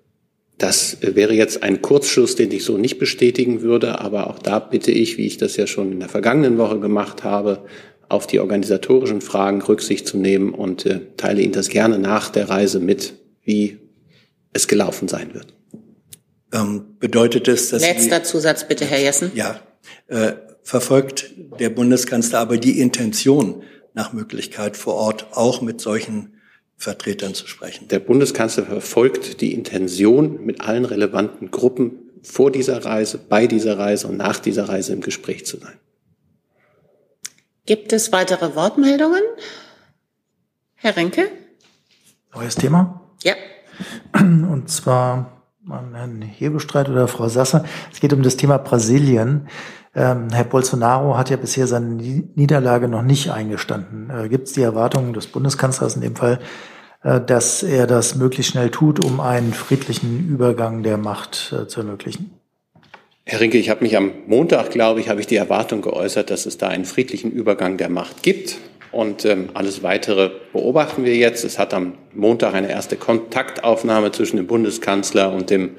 Das 0.58 0.98
wäre 1.00 1.32
jetzt 1.32 1.62
ein 1.62 1.80
Kurzschluss, 1.80 2.36
den 2.36 2.50
ich 2.52 2.64
so 2.64 2.76
nicht 2.76 2.98
bestätigen 2.98 3.62
würde, 3.62 3.98
aber 3.98 4.28
auch 4.28 4.38
da 4.38 4.58
bitte 4.58 4.90
ich, 4.90 5.16
wie 5.16 5.26
ich 5.26 5.38
das 5.38 5.56
ja 5.56 5.66
schon 5.66 5.90
in 5.92 6.00
der 6.00 6.10
vergangenen 6.10 6.58
Woche 6.58 6.78
gemacht 6.80 7.24
habe, 7.24 7.64
auf 8.10 8.26
die 8.26 8.40
organisatorischen 8.40 9.20
Fragen 9.20 9.62
Rücksicht 9.62 10.06
zu 10.06 10.18
nehmen 10.18 10.52
und 10.52 10.84
äh, 10.84 11.00
teile 11.16 11.40
Ihnen 11.42 11.52
das 11.52 11.68
gerne 11.68 11.98
nach 11.98 12.28
der 12.30 12.48
Reise 12.48 12.80
mit, 12.80 13.14
wie 13.42 13.78
es 14.52 14.68
gelaufen 14.68 15.08
sein 15.08 15.32
wird. 15.32 15.54
Ähm, 16.52 16.96
bedeutet 16.98 17.46
es, 17.46 17.70
dass 17.70 17.82
Letzter 17.82 18.16
Sie, 18.16 18.22
Zusatz 18.24 18.66
bitte, 18.66 18.84
Herr 18.84 19.00
Jessen. 19.00 19.30
Ja, 19.34 19.60
äh, 20.08 20.32
verfolgt 20.62 21.30
der 21.60 21.70
Bundeskanzler 21.70 22.40
aber 22.40 22.58
die 22.58 22.80
Intention, 22.80 23.62
nach 23.94 24.12
Möglichkeit 24.12 24.76
vor 24.76 24.94
Ort 24.94 25.26
auch 25.32 25.62
mit 25.62 25.80
solchen 25.80 26.34
Vertretern 26.76 27.34
zu 27.34 27.46
sprechen. 27.46 27.88
Der 27.88 27.98
Bundeskanzler 27.98 28.64
verfolgt 28.64 29.40
die 29.40 29.52
Intention, 29.52 30.44
mit 30.44 30.62
allen 30.62 30.84
relevanten 30.84 31.50
Gruppen 31.50 31.92
vor 32.22 32.50
dieser 32.50 32.84
Reise, 32.84 33.18
bei 33.18 33.46
dieser 33.46 33.78
Reise 33.78 34.08
und 34.08 34.16
nach 34.16 34.38
dieser 34.38 34.68
Reise 34.68 34.92
im 34.92 35.00
Gespräch 35.00 35.44
zu 35.46 35.58
sein. 35.58 35.78
Gibt 37.66 37.92
es 37.92 38.12
weitere 38.12 38.54
Wortmeldungen? 38.54 39.22
Herr 40.74 40.96
Renke? 40.96 41.28
Neues 42.34 42.54
Thema? 42.54 43.00
Ja. 43.22 43.34
Und 44.14 44.70
zwar 44.70 45.42
an 45.68 45.94
Herrn 45.94 46.22
Hebestreit 46.22 46.88
oder 46.88 47.06
Frau 47.06 47.28
Sasse. 47.28 47.64
Es 47.92 48.00
geht 48.00 48.12
um 48.12 48.22
das 48.22 48.36
Thema 48.36 48.58
Brasilien. 48.58 49.48
Ähm, 49.94 50.28
Herr 50.32 50.44
Bolsonaro 50.44 51.16
hat 51.18 51.30
ja 51.30 51.36
bisher 51.36 51.66
seine 51.66 51.96
Niederlage 51.96 52.88
noch 52.88 53.02
nicht 53.02 53.30
eingestanden. 53.30 54.10
Äh, 54.10 54.28
Gibt 54.28 54.48
es 54.48 54.54
die 54.54 54.62
Erwartung 54.62 55.12
des 55.12 55.26
Bundeskanzlers 55.26 55.96
in 55.96 56.02
dem 56.02 56.16
Fall, 56.16 56.38
äh, 57.02 57.20
dass 57.20 57.62
er 57.62 57.86
das 57.86 58.14
möglichst 58.14 58.52
schnell 58.52 58.70
tut, 58.70 59.04
um 59.04 59.20
einen 59.20 59.52
friedlichen 59.52 60.28
Übergang 60.28 60.82
der 60.82 60.96
Macht 60.96 61.52
äh, 61.52 61.66
zu 61.66 61.80
ermöglichen? 61.80 62.39
Herr 63.26 63.40
Rinke, 63.40 63.58
ich 63.58 63.68
habe 63.70 63.84
mich 63.84 63.96
am 63.96 64.12
Montag, 64.26 64.70
glaube 64.70 65.00
ich, 65.00 65.08
habe 65.08 65.20
ich 65.20 65.26
die 65.26 65.36
Erwartung 65.36 65.82
geäußert, 65.82 66.30
dass 66.30 66.46
es 66.46 66.58
da 66.58 66.68
einen 66.68 66.84
friedlichen 66.84 67.30
Übergang 67.30 67.76
der 67.76 67.90
Macht 67.90 68.22
gibt. 68.22 68.58
Und 68.92 69.24
ähm, 69.24 69.50
alles 69.54 69.82
Weitere 69.82 70.30
beobachten 70.52 71.04
wir 71.04 71.14
jetzt. 71.14 71.44
Es 71.44 71.58
hat 71.58 71.74
am 71.74 71.94
Montag 72.12 72.54
eine 72.54 72.70
erste 72.70 72.96
Kontaktaufnahme 72.96 74.10
zwischen 74.10 74.36
dem 74.36 74.46
Bundeskanzler 74.46 75.32
und 75.32 75.50
dem, 75.50 75.76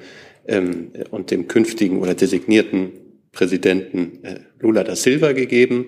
ähm, 0.47 0.91
und 1.09 1.31
dem 1.31 1.47
künftigen 1.47 1.99
oder 1.99 2.13
designierten 2.13 2.91
Präsidenten 3.33 4.23
äh, 4.23 4.39
Lula 4.59 4.83
da 4.83 4.95
Silva 4.95 5.33
gegeben. 5.33 5.87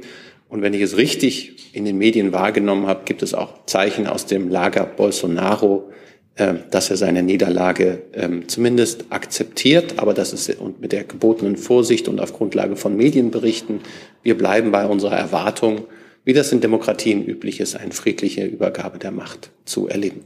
Und 0.50 0.62
wenn 0.62 0.74
ich 0.74 0.82
es 0.82 0.98
richtig 0.98 1.74
in 1.76 1.86
den 1.86 1.98
Medien 1.98 2.34
wahrgenommen 2.34 2.88
habe, 2.88 3.04
gibt 3.06 3.24
es 3.24 3.34
auch 3.34 3.66
Zeichen 3.66 4.06
aus 4.06 4.26
dem 4.26 4.50
Lager 4.50 4.86
Bolsonaro, 4.86 5.92
dass 6.36 6.90
er 6.90 6.98
seine 6.98 7.22
Niederlage 7.22 8.02
ähm, 8.14 8.48
zumindest 8.48 9.06
akzeptiert, 9.12 10.00
aber 10.00 10.16
das 10.16 10.34
ist 10.34 10.50
und 10.60 10.82
mit 10.82 10.92
der 10.92 11.04
gebotenen 11.04 11.58
Vorsicht 11.58 12.08
und 12.08 12.20
auf 12.20 12.34
Grundlage 12.34 12.76
von 12.76 12.96
Medienberichten. 12.96 13.82
Wir 14.24 14.36
bleiben 14.36 14.72
bei 14.72 14.88
unserer 14.88 15.16
Erwartung, 15.16 15.86
wie 16.24 16.34
das 16.34 16.52
in 16.52 16.62
Demokratien 16.62 17.24
üblich 17.24 17.60
ist, 17.60 17.76
eine 17.76 17.92
friedliche 17.92 18.46
Übergabe 18.46 18.98
der 18.98 19.12
Macht 19.12 19.52
zu 19.66 19.88
erleben. 19.88 20.22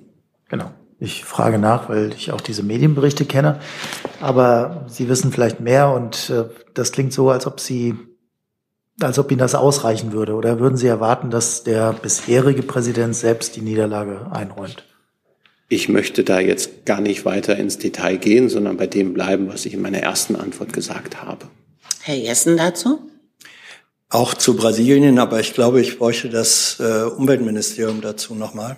Genau. 0.48 0.72
Ich 1.00 1.26
frage 1.26 1.60
nach, 1.60 1.90
weil 1.90 2.14
ich 2.14 2.32
auch 2.32 2.42
diese 2.42 2.64
Medienberichte 2.64 3.26
kenne. 3.26 3.60
Aber 4.22 4.86
Sie 4.88 5.10
wissen 5.10 5.32
vielleicht 5.32 5.60
mehr 5.60 5.92
und 5.92 6.30
äh, 6.30 6.46
das 6.74 6.92
klingt 6.92 7.14
so, 7.14 7.30
als 7.30 7.46
ob 7.46 7.60
Sie, 7.60 7.96
als 9.02 9.20
ob 9.20 9.30
Ihnen 9.30 9.40
das 9.40 9.56
ausreichen 9.56 10.12
würde. 10.14 10.34
Oder 10.34 10.60
würden 10.60 10.78
Sie 10.78 10.88
erwarten, 10.88 11.30
dass 11.30 11.64
der 11.64 11.94
bisherige 11.94 12.64
Präsident 12.64 13.16
selbst 13.16 13.56
die 13.56 13.62
Niederlage 13.62 14.28
einräumt? 14.32 14.86
Ich 15.70 15.90
möchte 15.90 16.24
da 16.24 16.40
jetzt 16.40 16.86
gar 16.86 17.02
nicht 17.02 17.26
weiter 17.26 17.58
ins 17.58 17.78
Detail 17.78 18.18
gehen, 18.18 18.48
sondern 18.50 18.78
bei 18.78 18.88
dem 18.88 19.14
bleiben, 19.14 19.50
was 19.50 19.66
ich 19.66 19.74
in 19.74 19.82
meiner 19.82 20.00
ersten 20.00 20.36
Antwort 20.36 20.72
gesagt 20.72 21.22
habe. 21.22 21.48
Herr 22.02 22.16
Jessen 22.16 22.56
dazu? 22.56 23.00
Auch 24.10 24.34
zu 24.34 24.56
Brasilien, 24.56 25.20
aber 25.20 25.42
ich 25.42 25.54
glaube, 25.54 25.82
ich 25.82 25.98
bräuchte 25.98 26.30
das 26.30 26.78
äh, 26.80 27.04
Umweltministerium 27.04 28.00
dazu 28.00 28.34
nochmal. 28.36 28.78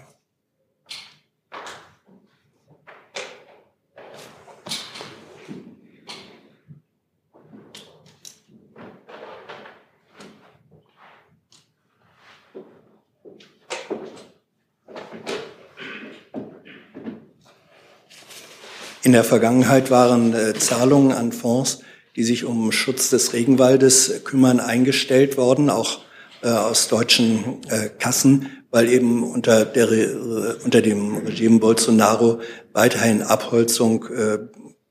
In 19.10 19.14
der 19.14 19.24
Vergangenheit 19.24 19.90
waren 19.90 20.36
äh, 20.36 20.54
Zahlungen 20.54 21.12
an 21.12 21.32
Fonds, 21.32 21.80
die 22.16 22.24
sich 22.24 22.46
um 22.46 22.72
Schutz 22.72 23.10
des 23.10 23.34
Regenwaldes 23.34 24.24
kümmern, 24.24 24.60
eingestellt 24.60 25.36
worden, 25.36 25.72
auch 25.72 26.02
äh, 26.44 26.50
aus 26.50 26.90
deutschen 26.90 27.58
äh, 27.70 27.90
Kassen, 27.90 28.52
weil 28.70 28.88
eben 28.88 29.24
unter, 29.24 29.66
der, 29.66 29.92
äh, 29.92 30.14
unter 30.64 30.84
dem 30.84 31.16
Regime 31.26 31.58
Bolsonaro 31.58 32.40
weiterhin 32.72 33.24
Abholzung 33.24 34.06
äh, 34.16 34.38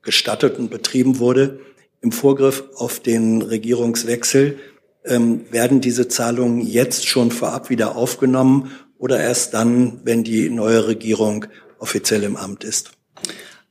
gestattet 0.01 0.59
und 0.59 0.69
betrieben 0.69 1.19
wurde. 1.19 1.61
Im 2.01 2.11
Vorgriff 2.11 2.65
auf 2.75 2.99
den 2.99 3.41
Regierungswechsel 3.41 4.57
ähm, 5.05 5.45
werden 5.49 5.79
diese 5.79 6.09
Zahlungen 6.09 6.59
jetzt 6.59 7.07
schon 7.07 7.31
vorab 7.31 7.69
wieder 7.69 7.95
aufgenommen 7.95 8.69
oder 8.97 9.17
erst 9.21 9.53
dann, 9.53 10.01
wenn 10.03 10.25
die 10.25 10.49
neue 10.49 10.87
Regierung 10.87 11.45
offiziell 11.79 12.23
im 12.23 12.35
Amt 12.35 12.65
ist? 12.65 12.98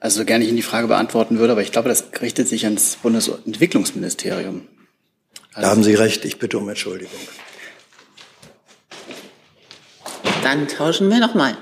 Also 0.00 0.24
gerne 0.24 0.44
ich 0.44 0.48
Ihnen 0.48 0.56
die 0.56 0.62
Frage 0.62 0.86
beantworten 0.86 1.38
würde, 1.38 1.52
aber 1.52 1.62
ich 1.62 1.72
glaube, 1.72 1.88
das 1.88 2.04
richtet 2.20 2.48
sich 2.48 2.64
ans 2.64 2.96
Bundesentwicklungsministerium. 3.02 4.68
Also 5.52 5.60
da 5.62 5.70
haben 5.70 5.82
Sie 5.82 5.94
recht, 5.94 6.24
ich 6.24 6.38
bitte 6.38 6.58
um 6.58 6.68
Entschuldigung. 6.68 7.18
Dann 10.44 10.68
tauschen 10.68 11.10
wir 11.10 11.18
nochmal. 11.18 11.56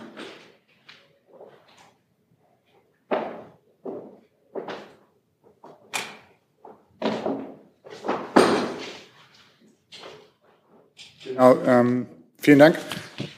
Genau, 11.24 11.58
ähm, 11.66 12.06
vielen 12.38 12.58
Dank. 12.58 12.78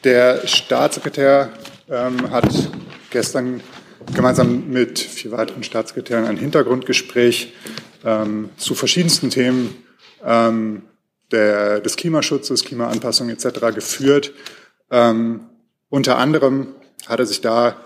Der 0.04 0.46
Staatssekretär 0.46 1.50
ähm, 1.88 2.30
hat 2.30 2.48
gestern 3.10 3.60
gemeinsam 4.14 4.68
mit 4.68 4.98
vier 4.98 5.32
weiteren 5.32 5.62
Staatssekretären 5.62 6.26
ein 6.26 6.36
Hintergrundgespräch 6.36 7.54
ähm, 8.04 8.50
zu 8.56 8.74
verschiedensten 8.74 9.30
Themen 9.30 9.74
ähm, 10.24 10.82
der, 11.30 11.80
des 11.80 11.96
Klimaschutzes, 11.96 12.64
Klimaanpassung 12.64 13.28
etc. 13.28 13.74
geführt. 13.74 14.32
Ähm, 14.90 15.40
unter 15.88 16.18
anderem 16.18 16.68
hat 17.06 17.20
er 17.20 17.26
sich 17.26 17.40
da 17.40 17.76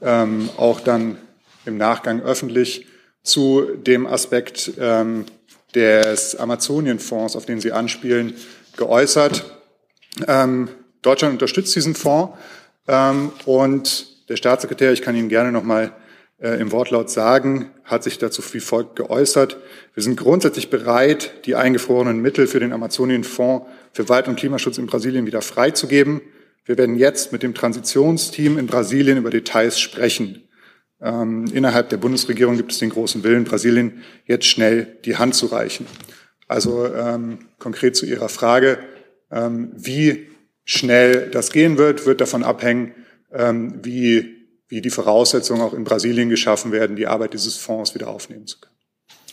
ähm, 0.00 0.48
auch 0.56 0.80
dann 0.80 1.16
im 1.64 1.76
Nachgang 1.76 2.22
öffentlich 2.22 2.86
zu 3.22 3.76
dem 3.76 4.06
Aspekt 4.06 4.72
ähm, 4.78 5.26
des 5.74 6.36
Amazonienfonds, 6.36 7.36
auf 7.36 7.46
den 7.46 7.60
Sie 7.60 7.72
anspielen, 7.72 8.34
geäußert. 8.76 9.44
Ähm, 10.26 10.68
Deutschland 11.02 11.34
unterstützt 11.34 11.74
diesen 11.74 11.94
Fonds 11.94 12.36
ähm, 12.88 13.32
und 13.44 14.11
der 14.28 14.36
Staatssekretär, 14.36 14.92
ich 14.92 15.02
kann 15.02 15.16
Ihnen 15.16 15.28
gerne 15.28 15.52
noch 15.52 15.64
mal 15.64 15.92
äh, 16.40 16.60
im 16.60 16.72
Wortlaut 16.72 17.10
sagen, 17.10 17.70
hat 17.84 18.02
sich 18.02 18.18
dazu 18.18 18.42
wie 18.52 18.60
folgt 18.60 18.96
geäußert. 18.96 19.58
Wir 19.94 20.02
sind 20.02 20.16
grundsätzlich 20.16 20.70
bereit, 20.70 21.46
die 21.46 21.54
eingefrorenen 21.54 22.20
Mittel 22.20 22.46
für 22.46 22.60
den 22.60 22.72
Amazonienfonds 22.72 23.66
für 23.92 24.08
Wald- 24.08 24.28
und 24.28 24.36
Klimaschutz 24.36 24.78
in 24.78 24.86
Brasilien 24.86 25.26
wieder 25.26 25.42
freizugeben. 25.42 26.20
Wir 26.64 26.78
werden 26.78 26.96
jetzt 26.96 27.32
mit 27.32 27.42
dem 27.42 27.54
Transitionsteam 27.54 28.58
in 28.58 28.66
Brasilien 28.66 29.18
über 29.18 29.30
Details 29.30 29.80
sprechen. 29.80 30.42
Ähm, 31.00 31.46
innerhalb 31.52 31.88
der 31.88 31.96
Bundesregierung 31.96 32.56
gibt 32.56 32.72
es 32.72 32.78
den 32.78 32.90
großen 32.90 33.24
Willen, 33.24 33.44
Brasilien 33.44 34.02
jetzt 34.26 34.46
schnell 34.46 34.98
die 35.04 35.16
Hand 35.16 35.34
zu 35.34 35.46
reichen. 35.46 35.86
Also 36.46 36.86
ähm, 36.86 37.46
konkret 37.58 37.96
zu 37.96 38.06
Ihrer 38.06 38.28
Frage, 38.28 38.78
ähm, 39.30 39.72
wie 39.76 40.28
schnell 40.64 41.30
das 41.30 41.50
gehen 41.50 41.78
wird, 41.78 42.06
wird 42.06 42.20
davon 42.20 42.44
abhängen, 42.44 42.94
wie, 43.32 44.46
wie 44.68 44.80
die 44.80 44.90
Voraussetzungen 44.90 45.62
auch 45.62 45.74
in 45.74 45.84
Brasilien 45.84 46.28
geschaffen 46.28 46.72
werden, 46.72 46.96
die 46.96 47.06
Arbeit 47.06 47.34
dieses 47.34 47.56
Fonds 47.56 47.94
wieder 47.94 48.08
aufnehmen 48.08 48.46
zu 48.46 48.58
können. 48.60 48.72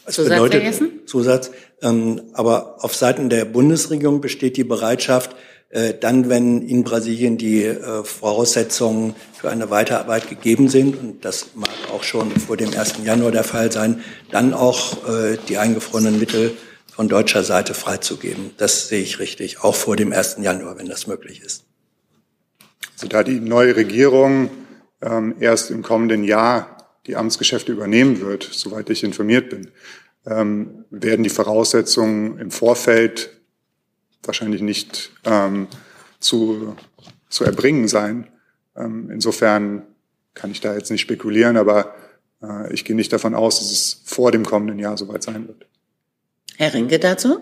Das 0.05 0.17
bedeutet, 0.17 1.07
Zusatz, 1.07 1.51
ähm, 1.83 2.23
aber 2.33 2.83
auf 2.83 2.95
Seiten 2.95 3.29
der 3.29 3.45
Bundesregierung 3.45 4.21
besteht 4.21 4.57
die 4.57 4.63
Bereitschaft, 4.63 5.35
äh, 5.69 5.93
dann, 5.93 6.29
wenn 6.29 6.67
in 6.67 6.83
Brasilien 6.83 7.37
die 7.37 7.63
äh, 7.63 8.03
Voraussetzungen 8.03 9.15
für 9.39 9.51
eine 9.51 9.69
Weiterarbeit 9.69 10.27
gegeben 10.27 10.67
sind, 10.67 10.97
und 10.99 11.23
das 11.25 11.51
mag 11.53 11.69
auch 11.93 12.01
schon 12.01 12.31
vor 12.31 12.57
dem 12.57 12.75
1. 12.75 12.95
Januar 13.03 13.31
der 13.31 13.43
Fall 13.43 13.71
sein, 13.71 14.03
dann 14.31 14.55
auch 14.55 15.07
äh, 15.07 15.37
die 15.47 15.59
eingefrorenen 15.59 16.17
Mittel 16.17 16.57
von 16.91 17.07
deutscher 17.07 17.43
Seite 17.43 17.75
freizugeben. 17.75 18.49
Das 18.57 18.87
sehe 18.87 19.03
ich 19.03 19.19
richtig, 19.19 19.63
auch 19.63 19.75
vor 19.75 19.95
dem 19.95 20.11
1. 20.11 20.37
Januar, 20.41 20.79
wenn 20.79 20.87
das 20.87 21.05
möglich 21.05 21.41
ist. 21.45 21.65
Also 22.99 23.07
da 23.07 23.23
die 23.23 23.39
neue 23.39 23.77
Regierung 23.77 24.49
ähm, 25.01 25.35
erst 25.39 25.71
im 25.71 25.83
kommenden 25.83 26.25
Jahr 26.25 26.99
die 27.07 27.15
Amtsgeschäfte 27.15 27.71
übernehmen 27.71 28.19
wird, 28.19 28.43
soweit 28.43 28.89
ich 28.89 29.05
informiert 29.05 29.49
bin, 29.49 29.71
ähm, 30.25 30.83
werden 30.89 31.23
die 31.23 31.29
Voraussetzungen 31.29 32.37
im 32.39 32.51
Vorfeld 32.51 33.29
wahrscheinlich 34.21 34.61
nicht 34.61 35.11
ähm, 35.23 35.67
zu, 36.19 36.75
zu 37.29 37.45
erbringen 37.45 37.87
sein. 37.87 38.27
Ähm, 38.75 39.09
insofern 39.09 39.83
kann 40.33 40.51
ich 40.51 40.59
da 40.59 40.73
jetzt 40.73 40.91
nicht 40.91 40.99
spekulieren, 40.99 41.55
aber 41.55 41.95
äh, 42.43 42.73
ich 42.73 42.83
gehe 42.83 42.97
nicht 42.97 43.13
davon 43.13 43.33
aus, 43.33 43.59
dass 43.59 43.71
es 43.71 44.01
vor 44.03 44.33
dem 44.33 44.43
kommenden 44.45 44.77
Jahr 44.77 44.97
soweit 44.97 45.23
sein 45.23 45.47
wird. 45.47 45.67
Herr 46.57 46.73
Rinke 46.73 46.99
dazu? 46.99 47.39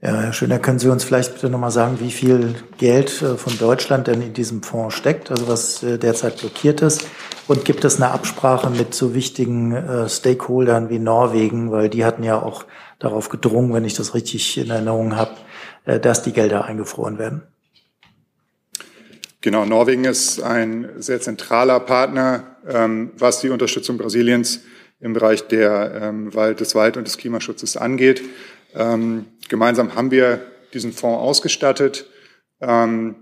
Ja, 0.00 0.20
Herr 0.20 0.32
Schöner, 0.32 0.60
können 0.60 0.78
Sie 0.78 0.88
uns 0.88 1.02
vielleicht 1.02 1.34
bitte 1.34 1.50
nochmal 1.50 1.72
sagen, 1.72 1.98
wie 1.98 2.12
viel 2.12 2.54
Geld 2.78 3.20
äh, 3.20 3.36
von 3.36 3.58
Deutschland 3.58 4.06
denn 4.06 4.22
in 4.22 4.32
diesem 4.32 4.62
Fonds 4.62 4.94
steckt, 4.94 5.28
also 5.28 5.48
was 5.48 5.82
äh, 5.82 5.98
derzeit 5.98 6.38
blockiert 6.38 6.82
ist? 6.82 7.08
Und 7.48 7.64
gibt 7.64 7.84
es 7.84 7.96
eine 7.96 8.12
Absprache 8.12 8.70
mit 8.70 8.94
so 8.94 9.12
wichtigen 9.12 9.72
äh, 9.72 10.08
Stakeholdern 10.08 10.88
wie 10.88 11.00
Norwegen, 11.00 11.72
weil 11.72 11.88
die 11.88 12.04
hatten 12.04 12.22
ja 12.22 12.40
auch 12.40 12.64
darauf 13.00 13.28
gedrungen, 13.28 13.74
wenn 13.74 13.84
ich 13.84 13.94
das 13.94 14.14
richtig 14.14 14.56
in 14.56 14.70
Erinnerung 14.70 15.16
habe, 15.16 15.32
dass 15.84 16.22
die 16.22 16.32
Gelder 16.32 16.64
eingefroren 16.64 17.18
werden? 17.18 17.42
Genau, 19.40 19.64
Norwegen 19.64 20.04
ist 20.04 20.42
ein 20.42 20.90
sehr 20.98 21.20
zentraler 21.20 21.80
Partner, 21.80 22.56
ähm, 22.68 23.12
was 23.16 23.40
die 23.40 23.48
Unterstützung 23.48 23.96
Brasiliens 23.96 24.60
im 25.00 25.12
Bereich 25.12 25.46
der, 25.46 26.00
ähm, 26.02 26.30
des 26.30 26.74
Wald- 26.74 26.96
und 26.96 27.06
des 27.06 27.18
Klimaschutzes 27.18 27.76
angeht. 27.76 28.22
Ähm, 28.74 29.26
gemeinsam 29.48 29.94
haben 29.94 30.10
wir 30.10 30.40
diesen 30.74 30.92
Fonds 30.92 31.20
ausgestattet. 31.20 32.06
Ähm, 32.60 33.16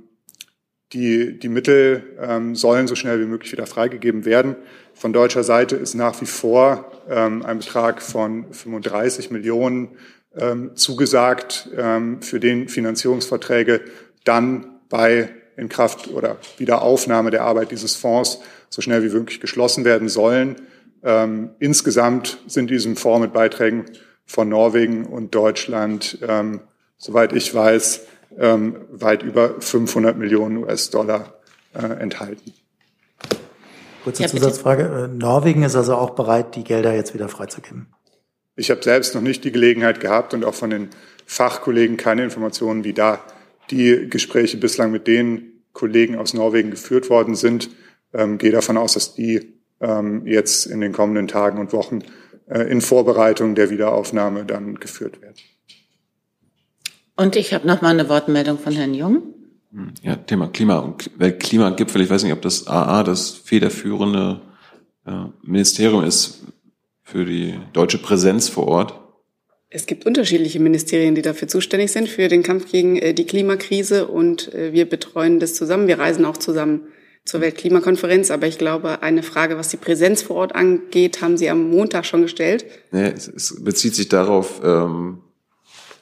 die, 0.93 1.39
die 1.39 1.49
Mittel 1.49 2.17
ähm, 2.21 2.55
sollen 2.55 2.87
so 2.87 2.95
schnell 2.95 3.21
wie 3.21 3.27
möglich 3.27 3.51
wieder 3.51 3.67
freigegeben 3.67 4.25
werden. 4.25 4.57
Von 4.95 5.13
deutscher 5.13 5.43
Seite 5.43 5.77
ist 5.77 5.95
nach 5.95 6.21
wie 6.21 6.27
vor 6.27 6.93
ähm, 7.09 7.45
ein 7.45 7.59
Betrag 7.59 8.01
von 8.01 8.53
35 8.53 9.31
Millionen 9.31 9.97
ähm, 10.37 10.77
zugesagt, 10.77 11.69
ähm, 11.77 12.23
für 12.23 12.39
den 12.39 12.69
Finanzierungsverträge 12.69 13.81
dann 14.25 14.79
bei 14.89 15.31
in 15.57 15.69
Kraft 15.69 16.09
oder 16.09 16.37
Wiederaufnahme 16.59 17.31
der 17.31 17.43
Arbeit 17.43 17.71
dieses 17.73 17.97
Fonds 17.97 18.41
so 18.69 18.83
schnell 18.83 19.03
wie 19.03 19.15
möglich 19.15 19.41
geschlossen 19.41 19.87
werden 19.87 20.11
sollen. 20.11 20.57
Insgesamt 21.61 22.39
sind 22.47 22.69
diesem 22.69 22.97
Fonds 22.97 23.23
mit 23.23 23.33
Beiträgen 23.33 23.87
von 24.27 24.49
Norwegen 24.49 25.07
und 25.07 25.35
Deutschland, 25.35 26.19
ähm, 26.27 26.61
soweit 26.99 27.33
ich 27.33 27.55
weiß, 27.55 28.03
ähm, 28.39 28.77
weit 28.91 29.23
über 29.23 29.61
500 29.61 30.19
Millionen 30.19 30.59
US-Dollar 30.59 31.35
äh, 31.75 31.87
enthalten. 31.87 32.53
Kurze 34.05 34.23
ja, 34.23 34.29
Zusatzfrage. 34.29 35.09
Äh, 35.11 35.17
Norwegen 35.17 35.63
ist 35.63 35.77
also 35.77 35.95
auch 35.95 36.11
bereit, 36.11 36.55
die 36.55 36.65
Gelder 36.65 36.95
jetzt 36.95 37.15
wieder 37.15 37.29
freizugeben. 37.29 37.87
Ich 38.57 38.71
habe 38.71 38.83
selbst 38.83 39.15
noch 39.15 39.23
nicht 39.23 39.45
die 39.45 39.53
Gelegenheit 39.53 40.01
gehabt 40.01 40.35
und 40.35 40.45
auch 40.45 40.55
von 40.55 40.71
den 40.71 40.91
Fachkollegen 41.27 41.97
keine 41.97 42.25
Informationen, 42.25 42.85
wie 42.85 42.93
da 42.93 43.21
die 43.71 44.09
Gespräche 44.09 44.57
bislang 44.57 44.93
mit 44.93 45.07
den 45.07 45.63
Kollegen 45.73 46.17
aus 46.17 46.35
Norwegen 46.35 46.71
geführt 46.71 47.11
worden 47.11 47.35
sind. 47.35 47.69
Ähm, 48.15 48.39
gehe 48.39 48.53
davon 48.53 48.77
aus, 48.77 48.95
dass 48.95 49.15
die 49.15 49.55
ähm, 49.81 50.27
jetzt 50.27 50.67
in 50.67 50.81
den 50.81 50.93
kommenden 50.93 51.29
Tagen 51.29 51.59
und 51.59 51.73
Wochen 51.73 52.01
in 52.47 52.81
Vorbereitung 52.81 53.55
der 53.55 53.71
Wiederaufnahme 53.71 54.45
dann 54.45 54.77
geführt 54.77 55.21
werden. 55.21 55.37
Und 57.17 57.35
ich 57.35 57.55
habe 57.55 57.67
noch 57.67 57.83
mal 57.83 57.89
eine 57.89 58.09
Wortmeldung 58.09 58.59
von 58.59 58.73
Herrn 58.73 58.95
Jung. 58.95 59.23
Ja, 60.03 60.17
Thema 60.17 60.49
Klima 60.49 60.79
und 60.79 61.11
Klimagipfel. 61.39 62.03
Ich 62.03 62.11
weiß 62.11 62.23
nicht, 62.23 62.33
ob 62.33 62.43
das 62.43 62.67
AA 62.67 63.03
das 63.03 63.31
federführende 63.31 64.41
äh, 65.07 65.25
Ministerium 65.43 66.05
ist 66.05 66.45
für 67.03 67.25
die 67.25 67.59
deutsche 67.73 67.99
Präsenz 67.99 68.49
vor 68.49 68.69
Ort. 68.69 69.01
Es 69.69 69.87
gibt 69.87 70.07
unterschiedliche 70.07 70.61
Ministerien, 70.61 71.15
die 71.15 71.23
dafür 71.23 71.49
zuständig 71.49 71.91
sind, 71.93 72.09
für 72.09 72.29
den 72.29 72.43
Kampf 72.43 72.71
gegen 72.71 72.97
äh, 72.97 73.13
die 73.13 73.27
Klimakrise. 73.27 74.07
Und 74.09 74.55
äh, 74.55 74.73
wir 74.73 74.89
betreuen 74.89 75.41
das 75.41 75.55
zusammen. 75.55 75.89
Wir 75.89 75.99
reisen 75.99 76.25
auch 76.25 76.37
zusammen 76.37 76.89
zur 77.27 77.43
Weltklimakonferenz. 77.43 78.31
Aber 78.31 78.47
ich 78.47 78.57
glaube, 78.57 79.03
eine 79.03 79.23
Frage, 79.23 79.59
was 79.59 79.69
die 79.69 79.77
Präsenz 79.77 80.23
vor 80.23 80.37
Ort 80.37 80.55
angeht, 80.55 81.21
haben 81.21 81.37
Sie 81.37 81.51
am 81.51 81.69
Montag 81.69 82.07
schon 82.07 82.23
gestellt. 82.23 82.65
Nee, 82.93 83.13
es, 83.15 83.63
bezieht 83.63 83.95
sich 83.95 84.09
darauf, 84.09 84.63
ähm, 84.65 85.19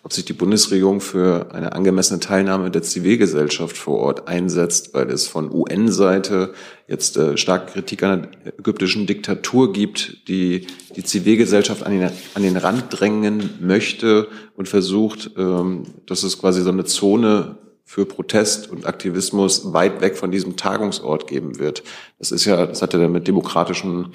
ob 0.04 0.12
sich 0.12 0.26
die 0.26 0.34
Bundesregierung 0.34 1.00
für 1.00 1.52
eine 1.54 1.72
angemessene 1.72 2.20
Teilnahme 2.20 2.70
der 2.70 2.82
Zivilgesellschaft 2.82 3.76
vor 3.76 4.00
Ort 4.00 4.28
einsetzt, 4.28 4.92
weil 4.92 5.10
es 5.10 5.26
von 5.26 5.50
UN-Seite 5.50 6.52
jetzt 6.86 7.16
äh, 7.16 7.38
stark 7.38 7.72
Kritik 7.72 8.02
an 8.02 8.28
der 8.44 8.58
ägyptischen 8.58 9.06
Diktatur 9.06 9.72
gibt, 9.72 10.28
die 10.28 10.66
die 10.94 11.04
Zivilgesellschaft 11.04 11.84
an 11.84 11.98
den, 11.98 12.10
an 12.34 12.42
den 12.42 12.58
Rand 12.58 12.84
drängen 12.90 13.54
möchte 13.60 14.28
und 14.56 14.68
versucht, 14.68 15.30
ähm, 15.38 15.84
dass 16.04 16.22
es 16.22 16.38
quasi 16.38 16.60
so 16.60 16.68
eine 16.68 16.84
Zone 16.84 17.56
für 17.84 18.06
Protest 18.06 18.70
und 18.70 18.86
Aktivismus 18.86 19.72
weit 19.72 20.00
weg 20.00 20.16
von 20.16 20.30
diesem 20.30 20.56
Tagungsort 20.56 21.26
geben 21.26 21.58
wird. 21.58 21.82
Das 22.18 22.32
ist 22.32 22.44
ja, 22.44 22.66
das 22.66 22.82
hat 22.82 22.92
ja 22.92 22.98
dann 22.98 23.12
mit 23.12 23.28
demokratischen, 23.28 24.12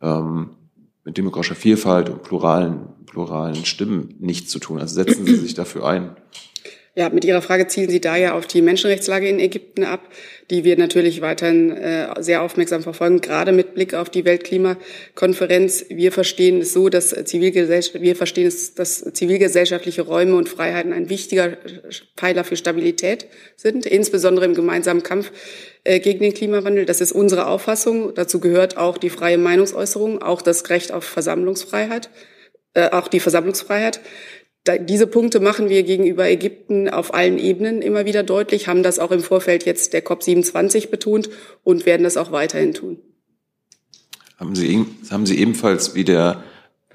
ähm, 0.00 0.50
mit 1.04 1.18
demokratischer 1.18 1.56
Vielfalt 1.56 2.08
und 2.08 2.22
pluralen, 2.22 2.88
pluralen 3.06 3.64
Stimmen 3.64 4.14
nichts 4.20 4.50
zu 4.50 4.60
tun. 4.60 4.78
Also 4.78 4.94
setzen 4.94 5.26
Sie 5.26 5.36
sich 5.36 5.54
dafür 5.54 5.86
ein. 5.86 6.16
Ja, 6.98 7.10
mit 7.10 7.24
Ihrer 7.24 7.42
Frage 7.42 7.68
zielen 7.68 7.90
Sie 7.90 8.00
da 8.00 8.16
ja 8.16 8.34
auf 8.34 8.48
die 8.48 8.60
Menschenrechtslage 8.60 9.28
in 9.28 9.38
Ägypten 9.38 9.84
ab, 9.84 10.00
die 10.50 10.64
wir 10.64 10.76
natürlich 10.76 11.20
weiterhin 11.20 11.70
äh, 11.70 12.08
sehr 12.18 12.42
aufmerksam 12.42 12.82
verfolgen, 12.82 13.20
gerade 13.20 13.52
mit 13.52 13.74
Blick 13.74 13.94
auf 13.94 14.10
die 14.10 14.24
Weltklimakonferenz. 14.24 15.84
Wir 15.90 16.10
verstehen 16.10 16.62
es 16.62 16.72
so, 16.72 16.88
dass 16.88 17.10
Zivilgesellschaft, 17.10 18.02
wir 18.02 18.16
verstehen 18.16 18.48
es, 18.48 18.74
dass 18.74 18.98
zivilgesellschaftliche 19.12 20.02
Räume 20.02 20.34
und 20.34 20.48
Freiheiten 20.48 20.92
ein 20.92 21.08
wichtiger 21.08 21.56
Pfeiler 22.16 22.42
für 22.42 22.56
Stabilität 22.56 23.28
sind, 23.54 23.86
insbesondere 23.86 24.46
im 24.46 24.54
gemeinsamen 24.54 25.04
Kampf 25.04 25.30
äh, 25.84 26.00
gegen 26.00 26.18
den 26.18 26.34
Klimawandel. 26.34 26.84
Das 26.84 27.00
ist 27.00 27.12
unsere 27.12 27.46
Auffassung. 27.46 28.12
Dazu 28.16 28.40
gehört 28.40 28.76
auch 28.76 28.98
die 28.98 29.10
freie 29.10 29.38
Meinungsäußerung, 29.38 30.20
auch 30.20 30.42
das 30.42 30.68
Recht 30.68 30.90
auf 30.90 31.04
Versammlungsfreiheit, 31.04 32.10
äh, 32.74 32.90
auch 32.90 33.06
die 33.06 33.20
Versammlungsfreiheit 33.20 34.00
diese 34.76 35.06
Punkte 35.06 35.40
machen 35.40 35.68
wir 35.68 35.82
gegenüber 35.84 36.28
Ägypten 36.28 36.88
auf 36.88 37.14
allen 37.14 37.38
Ebenen 37.38 37.80
immer 37.80 38.04
wieder 38.04 38.22
deutlich, 38.22 38.68
haben 38.68 38.82
das 38.82 38.98
auch 38.98 39.10
im 39.10 39.20
Vorfeld 39.20 39.64
jetzt 39.64 39.92
der 39.92 40.04
COP27 40.04 40.90
betont 40.90 41.30
und 41.64 41.86
werden 41.86 42.02
das 42.02 42.16
auch 42.16 42.32
weiterhin 42.32 42.74
tun. 42.74 42.98
Haben 44.36 44.54
Sie, 44.54 44.84
haben 45.10 45.26
Sie 45.26 45.38
ebenfalls 45.38 45.94
wie 45.94 46.04
der 46.04 46.42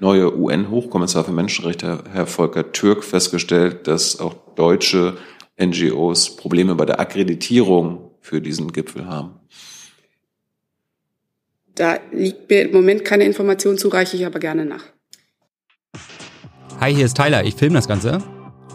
neue 0.00 0.36
UN-Hochkommissar 0.36 1.24
für 1.24 1.32
Menschenrechte, 1.32 2.04
Herr 2.12 2.26
Volker 2.26 2.72
Türk, 2.72 3.04
festgestellt, 3.04 3.86
dass 3.86 4.20
auch 4.20 4.34
deutsche 4.54 5.16
NGOs 5.60 6.36
Probleme 6.36 6.74
bei 6.74 6.86
der 6.86 7.00
Akkreditierung 7.00 8.10
für 8.20 8.40
diesen 8.40 8.72
Gipfel 8.72 9.06
haben? 9.06 9.40
Da 11.74 11.98
liegt 12.12 12.48
mir 12.48 12.62
im 12.62 12.72
Moment 12.72 13.04
keine 13.04 13.24
Information 13.24 13.76
zu, 13.78 13.88
reiche 13.88 14.16
ich 14.16 14.24
aber 14.24 14.38
gerne 14.38 14.64
nach. 14.64 14.93
Hi, 16.84 16.94
hier 16.94 17.06
ist 17.06 17.16
Tyler, 17.16 17.44
ich 17.44 17.54
filme 17.54 17.76
das 17.76 17.88
Ganze. 17.88 18.22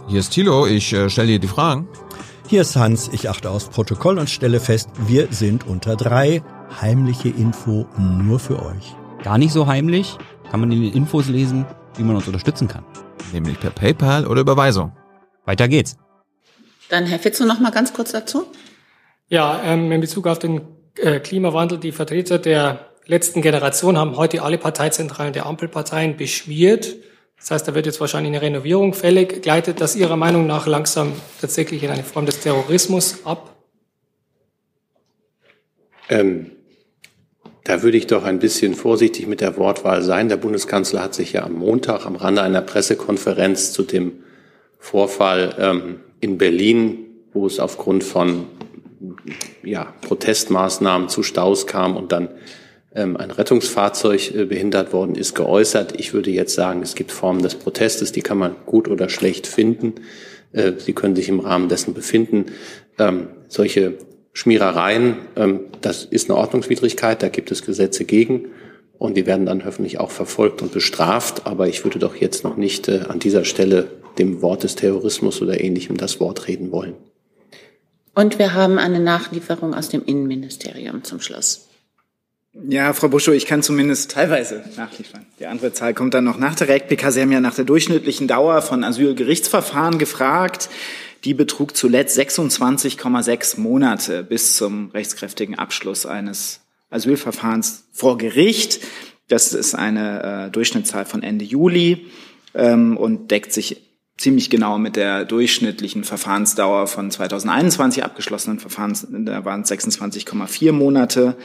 Hier 0.08 0.20
ist 0.20 0.32
Thilo, 0.32 0.66
ich 0.66 0.92
äh, 0.94 1.12
stelle 1.12 1.28
dir 1.28 1.38
die 1.38 1.48
Fragen. 1.48 1.88
Hier 2.48 2.62
ist 2.62 2.76
Hans, 2.76 3.08
ich 3.14 3.30
achte 3.30 3.52
aufs 3.52 3.70
Protokoll 3.70 4.18
und 4.18 4.32
stelle 4.32 4.60
fest, 4.60 4.90
wir 5.06 5.28
sind 5.30 5.68
unter 5.68 5.96
drei. 5.96 6.42
Heimliche 6.82 7.30
Info 7.30 7.86
nur 8.00 8.40
für 8.40 8.64
euch. 8.64 8.96
Gar 9.22 9.38
nicht 9.38 9.54
so 9.54 9.68
heimlich, 9.68 10.18
kann 10.50 10.60
man 10.60 10.72
in 10.72 10.82
den 10.82 10.94
Infos 10.94 11.28
lesen, 11.28 11.68
wie 11.98 12.02
man 12.02 12.16
uns 12.16 12.26
unterstützen 12.26 12.68
kann. 12.68 12.84
Nämlich 13.32 13.60
per 13.60 13.70
PayPal 13.70 14.26
oder 14.26 14.42
Überweisung. 14.42 14.92
Weiter 15.46 15.68
geht's. 15.68 15.96
Dann 16.90 17.06
Herr 17.06 17.20
Fitzo 17.20 17.46
noch 17.46 17.60
mal 17.60 17.70
ganz 17.70 17.94
kurz 17.94 18.12
dazu. 18.12 18.48
Ja, 19.28 19.62
ähm, 19.64 19.92
in 19.92 20.02
Bezug 20.02 20.26
auf 20.26 20.40
den 20.40 20.62
äh, 20.96 21.20
Klimawandel, 21.20 21.78
die 21.78 21.92
Vertreter 21.92 22.40
der 22.40 22.90
letzten 23.06 23.44
Generation 23.44 24.00
haben 24.00 24.18
heute 24.18 24.42
alle 24.42 24.58
Parteizentralen 24.58 25.34
der 25.34 25.46
Ampelparteien 25.46 26.18
beschmiert. 26.18 26.96
Das 27.40 27.52
heißt, 27.52 27.68
da 27.68 27.76
wird 27.76 27.86
jetzt 27.86 28.00
wahrscheinlich 28.02 28.34
eine 28.34 28.42
Renovierung 28.42 28.94
fällig. 28.94 29.42
Gleitet 29.42 29.82
das 29.82 29.96
Ihrer 29.96 30.18
Meinung 30.18 30.46
nach 30.46 30.68
langsam 30.68 31.14
tatsächlich 31.40 31.84
in 31.84 31.90
eine 31.90 32.04
Form 32.04 32.26
des 32.26 32.42
Terrorismus 32.42 33.26
ab? 33.26 33.56
Ähm, 36.10 36.52
da 37.64 37.82
würde 37.82 37.98
ich 37.98 38.08
doch 38.08 38.24
ein 38.24 38.40
bisschen 38.40 38.74
vorsichtig 38.74 39.28
mit 39.28 39.42
der 39.42 39.56
Wortwahl 39.58 40.02
sein. 40.02 40.28
Der 40.28 40.38
Bundeskanzler 40.38 41.02
hat 41.02 41.14
sich 41.14 41.34
ja 41.34 41.44
am 41.44 41.54
Montag 41.54 42.06
am 42.06 42.16
Rande 42.16 42.42
einer 42.42 42.62
Pressekonferenz 42.62 43.72
zu 43.72 43.84
dem 43.84 44.24
Vorfall 44.80 45.56
ähm, 45.60 46.00
in 46.20 46.38
Berlin, 46.38 47.06
wo 47.32 47.46
es 47.46 47.60
aufgrund 47.60 48.04
von 48.04 48.48
ja, 49.64 49.94
Protestmaßnahmen 50.02 51.10
zu 51.10 51.24
Staus 51.24 51.68
kam 51.68 51.96
und 51.96 52.12
dann 52.12 52.30
ein 52.92 53.32
Rettungsfahrzeug 53.32 54.34
äh, 54.34 54.46
behindert 54.46 54.94
worden 54.94 55.16
ist, 55.16 55.36
geäußert. 55.36 56.00
Ich 56.00 56.14
würde 56.14 56.32
jetzt 56.32 56.56
sagen, 56.56 56.82
es 56.82 56.96
gibt 56.96 57.12
Formen 57.12 57.44
des 57.44 57.56
Protestes, 57.56 58.12
die 58.12 58.22
kann 58.22 58.38
man 58.38 58.56
gut 58.66 58.88
oder 58.88 59.10
schlecht 59.10 59.46
finden. 59.46 59.96
Äh, 60.52 60.74
sie 60.78 60.94
können 60.94 61.16
sich 61.16 61.30
im 61.30 61.40
Rahmen 61.40 61.70
dessen 61.70 61.94
befinden. 61.94 62.46
Ähm, 62.98 63.28
solche 63.48 63.98
Schmierereien, 64.34 65.18
ähm, 65.36 65.62
das 65.82 66.06
ist 66.06 66.30
eine 66.30 66.40
Ordnungswidrigkeit, 66.40 67.22
da 67.22 67.30
gibt 67.30 67.52
es 67.52 67.64
Gesetze 67.64 68.06
gegen 68.06 68.48
und 68.98 69.16
die 69.16 69.26
werden 69.26 69.46
dann 69.46 69.66
hoffentlich 69.66 70.00
auch 70.00 70.12
verfolgt 70.12 70.62
und 70.62 70.72
bestraft. 70.72 71.46
Aber 71.46 71.68
ich 71.68 71.84
würde 71.84 72.00
doch 72.00 72.16
jetzt 72.16 72.44
noch 72.44 72.58
nicht 72.58 72.88
äh, 72.88 73.02
an 73.08 73.20
dieser 73.20 73.46
Stelle 73.46 73.88
dem 74.18 74.42
Wort 74.42 74.64
des 74.64 74.76
Terrorismus 74.76 75.42
oder 75.42 75.62
ähnlichem 75.62 75.98
das 75.98 76.20
Wort 76.20 76.48
reden 76.48 76.72
wollen. 76.72 76.96
Und 78.16 78.40
wir 78.40 78.54
haben 78.54 78.80
eine 78.80 79.00
Nachlieferung 79.00 79.74
aus 79.74 79.90
dem 79.90 80.04
Innenministerium 80.04 81.04
zum 81.04 81.22
Schluss. 81.22 81.69
Ja, 82.54 82.94
Frau 82.94 83.10
Buschow, 83.10 83.34
ich 83.34 83.46
kann 83.46 83.62
zumindest 83.62 84.12
teilweise 84.12 84.64
nachliefern. 84.76 85.26
Die 85.40 85.46
andere 85.46 85.72
Zahl 85.72 85.94
kommt 85.94 86.16
dann 86.16 86.24
noch 86.24 86.38
nach 86.38 86.56
der 86.56 86.68
RECPK. 86.68 87.12
Sie 87.12 87.22
haben 87.22 87.32
ja 87.32 87.40
nach 87.40 87.54
der 87.54 87.66
durchschnittlichen 87.66 88.28
Dauer 88.28 88.62
von 88.62 88.84
Asylgerichtsverfahren 88.84 90.00
gefragt. 90.00 90.70
Die 91.26 91.34
betrug 91.34 91.76
zuletzt 91.76 92.18
26,6 92.18 93.60
Monate 93.60 94.24
bis 94.24 94.56
zum 94.56 94.90
rechtskräftigen 94.92 95.60
Abschluss 95.60 96.06
eines 96.06 96.62
Asylverfahrens 96.90 97.86
vor 97.92 98.18
Gericht. 98.18 98.80
Das 99.28 99.54
ist 99.54 99.76
eine 99.76 100.48
äh, 100.48 100.52
Durchschnittszahl 100.52 101.06
von 101.06 101.22
Ende 101.22 101.46
Juli 101.46 102.08
ähm, 102.56 102.98
und 102.98 103.30
deckt 103.30 103.54
sich 103.54 103.82
ziemlich 104.18 104.50
genau 104.50 104.78
mit 104.78 104.96
der 104.96 105.24
durchschnittlichen 105.24 106.04
Verfahrensdauer 106.04 106.88
von 106.88 107.12
2021 107.12 108.04
abgeschlossenen 108.04 108.60
Verfahrens. 108.60 109.08
Da 109.10 109.46
waren 109.46 109.62
es 109.62 109.72
26,4 109.72 110.72
Monate. 110.72 111.38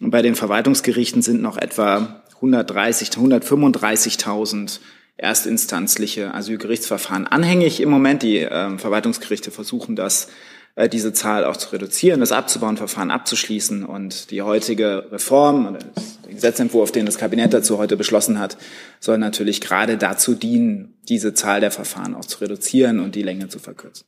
Und 0.00 0.10
bei 0.10 0.22
den 0.22 0.34
Verwaltungsgerichten 0.34 1.22
sind 1.22 1.40
noch 1.40 1.56
etwa 1.56 2.22
130, 2.36 3.10
135.000 3.10 4.80
erstinstanzliche 5.16 6.34
Asylgerichtsverfahren 6.34 7.26
anhängig 7.26 7.80
im 7.80 7.88
Moment. 7.88 8.22
Die 8.22 8.38
äh, 8.38 8.78
Verwaltungsgerichte 8.78 9.50
versuchen 9.50 9.94
das, 9.94 10.28
äh, 10.74 10.88
diese 10.88 11.12
Zahl 11.12 11.44
auch 11.44 11.56
zu 11.56 11.70
reduzieren, 11.70 12.20
das 12.20 12.32
abzubauen, 12.32 12.76
Verfahren 12.76 13.12
abzuschließen. 13.12 13.84
Und 13.84 14.32
die 14.32 14.42
heutige 14.42 15.06
Reform, 15.12 15.78
der 16.24 16.34
Gesetzentwurf, 16.34 16.90
den 16.90 17.06
das 17.06 17.18
Kabinett 17.18 17.54
dazu 17.54 17.78
heute 17.78 17.96
beschlossen 17.96 18.40
hat, 18.40 18.56
soll 18.98 19.18
natürlich 19.18 19.60
gerade 19.60 19.96
dazu 19.96 20.34
dienen, 20.34 20.94
diese 21.08 21.34
Zahl 21.34 21.60
der 21.60 21.70
Verfahren 21.70 22.14
auch 22.16 22.24
zu 22.24 22.40
reduzieren 22.40 22.98
und 22.98 23.14
die 23.14 23.22
Länge 23.22 23.48
zu 23.48 23.60
verkürzen. 23.60 24.04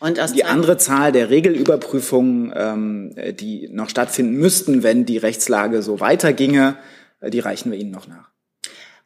Und 0.00 0.18
die 0.34 0.44
andere 0.44 0.78
Zahl 0.78 1.12
der 1.12 1.28
Regelüberprüfungen, 1.28 2.52
ähm, 2.56 3.14
die 3.38 3.68
noch 3.70 3.90
stattfinden 3.90 4.32
müssten, 4.32 4.82
wenn 4.82 5.04
die 5.04 5.18
Rechtslage 5.18 5.82
so 5.82 6.00
weiterginge, 6.00 6.76
äh, 7.20 7.30
die 7.30 7.40
reichen 7.40 7.70
wir 7.70 7.78
Ihnen 7.78 7.90
noch 7.90 8.08
nach. 8.08 8.30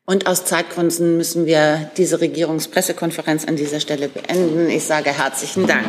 Und 0.06 0.26
aus 0.26 0.44
Zeitgründen 0.44 1.16
müssen 1.16 1.46
wir 1.46 1.90
diese 1.96 2.20
Regierungspressekonferenz 2.20 3.46
an 3.46 3.56
dieser 3.56 3.80
Stelle 3.80 4.08
beenden. 4.08 4.68
Ich 4.68 4.84
sage 4.84 5.10
herzlichen 5.10 5.66
Dank. 5.66 5.86